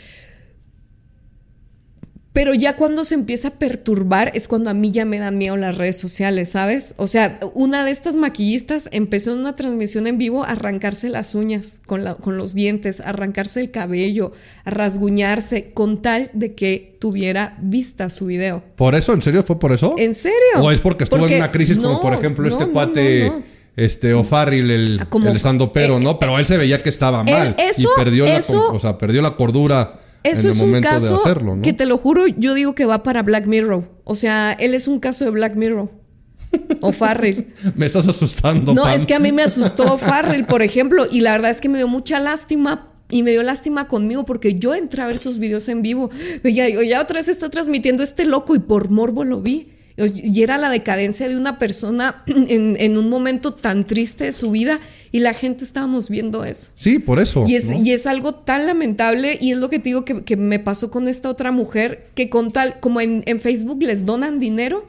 Pero 2.37 2.53
ya 2.53 2.75
cuando 2.75 3.03
se 3.03 3.15
empieza 3.15 3.47
a 3.47 3.51
perturbar 3.51 4.31
es 4.35 4.47
cuando 4.47 4.69
a 4.69 4.75
mí 4.75 4.91
ya 4.91 5.05
me 5.05 5.17
dan 5.17 5.39
miedo 5.39 5.57
las 5.57 5.75
redes 5.75 5.97
sociales, 5.97 6.49
¿sabes? 6.49 6.93
O 6.97 7.07
sea, 7.07 7.39
una 7.55 7.83
de 7.83 7.89
estas 7.89 8.15
maquillistas 8.15 8.89
empezó 8.91 9.33
en 9.33 9.39
una 9.39 9.55
transmisión 9.55 10.05
en 10.05 10.19
vivo 10.19 10.43
a 10.43 10.51
arrancarse 10.51 11.09
las 11.09 11.33
uñas 11.33 11.79
con, 11.87 12.03
con 12.21 12.37
los 12.37 12.53
dientes, 12.53 13.01
a 13.01 13.05
arrancarse 13.05 13.59
el 13.59 13.71
cabello, 13.71 14.33
a 14.65 14.69
rasguñarse, 14.69 15.71
con 15.73 16.03
tal 16.03 16.29
de 16.33 16.53
que 16.53 16.95
tuviera 16.99 17.57
vista 17.59 18.11
su 18.11 18.27
video. 18.27 18.61
¿Por 18.75 18.93
eso? 18.93 19.13
¿En 19.13 19.23
serio 19.23 19.41
fue 19.41 19.57
por 19.57 19.71
eso? 19.71 19.95
¿En 19.97 20.13
serio? 20.13 20.37
¿O 20.57 20.69
es 20.69 20.79
porque 20.79 21.05
estuvo 21.05 21.25
en 21.25 21.37
una 21.37 21.51
crisis 21.51 21.79
como 21.79 21.99
por 21.99 22.13
ejemplo 22.13 22.47
este 22.47 22.67
cuate... 22.67 23.31
este 23.75 24.13
O'Farrill, 24.13 24.69
el, 24.69 24.99
ah, 25.01 25.17
el 25.25 25.35
estando 25.35 25.73
pero, 25.73 25.97
eh, 25.97 26.01
¿no? 26.01 26.19
Pero 26.19 26.37
él 26.37 26.45
se 26.45 26.57
veía 26.57 26.83
que 26.83 26.89
estaba 26.89 27.23
mal 27.23 27.55
y 27.77 27.85
perdió 27.95 28.25
la, 28.25 28.37
o 28.37 28.79
sea, 28.79 28.99
perdió 28.99 29.23
la 29.23 29.35
cordura 29.35 30.01
eso 30.31 30.49
es 30.49 30.59
un 30.59 30.81
caso 30.81 31.21
que 31.63 31.73
te 31.73 31.85
lo 31.85 31.97
juro, 31.97 32.27
yo 32.27 32.53
digo 32.53 32.75
que 32.75 32.85
va 32.85 33.03
para 33.03 33.23
Black 33.23 33.45
Mirror. 33.45 33.89
O 34.03 34.15
sea, 34.15 34.53
él 34.53 34.73
es 34.73 34.87
un 34.87 34.99
caso 34.99 35.25
de 35.25 35.31
Black 35.31 35.55
Mirror. 35.55 35.89
O 36.81 36.91
Farrell. 36.91 37.53
me 37.75 37.85
estás 37.85 38.07
asustando. 38.07 38.73
No, 38.73 38.87
es 38.89 39.05
que 39.05 39.13
a 39.13 39.19
mí 39.19 39.31
me 39.31 39.43
asustó 39.43 39.97
Farrell, 39.97 40.45
por 40.45 40.61
ejemplo, 40.61 41.05
y 41.09 41.21
la 41.21 41.33
verdad 41.33 41.51
es 41.51 41.61
que 41.61 41.69
me 41.69 41.77
dio 41.77 41.87
mucha 41.87 42.19
lástima 42.19 42.93
y 43.09 43.23
me 43.23 43.31
dio 43.31 43.43
lástima 43.43 43.87
conmigo 43.87 44.25
porque 44.25 44.55
yo 44.55 44.75
entré 44.75 45.01
a 45.01 45.07
ver 45.07 45.17
sus 45.17 45.39
videos 45.39 45.67
en 45.69 45.81
vivo. 45.81 46.09
Y 46.43 46.53
ya, 46.53 46.67
ya 46.69 47.01
otra 47.01 47.17
vez 47.17 47.27
está 47.27 47.49
transmitiendo 47.49 48.03
este 48.03 48.25
loco 48.25 48.55
y 48.55 48.59
por 48.59 48.89
morbo 48.89 49.23
lo 49.23 49.41
vi. 49.41 49.73
Y 49.97 50.43
era 50.43 50.57
la 50.57 50.69
decadencia 50.69 51.27
de 51.27 51.35
una 51.35 51.57
persona 51.57 52.23
en, 52.27 52.97
un 52.97 53.09
momento 53.09 53.53
tan 53.53 53.85
triste 53.85 54.25
de 54.25 54.31
su 54.31 54.51
vida 54.51 54.79
y 55.11 55.21
la 55.21 55.33
gente 55.33 55.63
estábamos 55.63 56.09
viendo 56.09 56.45
eso. 56.45 56.69
Sí, 56.75 56.99
por 56.99 57.19
eso. 57.19 57.45
Y 57.47 57.55
es, 57.55 57.71
y 57.71 57.91
es 57.91 58.05
algo 58.05 58.35
tan 58.35 58.67
lamentable 58.67 59.37
y 59.41 59.53
es 59.53 59.57
lo 59.57 59.69
que 59.69 59.79
te 59.79 59.89
digo 59.89 60.05
que, 60.05 60.35
me 60.37 60.59
pasó 60.59 60.91
con 60.91 61.07
esta 61.07 61.29
otra 61.29 61.51
mujer 61.51 62.09
que 62.13 62.29
con 62.29 62.51
tal, 62.51 62.79
como 62.79 63.01
en, 63.01 63.23
Facebook 63.39 63.81
les 63.81 64.05
donan 64.05 64.39
dinero, 64.39 64.85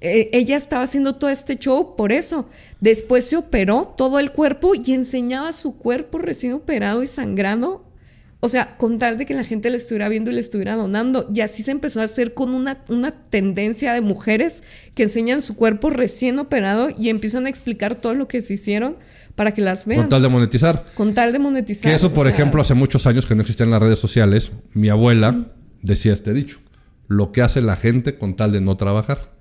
eh, 0.00 0.30
ella 0.32 0.56
estaba 0.56 0.84
haciendo 0.84 1.16
todo 1.16 1.28
este 1.30 1.58
show 1.58 1.94
por 1.96 2.12
eso. 2.12 2.48
Después 2.80 3.24
se 3.24 3.36
operó 3.36 3.92
todo 3.96 4.18
el 4.18 4.32
cuerpo 4.32 4.72
y 4.74 4.94
enseñaba 4.94 5.52
su 5.52 5.76
cuerpo 5.76 6.18
recién 6.18 6.54
operado 6.54 7.02
y 7.02 7.06
sangrando 7.06 7.87
o 8.40 8.48
sea, 8.48 8.76
con 8.76 8.98
tal 8.98 9.18
de 9.18 9.26
que 9.26 9.34
la 9.34 9.42
gente 9.42 9.68
le 9.68 9.76
estuviera 9.76 10.08
viendo 10.08 10.30
y 10.30 10.34
le 10.34 10.40
estuviera 10.40 10.76
donando. 10.76 11.28
Y 11.34 11.40
así 11.40 11.62
se 11.62 11.72
empezó 11.72 12.00
a 12.00 12.04
hacer 12.04 12.34
con 12.34 12.54
una, 12.54 12.84
una 12.88 13.10
tendencia 13.10 13.92
de 13.92 14.00
mujeres 14.00 14.62
que 14.94 15.04
enseñan 15.04 15.42
su 15.42 15.56
cuerpo 15.56 15.90
recién 15.90 16.38
operado 16.38 16.88
y 16.96 17.08
empiezan 17.08 17.46
a 17.46 17.48
explicar 17.48 17.96
todo 17.96 18.14
lo 18.14 18.28
que 18.28 18.40
se 18.40 18.54
hicieron 18.54 18.96
para 19.34 19.54
que 19.54 19.60
las 19.60 19.86
vean. 19.86 20.02
Con 20.02 20.08
tal 20.08 20.22
de 20.22 20.28
monetizar. 20.28 20.86
Con 20.94 21.14
tal 21.14 21.32
de 21.32 21.40
monetizar. 21.40 21.90
Que 21.90 21.96
eso, 21.96 22.12
por 22.12 22.28
ejemplo, 22.28 22.62
hace 22.62 22.74
muchos 22.74 23.06
años 23.06 23.26
que 23.26 23.34
no 23.34 23.40
existían 23.42 23.70
las 23.70 23.82
redes 23.82 23.98
sociales, 23.98 24.52
mi 24.72 24.88
abuela 24.88 25.52
decía 25.82 26.12
este 26.12 26.32
dicho. 26.32 26.60
Lo 27.08 27.32
que 27.32 27.42
hace 27.42 27.60
la 27.60 27.76
gente 27.76 28.18
con 28.18 28.36
tal 28.36 28.52
de 28.52 28.60
no 28.60 28.76
trabajar. 28.76 29.32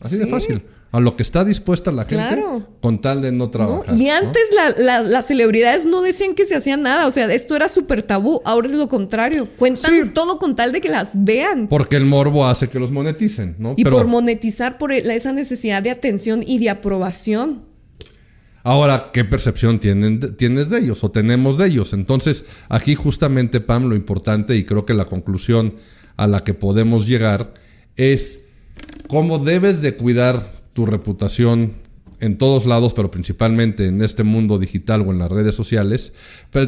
Así 0.00 0.16
de 0.16 0.26
fácil 0.26 0.62
a 0.92 1.00
lo 1.00 1.16
que 1.16 1.22
está 1.22 1.42
dispuesta 1.42 1.90
la 1.90 2.04
gente 2.04 2.44
con 2.82 3.00
tal 3.00 3.22
de 3.22 3.32
no 3.32 3.48
trabajar. 3.48 3.94
Y 3.96 4.10
antes 4.10 4.42
las 4.76 5.26
celebridades 5.26 5.86
no 5.86 6.02
decían 6.02 6.34
que 6.34 6.44
se 6.44 6.54
hacían 6.54 6.82
nada, 6.82 7.06
o 7.06 7.10
sea, 7.10 7.32
esto 7.32 7.56
era 7.56 7.70
súper 7.70 8.02
tabú, 8.02 8.42
ahora 8.44 8.68
es 8.68 8.74
lo 8.74 8.88
contrario, 8.90 9.48
cuentan 9.58 10.12
todo 10.12 10.38
con 10.38 10.54
tal 10.54 10.70
de 10.70 10.82
que 10.82 10.90
las 10.90 11.24
vean. 11.24 11.66
Porque 11.66 11.96
el 11.96 12.04
morbo 12.04 12.46
hace 12.46 12.68
que 12.68 12.78
los 12.78 12.92
moneticen, 12.92 13.56
¿no? 13.58 13.74
Y 13.76 13.84
por 13.84 14.06
monetizar 14.06 14.76
por 14.76 14.92
esa 14.92 15.32
necesidad 15.32 15.82
de 15.82 15.90
atención 15.90 16.44
y 16.46 16.58
de 16.58 16.68
aprobación. 16.68 17.62
Ahora, 18.62 19.10
¿qué 19.14 19.24
percepción 19.24 19.80
tienen, 19.80 20.36
tienes 20.36 20.68
de 20.68 20.78
ellos 20.78 21.02
o 21.02 21.10
tenemos 21.10 21.56
de 21.56 21.68
ellos? 21.68 21.94
Entonces, 21.94 22.44
aquí 22.68 22.94
justamente, 22.94 23.60
Pam, 23.60 23.88
lo 23.88 23.96
importante 23.96 24.56
y 24.56 24.64
creo 24.64 24.84
que 24.84 24.94
la 24.94 25.06
conclusión 25.06 25.74
a 26.16 26.26
la 26.26 26.40
que 26.40 26.52
podemos 26.52 27.06
llegar 27.06 27.54
es 27.96 28.44
cómo 29.08 29.38
debes 29.38 29.80
de 29.80 29.96
cuidar 29.96 30.61
tu 30.72 30.86
reputación 30.86 31.74
en 32.20 32.38
todos 32.38 32.66
lados, 32.66 32.94
pero 32.94 33.10
principalmente 33.10 33.86
en 33.86 34.00
este 34.00 34.22
mundo 34.22 34.58
digital 34.58 35.00
o 35.02 35.10
en 35.10 35.18
las 35.18 35.30
redes 35.30 35.56
sociales, 35.56 36.12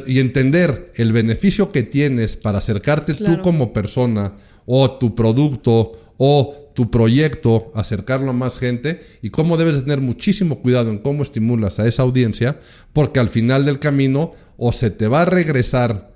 y 0.07 0.19
entender 0.19 0.93
el 0.97 1.13
beneficio 1.13 1.71
que 1.71 1.85
tienes 1.85 2.37
para 2.37 2.59
acercarte 2.59 3.15
tú 3.15 3.41
como 3.41 3.73
persona 3.73 4.35
o 4.67 4.91
tu 4.91 5.15
producto 5.15 5.93
o 6.17 6.73
tu 6.75 6.91
proyecto, 6.91 7.71
acercarlo 7.75 8.31
a 8.31 8.35
más 8.35 8.59
gente 8.59 9.01
y 9.23 9.31
cómo 9.31 9.57
debes 9.57 9.81
tener 9.81 10.01
muchísimo 10.01 10.61
cuidado 10.61 10.91
en 10.91 10.99
cómo 10.99 11.23
estimulas 11.23 11.79
a 11.79 11.87
esa 11.87 12.03
audiencia, 12.03 12.59
porque 12.93 13.21
al 13.21 13.29
final 13.29 13.65
del 13.65 13.79
camino 13.79 14.33
o 14.57 14.73
se 14.73 14.91
te 14.91 15.07
va 15.07 15.23
a 15.23 15.27
regresar 15.27 16.13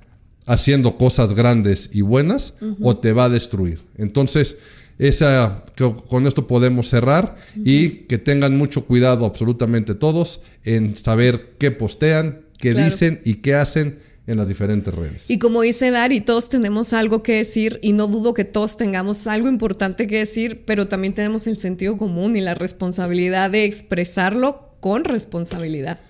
haciendo 0.46 0.96
cosas 0.96 1.34
grandes 1.34 1.90
y 1.92 2.00
buenas 2.00 2.54
o 2.82 2.96
te 2.96 3.12
va 3.12 3.24
a 3.24 3.28
destruir. 3.28 3.82
Entonces, 3.96 4.56
esa, 4.98 5.64
con 6.08 6.26
esto 6.26 6.46
podemos 6.46 6.88
cerrar 6.88 7.36
y 7.56 7.90
que 8.06 8.18
tengan 8.18 8.56
mucho 8.56 8.84
cuidado 8.84 9.26
absolutamente 9.26 9.94
todos 9.94 10.40
en 10.64 10.96
saber 10.96 11.54
qué 11.58 11.70
postean, 11.70 12.42
qué 12.58 12.74
dicen 12.74 13.20
y 13.24 13.34
qué 13.34 13.54
hacen 13.54 14.00
en 14.26 14.36
las 14.36 14.48
diferentes 14.48 14.94
redes. 14.94 15.30
Y 15.30 15.38
como 15.38 15.62
dice 15.62 15.90
Dari, 15.90 16.20
todos 16.20 16.50
tenemos 16.50 16.92
algo 16.92 17.22
que 17.22 17.36
decir 17.36 17.78
y 17.82 17.92
no 17.92 18.08
dudo 18.08 18.34
que 18.34 18.44
todos 18.44 18.76
tengamos 18.76 19.26
algo 19.26 19.48
importante 19.48 20.06
que 20.06 20.18
decir, 20.18 20.64
pero 20.66 20.86
también 20.86 21.14
tenemos 21.14 21.46
el 21.46 21.56
sentido 21.56 21.96
común 21.96 22.36
y 22.36 22.40
la 22.40 22.54
responsabilidad 22.54 23.50
de 23.50 23.64
expresarlo 23.64 24.74
con 24.80 25.04
responsabilidad. 25.04 26.00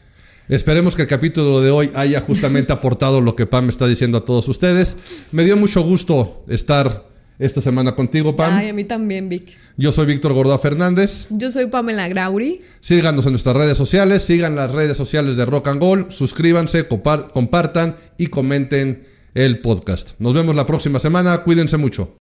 Esperemos 0.49 0.97
que 0.97 1.03
el 1.03 1.09
capítulo 1.09 1.61
de 1.61 1.70
hoy 1.70 1.91
haya 1.95 2.20
justamente 2.22 2.72
aportado 2.72 3.20
lo 3.20 3.36
que 3.36 3.47
Pam 3.47 3.68
está 3.68 3.86
diciendo 3.86 4.18
a 4.18 4.24
todos 4.24 4.49
ustedes. 4.49 4.97
Me 5.30 5.45
dio 5.45 5.57
mucho 5.57 5.82
gusto 5.82 6.43
estar 6.49 7.07
esta 7.39 7.61
semana 7.61 7.95
contigo, 7.95 8.34
Pam. 8.36 8.55
Ay, 8.55 8.68
a 8.70 8.72
mí 8.72 8.84
también, 8.84 9.28
Vic. 9.28 9.57
Yo 9.76 9.93
soy 9.93 10.07
Víctor 10.07 10.32
Gordá 10.32 10.59
Fernández. 10.59 11.26
Yo 11.30 11.51
soy 11.51 11.66
Pamela 11.66 12.09
Grauri. 12.09 12.62
Síganos 12.80 13.26
en 13.26 13.32
nuestras 13.32 13.57
redes 13.57 13.78
sociales, 13.78 14.22
sigan 14.22 14.57
las 14.57 14.72
redes 14.72 14.97
sociales 14.97 15.36
de 15.36 15.45
Rock 15.45 15.68
and 15.68 15.80
Gold, 15.80 16.11
suscríbanse, 16.11 16.89
compartan 16.89 17.97
y 18.16 18.26
comenten 18.26 19.07
el 19.34 19.61
podcast. 19.61 20.12
Nos 20.18 20.34
vemos 20.34 20.57
la 20.57 20.66
próxima 20.66 20.99
semana, 20.99 21.43
cuídense 21.45 21.76
mucho. 21.76 22.16